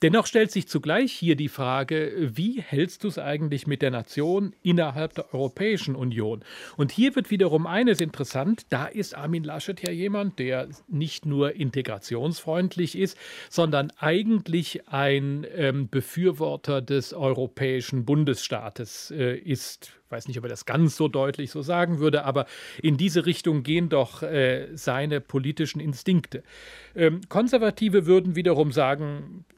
Dennoch 0.00 0.26
stellt 0.26 0.50
sich 0.50 0.66
zugleich 0.66 1.12
hier 1.12 1.36
die 1.36 1.48
Frage, 1.48 2.12
wie 2.34 2.60
hältst 2.60 3.04
du 3.04 3.08
es 3.08 3.18
eigentlich 3.18 3.66
mit 3.66 3.82
der 3.82 3.90
Nation 3.90 4.54
innerhalb 4.62 5.14
der 5.14 5.32
Europäischen 5.32 5.94
Union? 5.94 6.42
Und 6.76 6.90
hier 6.90 7.14
wird 7.14 7.30
wiederum 7.30 7.66
eines 7.66 8.00
interessant, 8.00 8.66
da 8.70 8.86
ist 8.86 9.16
Armin 9.16 9.44
Laschet 9.44 9.80
ja 9.86 9.92
jemand, 9.92 10.38
der 10.38 10.68
nicht 10.88 11.26
nur 11.26 11.54
integrationsfreundlich 11.54 12.98
ist, 12.98 13.16
sondern 13.48 13.92
eigentlich 13.98 14.88
ein 14.88 15.46
ähm, 15.54 15.88
Befürworter 15.88 16.80
des 16.82 17.12
europäischen 17.12 18.04
Bundesstaates 18.04 19.10
äh, 19.10 19.36
ist 19.36 19.92
weiß 20.12 20.28
nicht, 20.28 20.38
ob 20.38 20.44
er 20.44 20.50
das 20.50 20.66
ganz 20.66 20.96
so 20.96 21.08
deutlich 21.08 21.50
so 21.50 21.62
sagen 21.62 21.98
würde, 21.98 22.24
aber 22.24 22.46
in 22.80 22.96
diese 22.96 23.26
Richtung 23.26 23.62
gehen 23.62 23.88
doch 23.88 24.22
äh, 24.22 24.68
seine 24.74 25.20
politischen 25.20 25.80
Instinkte. 25.80 26.44
Ähm, 26.94 27.22
Konservative 27.28 28.06
würden 28.06 28.36
wiederum 28.36 28.70
sagen, 28.70 28.91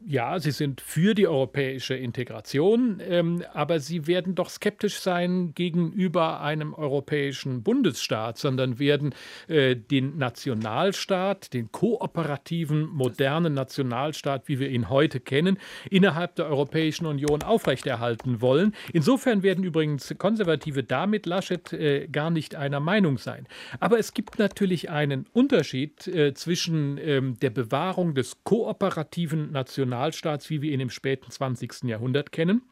ja, 0.06 0.38
sie 0.38 0.50
sind 0.50 0.80
für 0.80 1.14
die 1.14 1.26
europäische 1.26 1.94
Integration, 1.94 3.00
ähm, 3.00 3.42
aber 3.52 3.80
sie 3.80 4.06
werden 4.06 4.34
doch 4.34 4.50
skeptisch 4.50 4.98
sein 4.98 5.54
gegenüber 5.54 6.40
einem 6.40 6.74
europäischen 6.74 7.62
Bundesstaat, 7.62 8.36
sondern 8.36 8.78
werden 8.78 9.14
äh, 9.48 9.74
den 9.76 10.18
Nationalstaat, 10.18 11.54
den 11.54 11.72
kooperativen, 11.72 12.86
modernen 12.88 13.54
Nationalstaat, 13.54 14.46
wie 14.48 14.58
wir 14.58 14.68
ihn 14.68 14.90
heute 14.90 15.20
kennen, 15.20 15.58
innerhalb 15.90 16.36
der 16.36 16.46
Europäischen 16.46 17.06
Union 17.06 17.42
aufrechterhalten 17.42 18.40
wollen. 18.40 18.74
Insofern 18.92 19.42
werden 19.42 19.64
übrigens 19.64 20.14
Konservative 20.18 20.84
damit 20.84 21.24
Laschet 21.26 21.72
äh, 21.72 22.08
gar 22.08 22.30
nicht 22.30 22.56
einer 22.56 22.80
Meinung 22.80 23.18
sein. 23.18 23.46
Aber 23.80 23.98
es 23.98 24.12
gibt 24.12 24.38
natürlich 24.38 24.90
einen 24.90 25.26
Unterschied 25.32 26.06
äh, 26.06 26.34
zwischen 26.34 26.98
ähm, 26.98 27.38
der 27.40 27.50
Bewahrung 27.50 28.14
des 28.14 28.44
kooperativen 28.44 29.23
Nationalstaats 29.26 29.84
Nationalstaats, 30.04 30.50
wie 30.50 30.62
wir 30.62 30.72
ihn 30.72 30.80
im 30.80 30.90
späten 30.90 31.30
20. 31.30 31.84
Jahrhundert 31.84 32.32
kennen, 32.32 32.62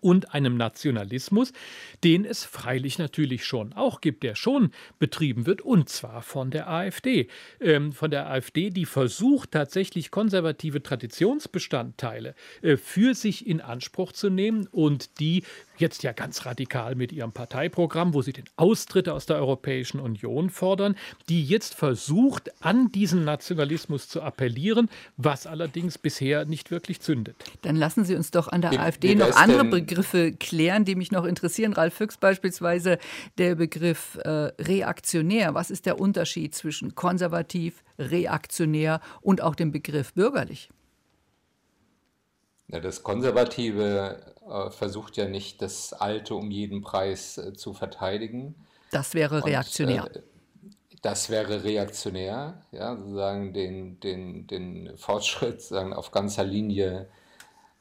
und 0.00 0.32
einem 0.32 0.56
Nationalismus, 0.56 1.52
den 2.02 2.24
es 2.24 2.44
freilich 2.44 2.98
natürlich 2.98 3.44
schon 3.44 3.74
auch 3.74 4.00
gibt, 4.00 4.22
der 4.22 4.34
schon 4.36 4.70
betrieben 4.98 5.44
wird, 5.44 5.60
und 5.60 5.90
zwar 5.90 6.22
von 6.22 6.50
der 6.50 6.70
AfD. 6.70 7.28
Ähm, 7.60 7.92
von 7.92 8.10
der 8.10 8.30
AfD, 8.30 8.70
die 8.70 8.86
versucht 8.86 9.50
tatsächlich 9.50 10.10
konservative 10.10 10.82
Traditionsbestandteile 10.82 12.34
äh, 12.62 12.78
für 12.78 13.14
sich 13.14 13.46
in 13.46 13.60
Anspruch 13.60 14.12
zu 14.12 14.30
nehmen 14.30 14.66
und 14.68 15.20
die 15.20 15.44
jetzt 15.76 16.02
ja 16.02 16.12
ganz 16.12 16.46
radikal 16.46 16.94
mit 16.94 17.12
ihrem 17.12 17.32
Parteiprogramm, 17.32 18.14
wo 18.14 18.22
sie 18.22 18.32
den 18.32 18.44
Austritt 18.56 19.08
aus 19.08 19.26
der 19.26 19.36
Europäischen 19.36 20.00
Union 20.00 20.50
fordern, 20.50 20.96
die 21.28 21.44
jetzt 21.44 21.74
versucht, 21.74 22.50
an 22.62 22.92
diesen 22.92 23.24
Nationalismus 23.24 24.08
zu 24.08 24.22
appellieren, 24.22 24.88
was 25.16 25.46
allerdings 25.46 25.98
bisher 25.98 26.44
nicht 26.44 26.70
wirklich 26.70 27.00
zündet. 27.00 27.36
Dann 27.62 27.76
lassen 27.76 28.04
Sie 28.04 28.14
uns 28.14 28.30
doch 28.30 28.48
an 28.48 28.60
der 28.60 28.72
wie, 28.72 28.78
AfD 28.78 29.10
wie 29.10 29.14
noch 29.16 29.36
andere 29.36 29.64
Begriffe 29.64 30.32
klären, 30.32 30.84
die 30.84 30.94
mich 30.94 31.12
noch 31.12 31.24
interessieren. 31.24 31.72
Ralf 31.72 31.94
Füchs 31.94 32.16
beispielsweise 32.16 32.98
der 33.38 33.54
Begriff 33.54 34.18
äh, 34.22 34.28
reaktionär. 34.28 35.54
Was 35.54 35.70
ist 35.70 35.86
der 35.86 36.00
Unterschied 36.00 36.54
zwischen 36.54 36.94
konservativ, 36.94 37.82
reaktionär 37.98 39.00
und 39.20 39.42
auch 39.42 39.54
dem 39.54 39.72
Begriff 39.72 40.12
bürgerlich? 40.14 40.70
Ja, 42.72 42.80
das 42.80 43.02
Konservative 43.02 44.16
äh, 44.48 44.70
versucht 44.70 45.18
ja 45.18 45.28
nicht, 45.28 45.60
das 45.60 45.92
Alte 45.92 46.34
um 46.34 46.50
jeden 46.50 46.80
Preis 46.80 47.36
äh, 47.36 47.52
zu 47.52 47.74
verteidigen. 47.74 48.54
Das 48.90 49.14
wäre 49.14 49.44
reaktionär. 49.44 50.04
Und, 50.04 50.16
äh, 50.16 50.22
das 51.02 51.28
wäre 51.30 51.64
reaktionär, 51.64 52.62
ja, 52.70 52.96
sozusagen 52.96 53.52
den, 53.52 54.00
den, 54.00 54.46
den 54.46 54.96
Fortschritt 54.96 55.60
sagen, 55.60 55.92
auf 55.92 56.12
ganzer 56.12 56.44
Linie 56.44 57.08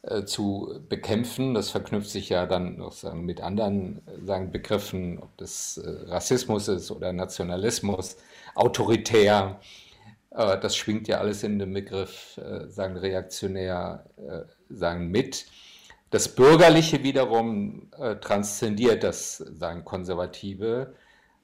äh, 0.02 0.26
zu 0.26 0.82
bekämpfen. 0.90 1.54
Das 1.54 1.70
verknüpft 1.70 2.10
sich 2.10 2.30
ja 2.30 2.46
dann 2.46 2.78
noch 2.78 2.92
sagen, 2.92 3.24
mit 3.24 3.40
anderen 3.40 4.02
sagen, 4.26 4.52
Begriffen, 4.52 5.20
ob 5.20 5.38
das 5.38 5.78
äh, 5.78 6.10
Rassismus 6.10 6.68
ist 6.68 6.92
oder 6.92 7.14
Nationalismus, 7.14 8.18
autoritär. 8.56 9.62
Äh, 10.32 10.60
das 10.60 10.76
schwingt 10.76 11.08
ja 11.08 11.20
alles 11.20 11.44
in 11.44 11.60
dem 11.60 11.74
Begriff 11.74 12.40
sagen, 12.68 12.98
reaktionär 12.98 14.04
sagen, 14.74 15.10
mit. 15.10 15.46
Das 16.10 16.36
Bürgerliche 16.36 17.04
wiederum 17.04 17.90
äh, 17.98 18.18
transzendiert 18.18 19.04
das, 19.04 19.38
sagen 19.38 19.86
Konservative. 19.86 20.94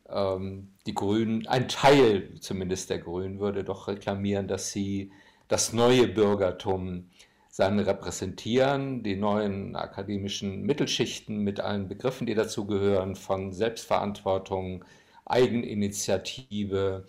Ähm, 0.10 0.70
die 0.86 0.94
Grünen, 0.94 1.48
ein 1.48 1.68
Teil 1.68 2.36
zumindest 2.40 2.90
der 2.90 3.00
Grünen 3.00 3.40
würde 3.40 3.64
doch 3.64 3.88
reklamieren, 3.88 4.48
dass 4.48 4.72
sie 4.72 5.12
das 5.48 5.74
neue 5.74 6.08
Bürgertum 6.08 7.10
sagen, 7.50 7.80
repräsentieren, 7.80 9.04
die 9.04 9.16
neuen 9.16 9.76
akademischen 9.76 10.62
Mittelschichten 10.62 11.40
mit 11.40 11.60
allen 11.60 11.88
Begriffen, 11.88 12.28
die 12.28 12.36
dazugehören, 12.36 13.16
von 13.16 13.52
Selbstverantwortung, 13.52 14.86
Eigeninitiative, 15.26 17.06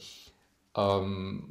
ähm, 0.75 1.45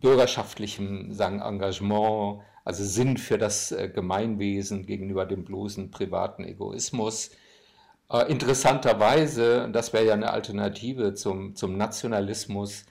bürgerschaftlichem 0.00 1.12
sagen, 1.12 1.40
Engagement, 1.40 2.40
also 2.70 2.84
Sinn 2.84 3.16
für 3.16 3.36
das 3.36 3.72
äh, 3.72 3.88
Gemeinwesen 3.88 4.86
gegenüber 4.86 5.26
dem 5.26 5.42
bloßen 5.44 5.90
privaten 5.90 6.44
Egoismus. 6.44 7.32
Äh, 8.08 8.30
interessanterweise, 8.30 9.68
das 9.72 9.92
wäre 9.92 10.06
ja 10.06 10.12
eine 10.12 10.30
Alternative 10.30 11.14
zum, 11.14 11.56
zum 11.56 11.76
Nationalismus, 11.76 12.84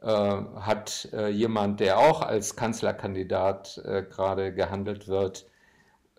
äh, 0.00 0.06
hat 0.08 1.06
jemand, 1.30 1.80
der 1.80 1.98
auch 1.98 2.22
als 2.22 2.56
Kanzlerkandidat 2.56 3.78
gerade 3.84 4.54
gehandelt 4.54 5.06
wird, 5.06 5.46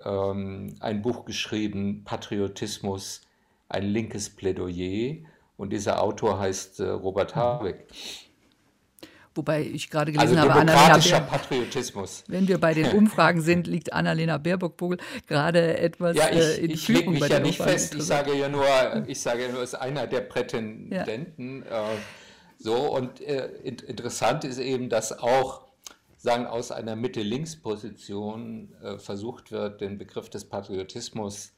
ähm, 0.04 0.76
ein 0.80 1.02
Buch 1.02 1.26
geschrieben, 1.26 2.04
Patriotismus, 2.06 3.22
ein 3.68 3.84
linkes 3.86 4.30
Plädoyer. 4.30 5.26
Und 5.58 5.74
dieser 5.74 6.04
Autor 6.04 6.38
heißt 6.38 6.82
Robert 6.82 7.36
Habeck. 7.36 7.88
Wobei 9.36 9.64
ich 9.64 9.90
gerade 9.90 10.14
gelesen 10.14 10.38
also 10.38 10.50
habe, 10.50 10.62
Annalena 10.62 11.20
Patriotismus. 11.20 12.24
Wenn 12.28 12.48
wir 12.48 12.58
bei 12.58 12.74
den 12.74 12.92
Umfragen 12.98 13.42
sind, 13.42 13.68
liegt 13.68 13.92
Annalena 13.92 14.38
Baerbock-Vogel 14.38 14.98
gerade 15.28 15.78
etwas 15.78 16.16
ja, 16.16 16.30
ich, 16.32 16.38
äh, 16.38 16.56
in 16.66 16.72
ich 16.72 16.88
lege 16.88 17.10
mich 17.10 17.28
ja 17.28 17.40
nicht 17.40 17.60
Umfragen 17.60 17.78
fest. 17.78 17.96
Ich 17.96 18.04
sage 18.04 18.34
ja 18.34 18.48
nur, 18.48 18.66
ich 19.08 19.20
sage 19.20 19.44
ja 19.44 19.50
nur, 19.50 19.62
es 19.62 19.74
ist 19.74 19.80
einer 19.80 20.08
der 20.08 20.22
Prätendenten. 20.22 21.66
Ja. 21.70 21.92
Äh, 21.92 21.96
so 22.58 22.96
und 22.96 23.20
äh, 23.22 23.50
interessant 23.64 24.46
ist 24.46 24.58
eben, 24.58 24.90
dass 24.90 25.20
auch 25.20 25.66
sagen 26.18 26.48
aus 26.48 26.72
einer 26.72 26.96
Mitte-Links-Position 26.96 28.74
äh, 28.82 28.98
versucht 28.98 29.52
wird, 29.52 29.82
den 29.82 29.98
Begriff 29.98 30.30
des 30.30 30.46
Patriotismus 30.46 31.54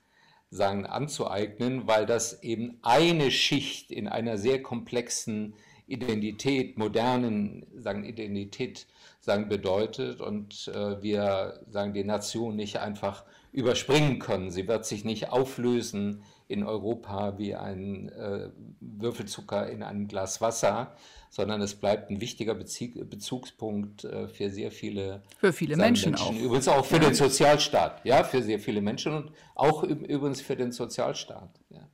sagen 0.49 0.85
anzueignen, 0.85 1.87
weil 1.87 2.05
das 2.05 2.41
eben 2.41 2.79
eine 2.81 3.31
Schicht 3.31 3.91
in 3.91 4.07
einer 4.07 4.37
sehr 4.37 4.61
komplexen 4.61 5.55
Identität, 5.87 6.77
modernen 6.77 7.65
sagen, 7.75 8.03
Identität 8.03 8.87
sagen, 9.19 9.49
bedeutet 9.49 10.21
und 10.21 10.67
äh, 10.73 11.01
wir 11.01 11.61
sagen, 11.69 11.93
die 11.93 12.03
Nation 12.03 12.55
nicht 12.55 12.79
einfach 12.79 13.23
überspringen 13.51 14.19
können. 14.19 14.51
Sie 14.51 14.67
wird 14.67 14.85
sich 14.85 15.03
nicht 15.05 15.29
auflösen 15.29 16.23
in 16.47 16.63
Europa 16.63 17.37
wie 17.37 17.55
ein 17.55 18.09
äh, 18.09 18.49
Würfelzucker 18.79 19.69
in 19.69 19.83
einem 19.83 20.07
Glas 20.07 20.39
Wasser, 20.39 20.95
sondern 21.29 21.61
es 21.61 21.75
bleibt 21.75 22.09
ein 22.09 22.21
wichtiger 22.21 22.53
Bezieh 22.53 22.87
Bezugspunkt 23.03 24.05
äh, 24.05 24.27
für 24.27 24.49
sehr 24.49 24.71
viele, 24.71 25.23
für 25.39 25.51
viele 25.51 25.75
Menschen, 25.75 26.11
Menschen, 26.11 26.37
auch. 26.37 26.41
Übrigens 26.41 26.67
auch 26.67 26.85
für 26.85 26.95
ja. 26.95 27.01
den 27.01 27.13
Sozialstaat, 27.13 28.05
ja, 28.05 28.23
für 28.23 28.41
sehr 28.41 28.59
viele 28.59 28.81
Menschen 28.81 29.13
und 29.13 29.31
auch 29.55 29.83
übrigens 29.83 30.41
für 30.41 30.55
den 30.55 30.71
Sozialstaat. 30.71 31.59
Ja. 31.69 31.87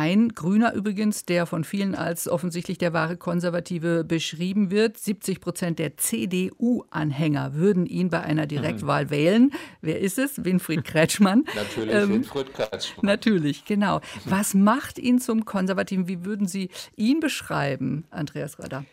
Ein 0.00 0.28
Grüner 0.28 0.74
übrigens, 0.74 1.24
der 1.24 1.44
von 1.44 1.64
vielen 1.64 1.96
als 1.96 2.28
offensichtlich 2.28 2.78
der 2.78 2.92
wahre 2.92 3.16
Konservative 3.16 4.04
beschrieben 4.04 4.70
wird. 4.70 4.96
70 4.96 5.40
Prozent 5.40 5.80
der 5.80 5.96
CDU-Anhänger 5.96 7.54
würden 7.54 7.84
ihn 7.84 8.08
bei 8.08 8.20
einer 8.20 8.46
Direktwahl 8.46 9.06
mhm. 9.06 9.10
wählen. 9.10 9.50
Wer 9.80 9.98
ist 9.98 10.20
es? 10.20 10.44
Winfried 10.44 10.84
Kretschmann. 10.84 11.46
natürlich, 11.56 11.92
ähm, 11.92 12.10
Winfried 12.10 12.54
Kretschmann. 12.54 13.06
Natürlich, 13.06 13.64
genau. 13.64 14.00
Was 14.24 14.54
macht 14.54 15.00
ihn 15.00 15.18
zum 15.18 15.44
Konservativen? 15.44 16.06
Wie 16.06 16.24
würden 16.24 16.46
Sie 16.46 16.70
ihn 16.94 17.18
beschreiben, 17.18 18.04
Andreas 18.10 18.56
Radder? 18.60 18.84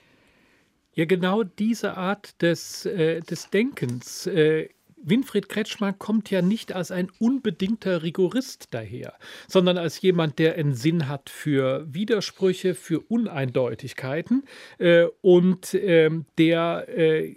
Ja, 0.95 1.05
genau 1.05 1.43
diese 1.43 1.97
Art 1.97 2.41
des, 2.41 2.87
äh, 2.87 3.19
des 3.19 3.51
Denkens 3.51 4.25
äh, 4.25 4.69
Winfried 5.05 5.49
Kretschmann 5.49 5.97
kommt 5.99 6.31
ja 6.31 6.41
nicht 6.41 6.73
als 6.73 6.91
ein 6.91 7.11
unbedingter 7.19 8.03
Rigorist 8.03 8.67
daher, 8.71 9.13
sondern 9.47 9.77
als 9.77 10.01
jemand, 10.01 10.39
der 10.39 10.55
einen 10.55 10.73
Sinn 10.73 11.07
hat 11.07 11.29
für 11.29 11.85
Widersprüche, 11.87 12.73
für 12.73 12.99
Uneindeutigkeiten 12.99 14.43
äh, 14.79 15.05
und 15.21 15.73
äh, 15.75 16.09
der 16.37 16.87
äh, 16.89 17.35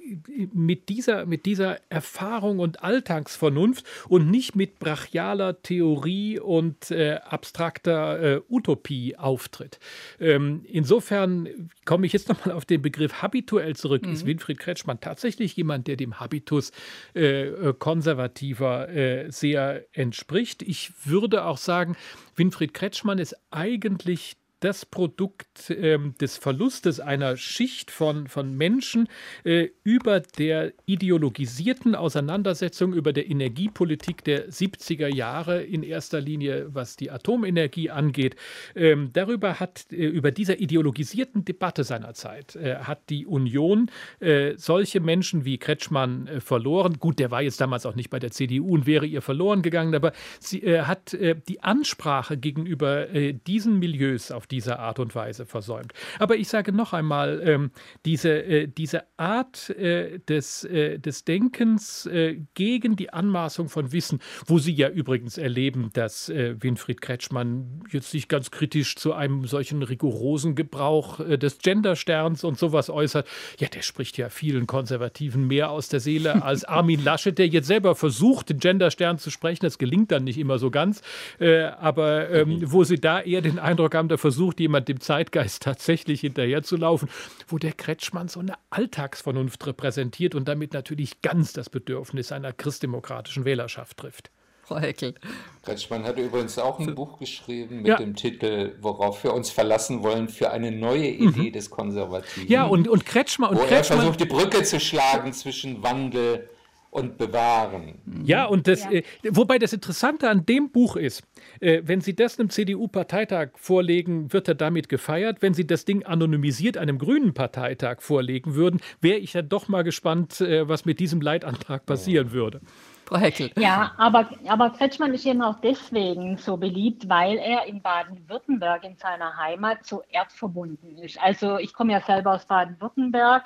mit, 0.52 0.88
dieser, 0.88 1.26
mit 1.26 1.44
dieser 1.46 1.78
Erfahrung 1.90 2.58
und 2.58 2.82
Alltagsvernunft 2.82 3.84
und 4.08 4.30
nicht 4.30 4.56
mit 4.56 4.78
brachialer 4.78 5.62
Theorie 5.62 6.38
und 6.40 6.90
äh, 6.90 7.18
abstrakter 7.22 8.36
äh, 8.36 8.40
Utopie 8.48 9.16
auftritt. 9.16 9.78
Ähm, 10.18 10.62
insofern 10.64 11.68
komme 11.84 12.06
ich 12.06 12.12
jetzt 12.14 12.28
nochmal 12.28 12.54
auf 12.54 12.64
den 12.64 12.80
Begriff 12.80 13.22
habituell 13.22 13.76
zurück. 13.76 14.06
Mhm. 14.06 14.12
Ist 14.12 14.26
Winfried 14.26 14.58
Kretschmann 14.58 15.00
tatsächlich 15.00 15.56
jemand, 15.56 15.86
der 15.86 15.96
dem 15.96 16.18
Habitus 16.18 16.72
äh, 17.14 17.48
äh, 17.60 17.74
konservativer 17.74 18.88
äh, 18.88 19.30
sehr 19.30 19.84
entspricht. 19.92 20.62
Ich 20.62 20.92
würde 21.04 21.44
auch 21.44 21.58
sagen, 21.58 21.96
Winfried 22.34 22.74
Kretschmann 22.74 23.18
ist 23.18 23.36
eigentlich 23.50 24.37
das 24.60 24.84
Produkt 24.84 25.70
ähm, 25.70 26.14
des 26.20 26.36
Verlustes 26.36 27.00
einer 27.00 27.36
Schicht 27.36 27.90
von, 27.90 28.26
von 28.26 28.56
Menschen 28.56 29.08
äh, 29.44 29.68
über 29.84 30.20
der 30.20 30.72
ideologisierten 30.86 31.94
Auseinandersetzung 31.94 32.92
über 32.92 33.12
der 33.12 33.30
Energiepolitik 33.30 34.24
der 34.24 34.48
70er 34.48 35.08
Jahre, 35.08 35.62
in 35.62 35.82
erster 35.82 36.20
Linie 36.20 36.66
was 36.74 36.96
die 36.96 37.10
Atomenergie 37.10 37.90
angeht. 37.90 38.36
Ähm, 38.74 39.10
darüber 39.12 39.60
hat, 39.60 39.86
äh, 39.92 40.06
über 40.06 40.32
dieser 40.32 40.60
ideologisierten 40.60 41.44
Debatte 41.44 41.84
seiner 41.84 42.14
Zeit, 42.14 42.56
äh, 42.56 42.76
hat 42.76 43.10
die 43.10 43.26
Union 43.26 43.90
äh, 44.18 44.54
solche 44.56 45.00
Menschen 45.00 45.44
wie 45.44 45.58
Kretschmann 45.58 46.26
äh, 46.26 46.40
verloren. 46.40 46.98
Gut, 46.98 47.20
der 47.20 47.30
war 47.30 47.42
jetzt 47.42 47.60
damals 47.60 47.86
auch 47.86 47.94
nicht 47.94 48.10
bei 48.10 48.18
der 48.18 48.32
CDU 48.32 48.74
und 48.74 48.86
wäre 48.86 49.06
ihr 49.06 49.22
verloren 49.22 49.62
gegangen, 49.62 49.94
aber 49.94 50.12
sie 50.40 50.62
äh, 50.62 50.82
hat 50.82 51.16
die 51.48 51.62
Ansprache 51.62 52.36
gegenüber 52.36 53.06
diesen 53.46 53.78
Milieus 53.78 54.30
auf 54.30 54.47
dieser 54.50 54.78
Art 54.78 54.98
und 54.98 55.14
Weise 55.14 55.46
versäumt. 55.46 55.92
Aber 56.18 56.36
ich 56.36 56.48
sage 56.48 56.72
noch 56.72 56.92
einmal, 56.92 57.40
ähm, 57.44 57.70
diese, 58.04 58.30
äh, 58.30 58.68
diese 58.68 59.04
Art 59.16 59.70
äh, 59.70 60.18
des, 60.20 60.64
äh, 60.64 60.98
des 60.98 61.24
Denkens 61.24 62.06
äh, 62.06 62.40
gegen 62.54 62.96
die 62.96 63.12
Anmaßung 63.12 63.68
von 63.68 63.92
Wissen, 63.92 64.20
wo 64.46 64.58
Sie 64.58 64.72
ja 64.72 64.88
übrigens 64.88 65.38
erleben, 65.38 65.90
dass 65.92 66.28
äh, 66.28 66.56
Winfried 66.60 67.00
Kretschmann 67.00 67.82
jetzt 67.90 68.10
sich 68.10 68.28
ganz 68.28 68.50
kritisch 68.50 68.96
zu 68.96 69.12
einem 69.12 69.46
solchen 69.46 69.82
rigorosen 69.82 70.54
Gebrauch 70.54 71.20
äh, 71.20 71.38
des 71.38 71.58
Gendersterns 71.58 72.44
und 72.44 72.58
sowas 72.58 72.90
äußert, 72.90 73.26
ja, 73.58 73.68
der 73.68 73.82
spricht 73.82 74.16
ja 74.18 74.28
vielen 74.28 74.66
Konservativen 74.66 75.46
mehr 75.46 75.70
aus 75.70 75.88
der 75.88 76.00
Seele 76.00 76.42
als 76.48 76.64
Armin 76.64 77.04
Laschet, 77.04 77.38
der 77.38 77.48
jetzt 77.48 77.66
selber 77.66 77.94
versucht, 77.94 78.50
den 78.50 78.58
Genderstern 78.58 79.18
zu 79.18 79.30
sprechen. 79.30 79.64
Das 79.64 79.78
gelingt 79.78 80.10
dann 80.10 80.24
nicht 80.24 80.38
immer 80.38 80.58
so 80.58 80.70
ganz. 80.70 81.02
aber 81.38 82.30
ähm, 82.30 82.62
wo 82.64 82.84
Sie 82.84 83.00
da 83.00 83.20
eher 83.20 83.40
den 83.40 83.58
Eindruck 83.58 83.94
haben, 83.94 84.08
der 84.08 84.18
versucht, 84.18 84.37
jemand 84.58 84.88
dem 84.88 85.00
Zeitgeist 85.00 85.62
tatsächlich 85.64 86.20
hinterherzulaufen, 86.20 87.08
wo 87.46 87.58
der 87.58 87.72
Kretschmann 87.72 88.28
so 88.28 88.40
eine 88.40 88.54
Alltagsvernunft 88.70 89.66
repräsentiert 89.66 90.34
und 90.34 90.48
damit 90.48 90.72
natürlich 90.72 91.22
ganz 91.22 91.52
das 91.52 91.70
Bedürfnis 91.70 92.32
einer 92.32 92.52
christdemokratischen 92.52 93.44
Wählerschaft 93.44 93.96
trifft. 93.98 94.30
Frau 94.68 94.78
Heckel. 94.78 95.14
Kretschmann 95.62 96.04
hat 96.04 96.18
übrigens 96.18 96.58
auch 96.58 96.78
ein 96.78 96.94
Buch 96.94 97.18
geschrieben 97.18 97.78
mit 97.78 97.86
ja. 97.86 97.96
dem 97.96 98.14
Titel 98.14 98.74
Worauf 98.82 99.24
wir 99.24 99.32
uns 99.32 99.50
verlassen 99.50 100.02
wollen 100.02 100.28
für 100.28 100.50
eine 100.50 100.70
neue. 100.70 101.08
Idee 101.08 101.48
mhm. 101.48 101.52
des 101.52 101.70
Konservativen. 101.70 102.48
Ja, 102.48 102.66
und, 102.66 102.86
und 102.86 103.06
Kretschmann. 103.06 103.50
Und 103.50 103.56
wo 103.56 103.62
Kretschmann, 103.62 104.00
er 104.00 104.02
versucht, 104.02 104.20
die 104.20 104.26
Brücke 104.26 104.62
zu 104.64 104.78
schlagen 104.78 105.32
zwischen 105.32 105.82
Wandel 105.82 106.50
und 106.90 107.18
bewahren. 107.18 107.94
Ja, 108.24 108.46
und 108.46 108.66
das, 108.66 108.84
ja. 108.84 108.92
Äh, 108.92 109.02
wobei 109.30 109.58
das 109.58 109.72
Interessante 109.72 110.28
an 110.28 110.46
dem 110.46 110.70
Buch 110.70 110.96
ist, 110.96 111.22
äh, 111.60 111.82
wenn 111.84 112.00
Sie 112.00 112.14
das 112.14 112.38
einem 112.38 112.50
CDU-Parteitag 112.50 113.50
vorlegen, 113.56 114.32
wird 114.32 114.48
er 114.48 114.54
damit 114.54 114.88
gefeiert. 114.88 115.42
Wenn 115.42 115.54
Sie 115.54 115.66
das 115.66 115.84
Ding 115.84 116.04
anonymisiert 116.04 116.78
einem 116.78 116.98
grünen 116.98 117.34
Parteitag 117.34 118.00
vorlegen 118.00 118.54
würden, 118.54 118.80
wäre 119.00 119.18
ich 119.18 119.34
ja 119.34 119.42
doch 119.42 119.68
mal 119.68 119.82
gespannt, 119.82 120.40
äh, 120.40 120.68
was 120.68 120.84
mit 120.84 120.98
diesem 121.00 121.20
Leitantrag 121.20 121.84
passieren 121.84 122.28
ja. 122.28 122.32
würde. 122.32 122.60
Frau 123.08 123.16
Heckel. 123.16 123.50
Ja, 123.56 123.92
aber, 123.96 124.28
aber 124.46 124.68
Kretschmann 124.68 125.14
ist 125.14 125.24
eben 125.24 125.40
auch 125.40 125.60
deswegen 125.60 126.36
so 126.36 126.58
beliebt, 126.58 127.08
weil 127.08 127.38
er 127.38 127.64
in 127.64 127.80
Baden-Württemberg 127.80 128.84
in 128.84 128.96
seiner 128.98 129.34
Heimat 129.38 129.86
so 129.86 130.02
erdverbunden 130.10 130.98
ist. 130.98 131.18
Also 131.18 131.56
ich 131.56 131.72
komme 131.72 131.92
ja 131.92 132.02
selber 132.02 132.34
aus 132.34 132.44
Baden-Württemberg 132.44 133.44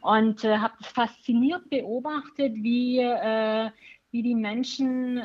und 0.00 0.44
äh, 0.44 0.58
habe 0.58 0.74
fasziniert 0.82 1.68
beobachtet, 1.70 2.54
wie, 2.54 2.98
äh, 2.98 3.70
wie 4.10 4.22
die 4.22 4.34
Menschen 4.34 5.22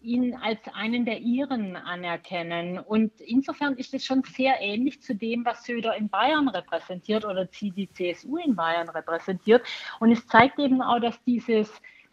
ihn 0.00 0.34
als 0.36 0.60
einen 0.74 1.04
der 1.04 1.18
ihren 1.20 1.76
anerkennen. 1.76 2.78
Und 2.78 3.20
insofern 3.20 3.74
ist 3.76 3.94
es 3.94 4.04
schon 4.04 4.22
sehr 4.22 4.60
ähnlich 4.60 5.02
zu 5.02 5.14
dem, 5.14 5.44
was 5.44 5.64
Söder 5.64 5.96
in 5.96 6.08
Bayern 6.08 6.48
repräsentiert 6.48 7.24
oder 7.24 7.46
die 7.46 7.88
CSU 7.92 8.36
in 8.36 8.54
Bayern 8.54 8.88
repräsentiert. 8.88 9.62
Und 10.00 10.12
es 10.12 10.26
zeigt 10.26 10.58
eben 10.58 10.82
auch, 10.82 11.00
dass 11.00 11.22
dieses 11.24 11.70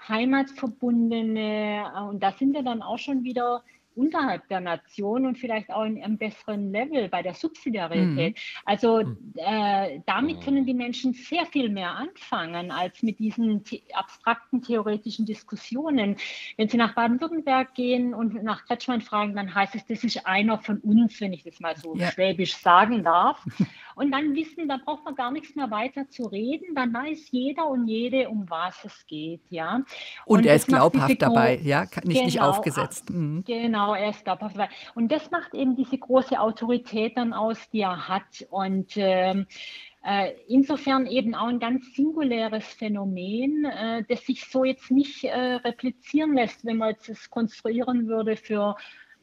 heimatverbundene, 0.07 1.85
äh, 1.95 1.99
und 2.01 2.21
da 2.21 2.31
sind 2.31 2.53
wir 2.53 2.63
dann 2.63 2.81
auch 2.81 2.97
schon 2.97 3.23
wieder 3.23 3.63
unterhalb 3.95 4.47
der 4.49 4.59
Nation 4.59 5.25
und 5.25 5.37
vielleicht 5.37 5.71
auch 5.71 5.83
in 5.83 6.01
einem 6.01 6.17
besseren 6.17 6.71
Level 6.71 7.09
bei 7.09 7.21
der 7.21 7.33
Subsidiarität. 7.33 8.35
Mhm. 8.35 8.61
Also 8.65 9.03
mhm. 9.03 9.33
äh, 9.35 10.01
damit 10.05 10.41
können 10.41 10.65
die 10.65 10.73
Menschen 10.73 11.13
sehr 11.13 11.45
viel 11.45 11.69
mehr 11.69 11.91
anfangen 11.91 12.71
als 12.71 13.03
mit 13.03 13.19
diesen 13.19 13.63
the 13.65 13.83
abstrakten 13.93 14.61
theoretischen 14.61 15.25
Diskussionen. 15.25 16.17
Wenn 16.57 16.69
Sie 16.69 16.77
nach 16.77 16.93
Baden-Württemberg 16.93 17.73
gehen 17.73 18.13
und 18.13 18.43
nach 18.43 18.65
Kretschmann 18.65 19.01
fragen, 19.01 19.35
dann 19.35 19.53
heißt 19.53 19.75
es, 19.75 19.85
das 19.85 20.03
ist 20.03 20.25
einer 20.25 20.59
von 20.59 20.79
uns, 20.79 21.19
wenn 21.21 21.33
ich 21.33 21.43
das 21.43 21.59
mal 21.59 21.75
so 21.75 21.95
ja. 21.95 22.11
schwäbisch 22.11 22.55
sagen 22.55 23.03
darf. 23.03 23.43
Und 23.95 24.11
dann 24.11 24.35
wissen, 24.35 24.67
da 24.67 24.77
braucht 24.77 25.05
man 25.05 25.15
gar 25.15 25.31
nichts 25.31 25.55
mehr 25.55 25.71
weiter 25.71 26.07
zu 26.09 26.25
reden. 26.25 26.75
Dann 26.75 26.93
weiß 26.93 27.31
jeder 27.31 27.67
und 27.67 27.87
jede, 27.87 28.29
um 28.29 28.49
was 28.49 28.83
es 28.83 29.05
geht, 29.07 29.41
ja. 29.49 29.75
Und, 30.25 30.39
und 30.39 30.45
er 30.45 30.55
ist 30.55 30.67
glaubhaft 30.67 31.21
dabei, 31.21 31.59
ja, 31.63 31.81
nicht, 31.81 32.03
genau, 32.03 32.25
nicht 32.25 32.41
aufgesetzt. 32.41 33.09
Mhm. 33.09 33.43
Genau, 33.45 33.95
er 33.95 34.09
ist 34.09 34.23
glaubhaft 34.23 34.55
dabei. 34.55 34.69
Und 34.93 35.11
das 35.11 35.31
macht 35.31 35.53
eben 35.53 35.75
diese 35.75 35.97
große 35.97 36.39
Autorität 36.39 37.17
dann 37.17 37.33
aus, 37.33 37.69
die 37.71 37.81
er 37.81 38.07
hat. 38.07 38.45
Und 38.49 38.93
ähm, 38.97 39.47
äh, 40.05 40.33
Insofern 40.47 41.07
eben 41.07 41.33
auch 41.33 41.47
ein 41.47 41.59
ganz 41.59 41.95
singuläres 41.95 42.63
Phänomen, 42.65 43.65
äh, 43.65 44.03
das 44.07 44.23
sich 44.23 44.45
so 44.45 44.63
jetzt 44.63 44.91
nicht 44.91 45.23
äh, 45.23 45.55
replizieren 45.55 46.35
lässt, 46.35 46.63
wenn 46.63 46.77
man 46.77 46.91
jetzt 46.91 47.09
es 47.09 47.29
konstruieren 47.31 48.07
würde 48.07 48.35
für 48.37 48.75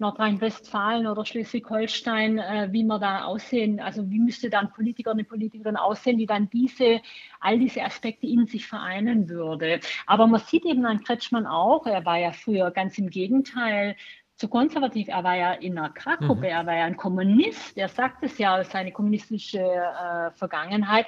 Nordrhein-Westfalen 0.03 1.07
oder 1.07 1.25
Schleswig-Holstein, 1.25 2.39
äh, 2.39 2.69
wie 2.71 2.85
man 2.85 3.01
da 3.01 3.25
aussehen, 3.25 3.81
also 3.81 4.11
wie 4.11 4.19
müsste 4.19 4.51
dann 4.51 4.73
Politiker, 4.73 5.13
eine 5.13 5.25
Politikerin 5.25 5.77
aussehen, 5.77 6.19
die 6.19 6.27
dann 6.27 6.51
diese, 6.51 7.01
all 7.41 7.59
diese 7.59 7.83
Aspekte 7.83 8.27
in 8.27 8.47
sich 8.47 8.67
vereinen 8.67 9.29
würde. 9.29 9.81
Aber 10.07 10.27
man 10.27 10.41
sieht 10.41 10.67
eben 10.67 10.85
an 10.85 11.03
Kretschmann 11.03 11.47
auch, 11.47 11.87
er 11.87 12.05
war 12.05 12.19
ja 12.19 12.33
früher 12.33 12.71
ganz 12.71 12.99
im 12.99 13.09
Gegenteil 13.09 13.97
zu 14.37 14.49
konservativ. 14.49 15.09
Er 15.09 15.23
war 15.23 15.37
ja 15.37 15.53
in 15.53 15.79
einer 15.79 15.91
K-Gruppe, 15.91 16.41
mhm. 16.41 16.45
er 16.45 16.67
war 16.67 16.75
ja 16.75 16.85
ein 16.85 16.97
Kommunist, 16.97 17.79
er 17.79 17.89
sagt 17.89 18.25
es 18.25 18.39
ja, 18.39 18.65
seine 18.65 18.91
kommunistische 18.91 19.61
äh, 19.61 20.31
Vergangenheit. 20.33 21.07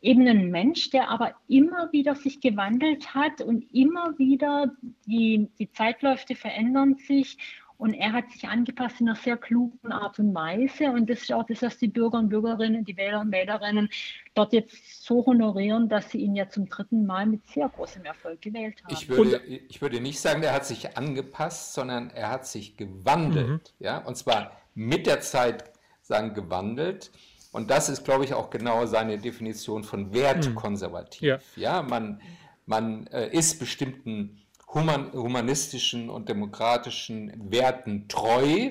Eben 0.00 0.28
ein 0.28 0.50
Mensch, 0.50 0.90
der 0.90 1.10
aber 1.10 1.34
immer 1.48 1.90
wieder 1.92 2.14
sich 2.14 2.40
gewandelt 2.40 3.12
hat 3.12 3.40
und 3.40 3.62
immer 3.74 4.16
wieder 4.18 4.70
die, 5.06 5.48
die 5.58 5.70
Zeitläufe 5.72 6.36
verändern 6.36 6.94
sich 6.94 7.38
und 7.78 7.92
er 7.92 8.12
hat 8.12 8.30
sich 8.30 8.48
angepasst 8.48 9.00
in 9.00 9.08
einer 9.08 9.16
sehr 9.16 9.36
klugen 9.36 9.92
Art 9.92 10.18
und 10.18 10.34
Weise. 10.34 10.90
Und 10.90 11.10
das 11.10 11.22
ist 11.22 11.32
auch 11.32 11.44
das, 11.44 11.60
was 11.60 11.76
die 11.76 11.88
Bürger 11.88 12.18
und 12.18 12.30
Bürgerinnen, 12.30 12.84
die 12.84 12.96
Wähler 12.96 13.20
und 13.20 13.32
Wählerinnen 13.32 13.90
dort 14.34 14.52
jetzt 14.54 15.04
so 15.04 15.24
honorieren, 15.26 15.88
dass 15.88 16.10
sie 16.10 16.18
ihn 16.18 16.34
ja 16.34 16.48
zum 16.48 16.68
dritten 16.68 17.04
Mal 17.04 17.26
mit 17.26 17.46
sehr 17.48 17.68
großem 17.68 18.04
Erfolg 18.04 18.40
gewählt 18.40 18.82
haben. 18.82 18.94
Ich 18.94 19.08
würde, 19.08 19.42
ich 19.44 19.82
würde 19.82 20.00
nicht 20.00 20.20
sagen, 20.20 20.42
er 20.42 20.54
hat 20.54 20.64
sich 20.64 20.96
angepasst, 20.96 21.74
sondern 21.74 22.10
er 22.10 22.30
hat 22.30 22.46
sich 22.46 22.76
gewandelt. 22.76 23.48
Mhm. 23.48 23.84
Ja? 23.84 23.98
Und 23.98 24.16
zwar 24.16 24.52
mit 24.74 25.06
der 25.06 25.20
Zeit 25.20 25.64
sagen 26.00 26.32
gewandelt. 26.32 27.10
Und 27.52 27.70
das 27.70 27.88
ist, 27.88 28.04
glaube 28.04 28.24
ich, 28.24 28.32
auch 28.32 28.48
genau 28.50 28.86
seine 28.86 29.18
Definition 29.18 29.84
von 29.84 30.14
wertkonservativ. 30.14 31.22
Mhm. 31.22 31.62
Ja. 31.62 31.76
ja, 31.76 31.82
man, 31.82 32.22
man 32.64 33.06
äh, 33.08 33.28
ist 33.36 33.58
bestimmten 33.58 34.45
human, 34.72 35.12
humanistischen 35.12 36.10
und 36.10 36.28
demokratischen 36.28 37.50
Werten 37.50 38.08
treu, 38.08 38.70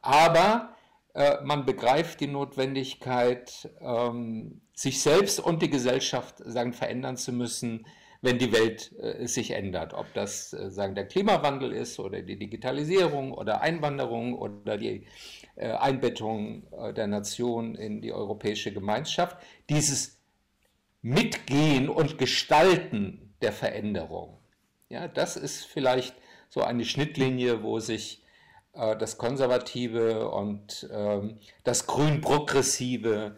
aber 0.00 0.74
äh, 1.14 1.36
man 1.44 1.64
begreift 1.64 2.20
die 2.20 2.26
Notwendigkeit, 2.26 3.70
ähm, 3.80 4.62
sich 4.74 5.00
selbst 5.00 5.40
und 5.40 5.62
die 5.62 5.70
Gesellschaft 5.70 6.38
sagen, 6.38 6.72
verändern 6.72 7.16
zu 7.16 7.32
müssen, 7.32 7.86
wenn 8.22 8.38
die 8.38 8.52
Welt 8.52 8.92
äh, 8.98 9.26
sich 9.26 9.50
ändert. 9.50 9.94
Ob 9.94 10.12
das 10.14 10.52
äh, 10.52 10.70
sagen, 10.70 10.94
der 10.94 11.06
Klimawandel 11.06 11.72
ist 11.72 11.98
oder 11.98 12.22
die 12.22 12.38
Digitalisierung 12.38 13.32
oder 13.32 13.60
Einwanderung 13.60 14.34
oder 14.34 14.78
die 14.78 15.06
äh, 15.56 15.72
Einbettung 15.72 16.62
äh, 16.72 16.94
der 16.94 17.08
Nation 17.08 17.74
in 17.74 18.00
die 18.00 18.12
europäische 18.12 18.72
Gemeinschaft. 18.72 19.36
Dieses 19.68 20.20
Mitgehen 21.02 21.88
und 21.88 22.16
Gestalten 22.16 23.34
der 23.42 23.52
Veränderung. 23.52 24.38
Ja, 24.92 25.08
das 25.08 25.38
ist 25.38 25.64
vielleicht 25.64 26.14
so 26.50 26.60
eine 26.60 26.84
Schnittlinie, 26.84 27.62
wo 27.62 27.78
sich 27.78 28.22
äh, 28.74 28.94
das 28.94 29.16
Konservative 29.16 30.28
und 30.28 30.86
ähm, 30.92 31.38
das 31.64 31.86
Grün-Progressive 31.86 33.34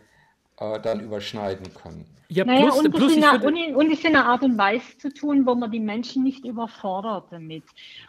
äh, 0.58 0.80
dann 0.80 0.98
überschneiden 0.98 1.72
können. 1.72 2.06
Ja, 2.34 2.44
naja, 2.44 2.62
plus, 2.62 2.78
und, 2.78 2.90
plus 2.90 3.14
das 3.14 3.24
eine, 3.24 3.46
und, 3.46 3.76
und 3.76 3.92
ist 3.92 4.04
in 4.04 4.16
einer 4.16 4.26
Art 4.26 4.42
und 4.42 4.58
Weise 4.58 4.98
zu 4.98 5.12
tun, 5.12 5.46
wo 5.46 5.54
man 5.54 5.70
die 5.70 5.78
Menschen 5.78 6.24
nicht 6.24 6.44
überfordert 6.44 7.26
damit. 7.30 7.64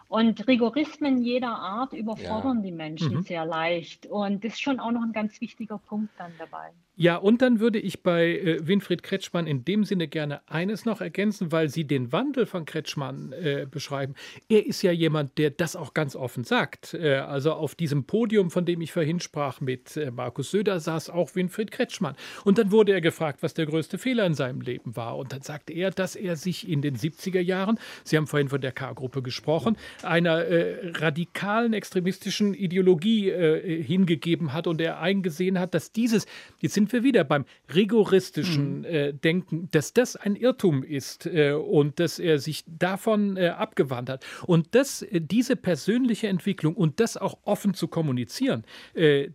Und 0.08 0.48
Rigorismen 0.48 1.22
jeder 1.22 1.50
Art 1.50 1.94
überfordern 1.94 2.58
ja. 2.58 2.64
die 2.64 2.72
Menschen 2.72 3.16
mhm. 3.18 3.22
sehr 3.22 3.46
leicht. 3.46 4.06
Und 4.08 4.44
das 4.44 4.54
ist 4.54 4.62
schon 4.62 4.80
auch 4.80 4.92
noch 4.92 5.02
ein 5.04 5.14
ganz 5.14 5.40
wichtiger 5.42 5.78
Punkt 5.78 6.10
dann 6.18 6.32
dabei. 6.40 6.72
Ja, 6.98 7.18
und 7.18 7.42
dann 7.42 7.60
würde 7.60 7.78
ich 7.78 8.04
bei 8.04 8.38
äh, 8.38 8.66
Winfried 8.66 9.04
Kretschmann 9.04 9.48
in 9.48 9.66
dem 9.66 9.84
Sinne 9.84 10.08
gerne 10.08 10.42
eines 10.48 10.86
noch 10.86 11.02
ergänzen, 11.02 11.52
weil 11.52 11.68
Sie 11.68 11.84
den 11.84 12.14
Wandel 12.14 12.46
von 12.46 12.64
Kretschmann 12.64 13.34
äh, 13.34 13.68
beschreiben. 13.70 14.16
Er 14.48 14.66
ist 14.66 14.82
ja 14.82 14.94
jemand, 14.94 15.38
der 15.38 15.50
das 15.50 15.76
auch 15.76 15.94
ganz 15.94 16.16
offen 16.16 16.46
sagt. 16.46 16.94
Äh, 16.94 17.16
also 17.16 17.52
auf 17.52 17.76
diesem 17.76 18.06
Podium, 18.06 18.50
von 18.50 18.66
dem 18.66 18.80
ich 18.80 18.94
vorhin 18.94 19.20
sprach 19.20 19.60
mit 19.60 19.98
äh, 19.98 20.10
Markus 20.10 20.52
Söder, 20.52 20.80
saß 20.80 21.10
auch 21.10 21.36
Winfried 21.36 21.72
Kretschmann. 21.72 22.16
Und 22.46 22.60
dann 22.60 22.72
wurde 22.72 22.94
er 22.94 23.02
gefragt, 23.02 23.44
was 23.44 23.54
der 23.54 23.66
größte 23.66 23.98
Fehler 23.98 24.15
in 24.24 24.36
seinem 24.36 24.62
Leben 24.62 24.96
war. 24.96 25.18
Und 25.18 25.34
dann 25.34 25.42
sagte 25.42 25.74
er, 25.74 25.92
dass 25.92 26.16
er 26.16 26.36
sich 26.36 26.70
in 26.70 26.82
den 26.82 26.96
70er 26.96 27.42
Jahren, 27.42 27.80
Sie 28.04 28.18
haben 28.18 28.28
vorhin 28.28 28.50
von 28.50 28.62
der 28.62 28.72
K-Gruppe 28.72 29.22
gesprochen, 29.22 29.78
einer 30.04 30.46
äh, 30.46 30.92
radikalen 30.98 31.74
extremistischen 31.74 32.54
Ideologie 32.54 33.30
äh, 33.30 33.84
hingegeben 33.84 34.54
hat 34.54 34.68
und 34.68 34.80
er 34.80 35.00
eingesehen 35.00 35.60
hat, 35.60 35.74
dass 35.74 35.92
dieses, 35.92 36.26
jetzt 36.60 36.74
sind 36.74 36.94
wir 36.94 37.04
wieder 37.04 37.24
beim 37.24 37.46
rigoristischen 37.74 38.80
mhm. 38.80 38.86
äh, 38.86 39.14
Denken, 39.14 39.70
dass 39.72 39.94
das 39.94 40.16
ein 40.16 40.36
Irrtum 40.36 40.84
ist 40.84 41.26
äh, 41.26 41.54
und 41.54 42.00
dass 42.00 42.20
er 42.20 42.40
sich 42.40 42.64
davon 42.68 43.38
äh, 43.38 43.48
abgewandt 43.48 44.10
hat. 44.10 44.26
Und 44.46 44.76
dass 44.76 45.02
äh, 45.02 45.22
diese 45.22 45.56
persönliche 45.56 46.28
Entwicklung 46.28 46.76
und 46.76 47.00
das 47.00 47.18
auch 47.18 47.38
offen 47.44 47.74
zu 47.74 47.88
kommunizieren, 47.88 48.64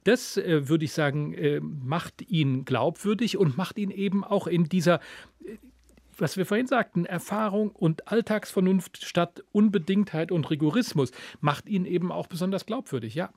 das 0.04 0.36
würde 0.36 0.84
ich 0.84 0.92
sagen, 0.92 1.34
macht 1.84 2.22
ihn 2.30 2.64
glaubwürdig 2.64 3.36
und 3.36 3.56
macht 3.56 3.78
ihn 3.78 3.90
eben 3.90 4.24
auch 4.24 4.46
in 4.46 4.59
dieser 4.68 5.00
was 6.20 6.36
wir 6.36 6.44
vorhin 6.44 6.66
sagten, 6.66 7.06
Erfahrung 7.06 7.70
und 7.70 8.08
Alltagsvernunft 8.08 9.04
statt 9.04 9.42
Unbedingtheit 9.52 10.30
und 10.30 10.50
Rigorismus 10.50 11.12
macht 11.40 11.68
ihn 11.68 11.86
eben 11.86 12.12
auch 12.12 12.26
besonders 12.26 12.66
glaubwürdig, 12.66 13.14
ja. 13.14 13.30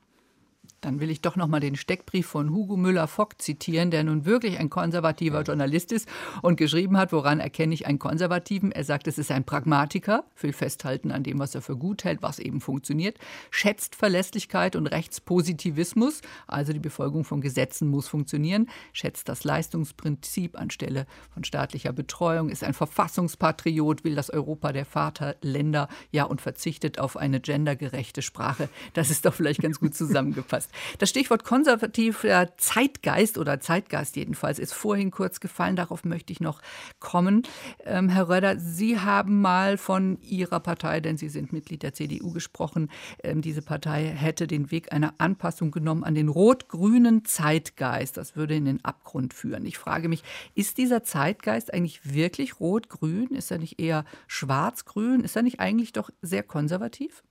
Dann 0.84 1.00
will 1.00 1.10
ich 1.10 1.22
doch 1.22 1.36
noch 1.36 1.48
mal 1.48 1.60
den 1.60 1.76
Steckbrief 1.76 2.26
von 2.26 2.50
Hugo 2.50 2.76
Müller-Fock 2.76 3.40
zitieren, 3.40 3.90
der 3.90 4.04
nun 4.04 4.26
wirklich 4.26 4.58
ein 4.58 4.68
konservativer 4.68 5.40
Journalist 5.42 5.92
ist 5.92 6.08
und 6.42 6.56
geschrieben 6.56 6.98
hat, 6.98 7.10
woran 7.10 7.40
erkenne 7.40 7.72
ich 7.72 7.86
einen 7.86 7.98
Konservativen? 7.98 8.70
Er 8.70 8.84
sagt, 8.84 9.06
es 9.06 9.16
ist 9.16 9.30
ein 9.30 9.44
Pragmatiker, 9.44 10.24
will 10.40 10.52
festhalten 10.52 11.10
an 11.10 11.22
dem, 11.22 11.38
was 11.38 11.54
er 11.54 11.62
für 11.62 11.76
gut 11.76 12.04
hält, 12.04 12.22
was 12.22 12.38
eben 12.38 12.60
funktioniert, 12.60 13.18
schätzt 13.50 13.94
Verlässlichkeit 13.94 14.76
und 14.76 14.86
Rechtspositivismus, 14.86 16.20
also 16.46 16.74
die 16.74 16.80
Befolgung 16.80 17.24
von 17.24 17.40
Gesetzen 17.40 17.88
muss 17.88 18.06
funktionieren, 18.06 18.68
schätzt 18.92 19.30
das 19.30 19.44
Leistungsprinzip 19.44 20.58
anstelle 20.58 21.06
von 21.32 21.44
staatlicher 21.44 21.94
Betreuung, 21.94 22.50
ist 22.50 22.62
ein 22.62 22.74
Verfassungspatriot, 22.74 24.04
will 24.04 24.14
das 24.14 24.28
Europa 24.28 24.72
der 24.72 24.84
Vaterländer, 24.84 25.88
ja, 26.10 26.24
und 26.24 26.42
verzichtet 26.42 26.98
auf 26.98 27.16
eine 27.16 27.40
gendergerechte 27.40 28.20
Sprache. 28.20 28.68
Das 28.92 29.10
ist 29.10 29.24
doch 29.24 29.32
vielleicht 29.32 29.62
ganz 29.62 29.80
gut 29.80 29.94
zusammengefasst. 29.94 30.53
Das 30.98 31.10
Stichwort 31.10 31.44
konservativer 31.44 32.56
Zeitgeist 32.56 33.38
oder 33.38 33.60
Zeitgeist 33.60 34.16
jedenfalls 34.16 34.58
ist 34.58 34.74
vorhin 34.74 35.10
kurz 35.10 35.40
gefallen. 35.40 35.76
Darauf 35.76 36.04
möchte 36.04 36.32
ich 36.32 36.40
noch 36.40 36.60
kommen. 37.00 37.42
Ähm, 37.84 38.08
Herr 38.08 38.28
Röder, 38.28 38.58
Sie 38.58 38.98
haben 38.98 39.40
mal 39.40 39.76
von 39.78 40.18
Ihrer 40.20 40.60
Partei, 40.60 41.00
denn 41.00 41.16
Sie 41.16 41.28
sind 41.28 41.52
Mitglied 41.52 41.82
der 41.82 41.92
CDU, 41.92 42.32
gesprochen. 42.32 42.90
Ähm, 43.22 43.42
diese 43.42 43.62
Partei 43.62 44.06
hätte 44.06 44.46
den 44.46 44.70
Weg 44.70 44.92
einer 44.92 45.14
Anpassung 45.18 45.70
genommen 45.70 46.04
an 46.04 46.14
den 46.14 46.28
rot-grünen 46.28 47.24
Zeitgeist. 47.24 48.16
Das 48.16 48.36
würde 48.36 48.54
in 48.54 48.64
den 48.64 48.84
Abgrund 48.84 49.34
führen. 49.34 49.64
Ich 49.66 49.78
frage 49.78 50.08
mich, 50.08 50.22
ist 50.54 50.78
dieser 50.78 51.04
Zeitgeist 51.04 51.72
eigentlich 51.72 52.14
wirklich 52.14 52.60
rot-grün? 52.60 53.28
Ist 53.34 53.50
er 53.50 53.58
nicht 53.58 53.80
eher 53.80 54.04
schwarz-grün? 54.26 55.20
Ist 55.20 55.36
er 55.36 55.42
nicht 55.42 55.60
eigentlich 55.60 55.92
doch 55.92 56.10
sehr 56.22 56.42
konservativ? 56.42 57.22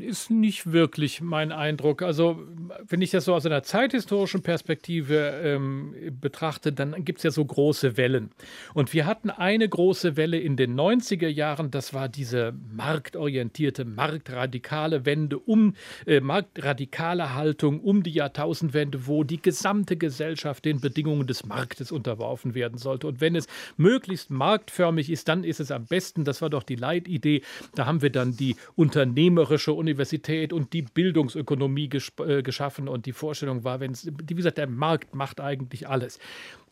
Ist 0.00 0.30
nicht 0.30 0.72
wirklich 0.72 1.20
mein 1.20 1.52
Eindruck. 1.52 2.02
Also, 2.02 2.42
wenn 2.86 3.00
ich 3.00 3.10
das 3.10 3.26
so 3.26 3.34
aus 3.34 3.46
einer 3.46 3.62
zeithistorischen 3.62 4.42
Perspektive 4.42 5.40
ähm, 5.42 5.94
betrachte, 6.20 6.72
dann 6.72 7.04
gibt 7.04 7.18
es 7.18 7.22
ja 7.22 7.30
so 7.30 7.44
große 7.44 7.96
Wellen. 7.96 8.30
Und 8.74 8.92
wir 8.92 9.06
hatten 9.06 9.30
eine 9.30 9.68
große 9.68 10.16
Welle 10.16 10.38
in 10.38 10.56
den 10.56 10.78
90er 10.78 11.28
Jahren, 11.28 11.70
das 11.70 11.94
war 11.94 12.08
diese 12.08 12.52
marktorientierte, 12.74 13.84
marktradikale 13.84 15.06
Wende, 15.06 15.38
um 15.38 15.74
äh, 16.06 16.20
marktradikale 16.20 17.34
Haltung 17.34 17.80
um 17.80 18.02
die 18.02 18.12
Jahrtausendwende, 18.12 19.06
wo 19.06 19.24
die 19.24 19.40
gesamte 19.40 19.96
Gesellschaft 19.96 20.64
den 20.64 20.80
Bedingungen 20.80 21.26
des 21.26 21.46
Marktes 21.46 21.92
unterworfen 21.92 22.54
werden 22.54 22.78
sollte. 22.78 23.06
Und 23.06 23.20
wenn 23.20 23.36
es 23.36 23.46
möglichst 23.76 24.30
marktförmig 24.30 25.10
ist, 25.10 25.28
dann 25.28 25.44
ist 25.44 25.60
es 25.60 25.70
am 25.70 25.86
besten. 25.86 26.24
Das 26.24 26.42
war 26.42 26.50
doch 26.50 26.64
die 26.64 26.76
Leitidee. 26.76 27.42
Da 27.74 27.86
haben 27.86 28.02
wir 28.02 28.10
dann 28.10 28.36
die 28.36 28.56
Unternehmer 28.74 29.43
unternehmerische 29.44 29.72
Universität 29.72 30.52
und 30.52 30.72
die 30.72 30.82
Bildungsökonomie 30.82 31.90
äh, 32.26 32.42
geschaffen 32.42 32.88
und 32.88 33.06
die 33.06 33.12
Vorstellung 33.12 33.64
war, 33.64 33.80
wenn 33.80 33.92
es, 33.92 34.06
wie 34.06 34.34
gesagt, 34.34 34.58
der 34.58 34.68
Markt 34.68 35.14
macht 35.14 35.40
eigentlich 35.40 35.88
alles. 35.88 36.18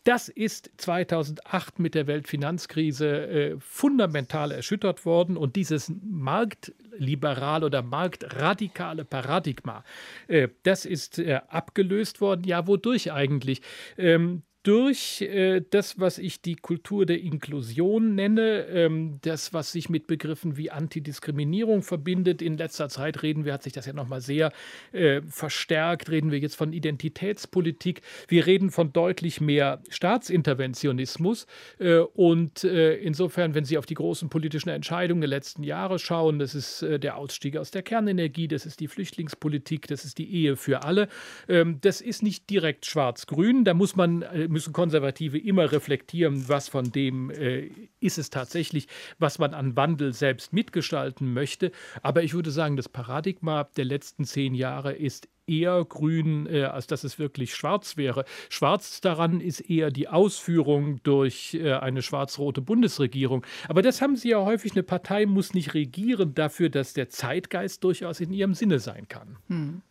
Das 0.05 0.29
ist 0.29 0.71
2008 0.79 1.79
mit 1.79 1.95
der 1.95 2.09
Weltfinanzkrise 2.09 3.07
äh, 3.07 3.57
fundamental 3.61 4.51
erschüttert 4.51 5.07
worden 5.07 5.37
und 5.37 5.55
dieses 5.55 5.93
marktliberale 6.03 7.67
oder 7.67 7.83
marktradikale 7.83 9.05
Paradigma, 9.05 9.85
äh, 10.27 10.49
das 10.65 10.87
ist 10.87 11.19
äh, 11.19 11.41
abgelöst 11.49 12.21
worden. 12.21 12.43
Ja, 12.45 12.67
wodurch 12.67 13.13
eigentlich? 13.13 13.63
Ähm, 13.97 14.43
durch 14.63 15.23
äh, 15.23 15.61
das, 15.71 15.99
was 15.99 16.19
ich 16.19 16.41
die 16.41 16.55
Kultur 16.55 17.05
der 17.05 17.21
Inklusion 17.21 18.15
nenne, 18.15 18.67
ähm, 18.69 19.19
das, 19.23 19.53
was 19.53 19.73
sich 19.73 19.89
mit 19.89 20.07
Begriffen 20.07 20.57
wie 20.57 20.71
Antidiskriminierung 20.71 21.83
verbindet. 21.83 22.43
In 22.43 22.57
letzter 22.57 22.89
Zeit 22.89 23.23
reden 23.23 23.45
wir, 23.45 23.55
hat 23.55 23.65
sich 23.65 23.73
das 23.73 23.87
ja 23.87 23.93
nochmal 23.93 24.21
sehr 24.21 24.53
äh, 24.93 25.21
verstärkt, 25.23 26.11
reden 26.11 26.31
wir 26.31 26.39
jetzt 26.39 26.55
von 26.55 26.73
Identitätspolitik. 26.73 28.03
Wir 28.29 28.47
reden 28.47 28.71
von 28.71 28.93
deutlich 28.93 29.41
mehr 29.41 29.83
Staatsinterventionismus. 29.89 31.47
Äh, 31.79 31.99
und 31.99 32.63
äh, 32.63 32.95
insofern, 32.95 33.55
wenn 33.55 33.65
Sie 33.65 33.79
auf 33.79 33.87
die 33.87 33.95
großen 33.95 34.29
politischen 34.29 34.69
Entscheidungen 34.69 35.23
der 35.23 35.29
letzten 35.29 35.65
Jahre 35.65 35.99
schauen, 35.99 36.39
das 36.39 36.55
ist 36.55 36.83
äh, 36.83 37.01
der 37.01 37.17
Ausstieg 37.17 37.57
aus 37.57 37.73
der 37.73 37.83
Kernenergie, 37.83 38.47
das 38.47 38.65
ist 38.65 38.79
die 38.79 38.89
Flüchtlingspolitik, 38.89 39.89
das 39.89 40.05
ist 40.05 40.19
die 40.19 40.33
Ehe 40.33 40.57
für 40.57 40.85
alle. 40.85 41.09
Ähm, 41.49 41.79
das 41.81 42.01
ist 42.01 42.23
nicht 42.23 42.49
direkt 42.49 42.87
schwarz-grün. 42.87 43.65
Da 43.65 43.75
muss 43.75 43.97
man 43.97 44.23
äh, 44.23 44.52
müssen 44.53 44.73
Konservative 44.73 45.39
immer 45.39 45.73
reflektieren, 45.73 46.49
was 46.49 46.69
von 46.69 46.93
dem 46.93 47.31
äh, 47.31 47.71
ist 48.01 48.19
es 48.19 48.31
tatsächlich, 48.31 48.87
was 49.19 49.39
man 49.39 49.55
an 49.55 49.77
Wandel 49.77 50.13
selbst 50.13 50.53
mitgestalten 50.53 51.33
möchte. 51.33 51.73
Aber 52.03 52.23
ich 52.23 52.35
würde 52.35 52.51
sagen, 52.51 52.77
das 52.77 52.89
Paradigma 52.89 53.65
der 53.77 53.85
letzten 53.85 54.25
zehn 54.25 54.55
Jahre 54.55 54.93
ist 54.93 55.29
eher 55.47 55.85
grün, 55.85 56.47
äh, 56.47 56.65
als 56.65 56.87
dass 56.87 57.05
es 57.05 57.19
wirklich 57.19 57.55
schwarz 57.55 57.97
wäre. 57.97 58.25
Schwarz 58.49 59.01
daran 59.01 59.41
ist 59.41 59.61
eher 59.61 59.91
die 59.91 60.09
Ausführung 60.09 61.03
durch 61.03 61.55
äh, 61.55 61.73
eine 61.73 62.03
schwarz-rote 62.03 62.61
Bundesregierung. 62.61 63.45
Aber 63.69 63.83
das 63.83 64.01
haben 64.01 64.17
Sie 64.17 64.31
ja 64.31 64.45
häufig. 64.45 64.73
Eine 64.73 64.83
Partei 64.83 65.27
muss 65.27 65.55
nicht 65.55 65.75
regieren 65.75 66.35
dafür, 66.35 66.71
dass 66.71 66.95
der 66.95 67.09
Zeitgeist 67.09 67.83
durchaus 67.85 68.21
in 68.21 68.33
ihrem 68.33 68.55
Sinne 68.55 68.79
sein 68.79 69.09
kann. 69.09 69.39
Hm. 69.49 69.83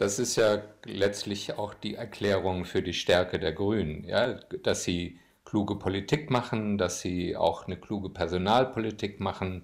Das 0.00 0.18
ist 0.18 0.36
ja 0.36 0.62
letztlich 0.86 1.58
auch 1.58 1.74
die 1.74 1.94
Erklärung 1.94 2.64
für 2.64 2.82
die 2.82 2.94
Stärke 2.94 3.38
der 3.38 3.52
Grünen, 3.52 4.04
ja, 4.04 4.32
dass 4.62 4.82
sie 4.82 5.20
kluge 5.44 5.76
Politik 5.76 6.30
machen, 6.30 6.78
dass 6.78 7.02
sie 7.02 7.36
auch 7.36 7.66
eine 7.66 7.76
kluge 7.76 8.08
Personalpolitik 8.08 9.20
machen, 9.20 9.62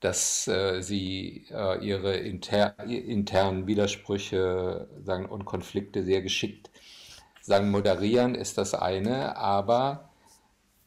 dass 0.00 0.48
äh, 0.48 0.80
sie 0.80 1.48
äh, 1.50 1.84
ihre 1.86 2.16
inter 2.16 2.78
internen 2.88 3.66
Widersprüche 3.66 4.88
sagen, 5.04 5.26
und 5.26 5.44
Konflikte 5.44 6.02
sehr 6.02 6.22
geschickt 6.22 6.70
sagen, 7.42 7.70
moderieren, 7.70 8.34
ist 8.34 8.56
das 8.56 8.72
eine, 8.72 9.36
aber 9.36 10.08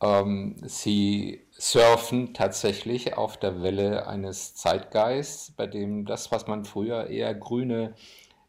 ähm, 0.02 0.56
sie 0.64 1.42
surfen 1.52 2.34
tatsächlich 2.34 3.16
auf 3.16 3.38
der 3.38 3.62
Welle 3.62 4.08
eines 4.08 4.56
Zeitgeists, 4.56 5.52
bei 5.52 5.68
dem 5.68 6.06
das, 6.06 6.32
was 6.32 6.48
man 6.48 6.66
früher 6.66 7.08
eher 7.08 7.36
grüne 7.36 7.94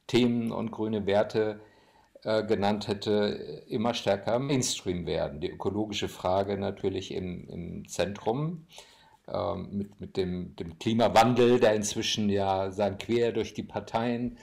Themen 0.07 0.53
und 0.53 0.71
grüne 0.71 1.07
Werte 1.07 1.61
äh, 2.23 2.45
genannt 2.45 2.89
hätte, 2.89 3.65
immer 3.69 3.95
stärker 3.95 4.39
Mainstream 4.39 5.07
werden. 5.07 5.41
Die 5.41 5.51
ökologische 5.51 6.09
Frage 6.09 6.59
natürlich 6.59 7.13
im, 7.13 7.49
im 7.49 7.89
Zentrum. 7.89 8.67
Ähm, 9.29 9.69
mit, 9.73 10.01
mit 10.01 10.17
dem, 10.17 10.55
dem 10.55 10.79
Klimawandel, 10.79 11.59
der 11.59 11.75
inzwischen 11.75 12.31
ja 12.31 12.71
sagen, 12.71 12.99
quer 12.99 13.33
durch 13.33 13.55
die 13.55 13.65
Parteien 13.65 14.39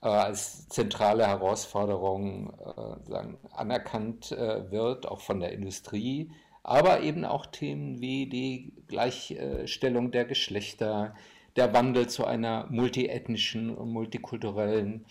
äh, 0.00 0.06
als 0.06 0.68
zentrale 0.68 1.26
Herausforderung 1.26 2.50
äh, 2.50 3.10
sagen, 3.10 3.38
anerkannt 3.52 4.30
äh, 4.30 4.70
wird, 4.70 5.06
auch 5.06 5.20
von 5.20 5.40
der 5.40 5.52
Industrie, 5.52 6.30
aber 6.62 7.00
eben 7.00 7.24
auch 7.24 7.46
Themen 7.46 8.00
wie 8.00 8.28
die 8.28 8.74
Gleichstellung 8.86 10.12
der 10.12 10.24
Geschlechter, 10.24 11.14
der 11.56 11.72
Wandel 11.72 12.08
zu 12.08 12.24
einer 12.24 12.66
multiethnischen 12.70 13.74
und 13.74 13.90
multikulturellen 13.90 15.06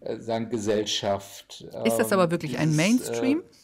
äh, 0.00 0.18
sagen, 0.18 0.50
Gesellschaft. 0.50 1.66
Ist 1.84 1.96
das 1.96 2.12
aber 2.12 2.24
ähm, 2.24 2.30
wirklich 2.30 2.52
dieses, 2.52 2.62
ein 2.62 2.76
Mainstream? 2.76 3.40
Äh, 3.40 3.56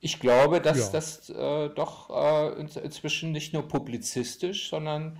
ich 0.00 0.20
glaube, 0.20 0.60
dass 0.60 0.78
ja. 0.78 0.92
das 0.92 1.30
äh, 1.30 1.70
doch 1.70 2.10
äh, 2.10 2.60
inzwischen 2.60 3.32
nicht 3.32 3.52
nur 3.52 3.66
publizistisch, 3.66 4.70
sondern 4.70 5.18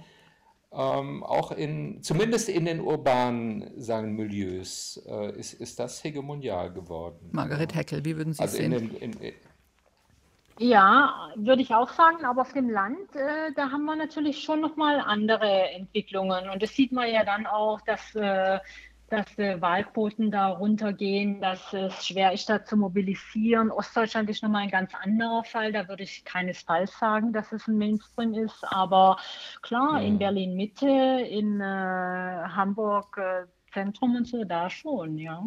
ähm, 0.71 1.25
auch 1.25 1.51
in, 1.51 2.03
zumindest 2.03 2.49
in 2.49 2.67
den 2.67 2.81
urbanen 2.81 3.71
sagen, 3.81 4.15
Milieus, 4.15 5.03
äh, 5.07 5.37
ist, 5.39 5.55
ist 5.55 5.79
das 5.79 6.05
hegemonial 6.05 6.73
geworden. 6.73 7.31
Margaret 7.33 7.75
Heckel, 7.75 8.05
wie 8.05 8.17
würden 8.17 8.35
Sie 8.35 8.41
also 8.41 8.57
sehen? 8.57 8.73
In 8.73 8.89
den, 8.91 9.13
in, 9.21 9.33
ja, 10.59 11.31
würde 11.37 11.63
ich 11.63 11.75
auch 11.75 11.91
sagen, 11.91 12.25
aber 12.25 12.43
auf 12.43 12.53
dem 12.53 12.69
Land, 12.69 13.15
äh, 13.15 13.53
da 13.55 13.71
haben 13.71 13.85
wir 13.85 13.97
natürlich 13.97 14.43
schon 14.43 14.61
nochmal 14.61 15.01
andere 15.01 15.71
Entwicklungen. 15.71 16.49
Und 16.51 16.63
das 16.63 16.71
sieht 16.75 16.93
man 16.93 17.09
ja 17.11 17.25
dann 17.25 17.47
auch, 17.47 17.81
dass 17.83 18.15
äh, 18.15 18.59
dass 19.11 19.39
äh, 19.39 19.61
Wahlquoten 19.61 20.31
da 20.31 20.49
runtergehen, 20.49 21.41
dass 21.41 21.73
es 21.73 22.07
schwer 22.07 22.33
ist, 22.33 22.49
da 22.49 22.65
zu 22.65 22.77
mobilisieren. 22.77 23.71
Ostdeutschland 23.71 24.29
ist 24.29 24.43
nochmal 24.43 24.65
ein 24.65 24.71
ganz 24.71 24.95
anderer 24.95 25.45
Fall. 25.45 25.73
Da 25.73 25.89
würde 25.89 26.03
ich 26.03 26.25
keinesfalls 26.25 26.99
sagen, 26.99 27.33
dass 27.33 27.53
es 27.53 27.67
ein 27.67 27.79
Mainstream 27.79 28.35
ist. 28.35 28.65
Aber 28.65 29.17
klar, 29.63 30.01
ja. 30.01 30.07
in 30.07 30.19
Berlin 30.19 30.55
Mitte, 30.57 30.87
in 30.87 31.61
äh, 31.61 31.65
Hamburg 31.65 33.17
äh, 33.17 33.47
Zentrum 33.73 34.17
und 34.17 34.27
so, 34.27 34.45
da 34.45 34.69
schon, 34.69 35.19
ja. 35.19 35.43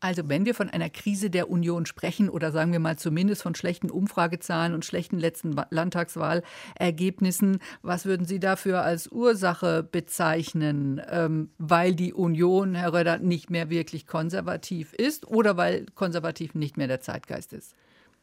Also 0.00 0.28
wenn 0.28 0.44
wir 0.44 0.54
von 0.54 0.68
einer 0.68 0.90
Krise 0.90 1.30
der 1.30 1.48
Union 1.50 1.86
sprechen 1.86 2.28
oder 2.28 2.52
sagen 2.52 2.70
wir 2.70 2.80
mal 2.80 2.98
zumindest 2.98 3.42
von 3.42 3.54
schlechten 3.54 3.90
Umfragezahlen 3.90 4.74
und 4.74 4.84
schlechten 4.84 5.18
letzten 5.18 5.56
Landtagswahlergebnissen, 5.70 7.60
was 7.80 8.04
würden 8.04 8.26
Sie 8.26 8.38
dafür 8.38 8.82
als 8.82 9.10
Ursache 9.10 9.82
bezeichnen? 9.82 11.00
Ähm, 11.08 11.50
weil 11.56 11.94
die 11.94 12.12
Union, 12.12 12.74
Herr 12.74 12.92
Röder, 12.92 13.18
nicht 13.18 13.48
mehr 13.48 13.70
wirklich 13.70 14.06
konservativ 14.06 14.92
ist 14.92 15.26
oder 15.28 15.56
weil 15.56 15.86
konservativ 15.94 16.54
nicht 16.54 16.76
mehr 16.76 16.88
der 16.88 17.00
Zeitgeist 17.00 17.54
ist? 17.54 17.74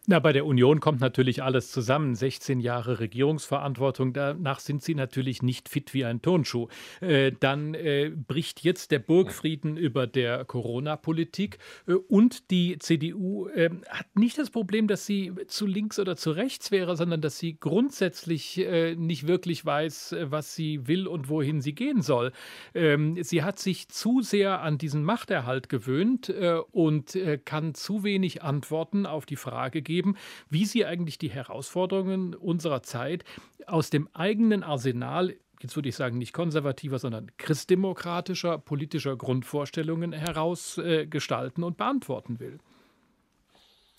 Na, 0.05 0.19
bei 0.19 0.33
der 0.33 0.45
Union 0.45 0.81
kommt 0.81 0.99
natürlich 0.99 1.43
alles 1.43 1.71
zusammen. 1.71 2.13
16 2.13 2.59
Jahre 2.59 2.99
Regierungsverantwortung, 2.99 4.11
danach 4.11 4.59
sind 4.59 4.83
sie 4.83 4.95
natürlich 4.95 5.41
nicht 5.41 5.69
fit 5.69 5.93
wie 5.93 6.03
ein 6.03 6.21
Turnschuh. 6.21 6.67
Äh, 6.99 7.31
dann 7.39 7.73
äh, 7.73 8.11
bricht 8.13 8.65
jetzt 8.65 8.91
der 8.91 8.99
Burgfrieden 8.99 9.77
über 9.77 10.05
der 10.05 10.43
Corona-Politik 10.43 11.57
äh, 11.87 11.93
und 11.93 12.51
die 12.51 12.77
CDU 12.79 13.47
äh, 13.47 13.69
hat 13.87 14.07
nicht 14.15 14.37
das 14.37 14.49
Problem, 14.49 14.89
dass 14.89 15.05
sie 15.05 15.31
zu 15.47 15.65
links 15.65 15.97
oder 15.99 16.17
zu 16.17 16.31
rechts 16.31 16.69
wäre, 16.69 16.97
sondern 16.97 17.21
dass 17.21 17.39
sie 17.39 17.57
grundsätzlich 17.57 18.59
äh, 18.59 18.95
nicht 18.95 19.25
wirklich 19.25 19.65
weiß, 19.65 20.11
äh, 20.11 20.29
was 20.29 20.53
sie 20.53 20.85
will 20.85 21.07
und 21.07 21.29
wohin 21.29 21.61
sie 21.61 21.75
gehen 21.75 22.01
soll. 22.01 22.33
Ähm, 22.73 23.23
sie 23.23 23.43
hat 23.43 23.57
sich 23.57 23.87
zu 23.87 24.21
sehr 24.21 24.63
an 24.63 24.77
diesen 24.77 25.05
Machterhalt 25.05 25.69
gewöhnt 25.69 26.33
und 26.71 27.17
kann 27.45 27.73
zu 27.73 28.03
wenig 28.03 28.43
Antworten 28.43 29.05
auf 29.05 29.25
die 29.25 29.35
Frage 29.35 29.81
geben, 29.81 29.92
geben, 29.93 30.15
wie 30.49 30.65
sie 30.65 30.85
eigentlich 30.85 31.19
die 31.19 31.29
Herausforderungen 31.29 32.33
unserer 32.33 32.81
Zeit 32.81 33.23
aus 33.67 33.89
dem 33.89 34.09
eigenen 34.13 34.63
Arsenal 34.63 35.35
jetzt 35.61 35.77
würde 35.77 35.87
ich 35.87 35.95
sagen, 35.95 36.17
nicht 36.17 36.33
konservativer, 36.33 36.99
sondern 36.99 37.31
christdemokratischer 37.37 38.57
politischer 38.57 39.15
Grundvorstellungen 39.15 40.11
heraus 40.11 40.77
äh, 40.77 41.07
gestalten 41.07 41.63
und 41.63 41.77
beantworten 41.77 42.39
will. 42.41 42.59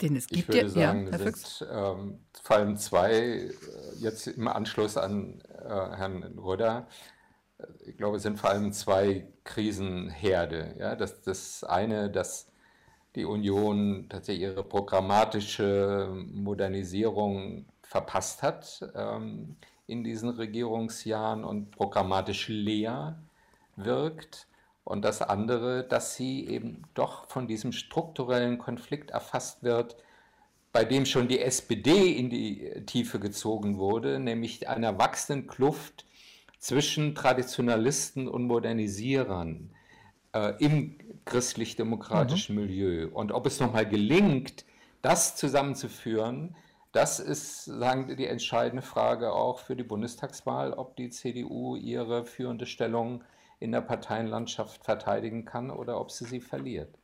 Den 0.00 0.16
es 0.16 0.26
gibt 0.26 0.40
ich 0.40 0.48
würde 0.48 0.60
ja, 0.60 0.68
sagen, 0.68 1.08
ja, 1.10 1.18
sind, 1.18 1.68
ähm, 1.70 2.18
vor 2.42 2.56
allem 2.56 2.76
zwei, 2.76 3.12
äh, 3.12 3.50
jetzt 3.98 4.26
im 4.26 4.46
Anschluss 4.48 4.96
an 4.96 5.40
äh, 5.48 5.68
Herrn 5.68 6.22
Röder, 6.38 6.86
äh, 7.58 7.66
ich 7.86 7.96
glaube, 7.96 8.18
es 8.18 8.24
sind 8.24 8.38
vor 8.38 8.50
allem 8.50 8.72
zwei 8.72 9.26
Krisenherde. 9.44 10.74
Ja? 10.78 10.96
Das, 10.96 11.22
das 11.22 11.64
eine, 11.64 12.10
das 12.10 12.48
die 13.14 13.24
Union 13.24 14.06
tatsächlich 14.08 14.50
ihre 14.50 14.64
programmatische 14.64 16.08
Modernisierung 16.32 17.66
verpasst 17.82 18.42
hat 18.42 18.84
ähm, 18.94 19.56
in 19.86 20.02
diesen 20.02 20.30
Regierungsjahren 20.30 21.44
und 21.44 21.70
programmatisch 21.70 22.48
leer 22.48 23.18
wirkt. 23.76 24.48
Und 24.84 25.04
das 25.04 25.22
andere, 25.22 25.84
dass 25.84 26.16
sie 26.16 26.46
eben 26.46 26.82
doch 26.94 27.28
von 27.28 27.46
diesem 27.46 27.72
strukturellen 27.72 28.58
Konflikt 28.58 29.10
erfasst 29.10 29.62
wird, 29.62 29.96
bei 30.72 30.84
dem 30.84 31.06
schon 31.06 31.28
die 31.28 31.40
SPD 31.40 32.12
in 32.12 32.28
die 32.28 32.82
Tiefe 32.84 33.20
gezogen 33.20 33.78
wurde, 33.78 34.18
nämlich 34.18 34.68
einer 34.68 34.98
wachsenden 34.98 35.46
Kluft 35.46 36.04
zwischen 36.58 37.14
Traditionalisten 37.14 38.26
und 38.26 38.44
Modernisierern 38.46 39.70
äh, 40.32 40.54
im 40.58 40.98
christlich-demokratischen 41.24 42.54
mhm. 42.54 42.62
Milieu. 42.62 43.08
Und 43.12 43.32
ob 43.32 43.46
es 43.46 43.60
nochmal 43.60 43.86
gelingt, 43.86 44.64
das 45.02 45.36
zusammenzuführen, 45.36 46.56
das 46.92 47.18
ist 47.18 47.64
sagen, 47.64 48.16
die 48.16 48.26
entscheidende 48.26 48.82
Frage 48.82 49.32
auch 49.32 49.58
für 49.58 49.74
die 49.74 49.82
Bundestagswahl, 49.82 50.72
ob 50.72 50.96
die 50.96 51.10
CDU 51.10 51.76
ihre 51.76 52.24
führende 52.24 52.66
Stellung 52.66 53.24
in 53.58 53.72
der 53.72 53.80
Parteienlandschaft 53.80 54.84
verteidigen 54.84 55.44
kann 55.44 55.70
oder 55.70 56.00
ob 56.00 56.10
sie 56.10 56.24
sie 56.24 56.40
verliert. 56.40 56.98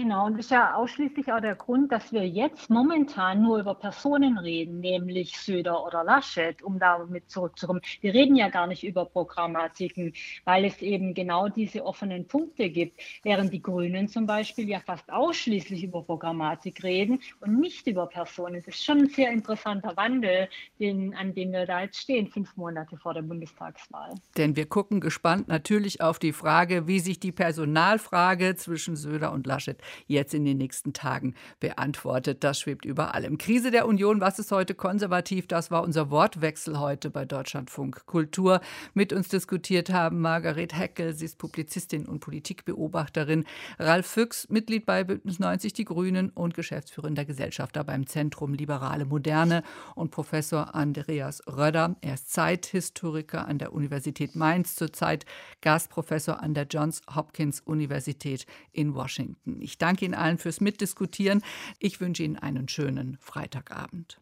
Genau, 0.00 0.26
und 0.26 0.34
das 0.34 0.44
ist 0.44 0.52
ja 0.52 0.74
ausschließlich 0.74 1.32
auch 1.32 1.40
der 1.40 1.56
Grund, 1.56 1.90
dass 1.90 2.12
wir 2.12 2.24
jetzt 2.24 2.70
momentan 2.70 3.42
nur 3.42 3.58
über 3.58 3.74
Personen 3.74 4.38
reden, 4.38 4.78
nämlich 4.78 5.36
Söder 5.36 5.84
oder 5.84 6.04
Laschet, 6.04 6.62
um 6.62 6.78
damit 6.78 7.28
zurückzukommen. 7.28 7.80
Wir 8.00 8.14
reden 8.14 8.36
ja 8.36 8.48
gar 8.48 8.68
nicht 8.68 8.84
über 8.84 9.06
Programmatiken, 9.06 10.12
weil 10.44 10.66
es 10.66 10.80
eben 10.82 11.14
genau 11.14 11.48
diese 11.48 11.84
offenen 11.84 12.28
Punkte 12.28 12.70
gibt, 12.70 13.02
während 13.24 13.52
die 13.52 13.60
Grünen 13.60 14.06
zum 14.06 14.24
Beispiel 14.24 14.68
ja 14.68 14.78
fast 14.78 15.10
ausschließlich 15.10 15.82
über 15.82 16.04
Programmatik 16.04 16.84
reden 16.84 17.18
und 17.40 17.58
nicht 17.58 17.88
über 17.88 18.06
Personen. 18.06 18.54
Es 18.54 18.68
ist 18.68 18.84
schon 18.84 18.98
ein 18.98 19.08
sehr 19.08 19.32
interessanter 19.32 19.96
Wandel, 19.96 20.48
den, 20.78 21.12
an 21.16 21.34
dem 21.34 21.50
wir 21.50 21.66
da 21.66 21.82
jetzt 21.82 21.98
stehen, 21.98 22.28
fünf 22.28 22.56
Monate 22.56 22.96
vor 22.98 23.14
der 23.14 23.22
Bundestagswahl. 23.22 24.14
Denn 24.36 24.54
wir 24.54 24.66
gucken 24.66 25.00
gespannt 25.00 25.48
natürlich 25.48 26.00
auf 26.00 26.20
die 26.20 26.32
Frage, 26.32 26.86
wie 26.86 27.00
sich 27.00 27.18
die 27.18 27.32
Personalfrage 27.32 28.54
zwischen 28.54 28.94
Söder 28.94 29.32
und 29.32 29.44
Laschet 29.44 29.82
jetzt 30.06 30.34
in 30.34 30.44
den 30.44 30.58
nächsten 30.58 30.92
Tagen 30.92 31.34
beantwortet. 31.60 32.44
Das 32.44 32.60
schwebt 32.60 32.84
über 32.84 33.14
allem. 33.14 33.38
Krise 33.38 33.70
der 33.70 33.86
Union, 33.86 34.20
was 34.20 34.38
ist 34.38 34.52
heute 34.52 34.74
konservativ? 34.74 35.46
Das 35.46 35.70
war 35.70 35.82
unser 35.82 36.10
Wortwechsel 36.10 36.78
heute 36.78 37.10
bei 37.10 37.24
Deutschlandfunk 37.24 38.06
Kultur. 38.06 38.60
Mit 38.94 39.12
uns 39.12 39.28
diskutiert 39.28 39.90
haben 39.90 40.20
Margaret 40.20 40.76
Heckel, 40.76 41.14
sie 41.14 41.26
ist 41.26 41.38
Publizistin 41.38 42.06
und 42.06 42.20
Politikbeobachterin, 42.20 43.44
Ralf 43.78 44.06
Füchs, 44.06 44.48
Mitglied 44.48 44.86
bei 44.86 45.04
Bündnis 45.04 45.38
90 45.38 45.72
Die 45.72 45.84
Grünen 45.84 46.30
und 46.30 46.54
geschäftsführender 46.54 47.24
Gesellschafter 47.24 47.84
beim 47.84 48.06
Zentrum 48.06 48.54
Liberale 48.54 49.04
Moderne 49.04 49.62
und 49.94 50.10
Professor 50.10 50.74
Andreas 50.74 51.42
Röder. 51.46 51.96
Er 52.00 52.14
ist 52.14 52.32
Zeithistoriker 52.32 53.46
an 53.46 53.58
der 53.58 53.72
Universität 53.72 54.36
Mainz, 54.36 54.74
zurzeit 54.76 55.24
Gastprofessor 55.60 56.42
an 56.42 56.54
der 56.54 56.66
Johns 56.68 57.02
Hopkins 57.14 57.60
Universität 57.60 58.46
in 58.72 58.94
Washington. 58.94 59.60
Ich 59.78 59.86
danke 59.86 60.06
Ihnen 60.06 60.14
allen 60.14 60.38
fürs 60.38 60.60
Mitdiskutieren. 60.60 61.40
Ich 61.78 62.00
wünsche 62.00 62.24
Ihnen 62.24 62.36
einen 62.36 62.68
schönen 62.68 63.16
Freitagabend. 63.20 64.20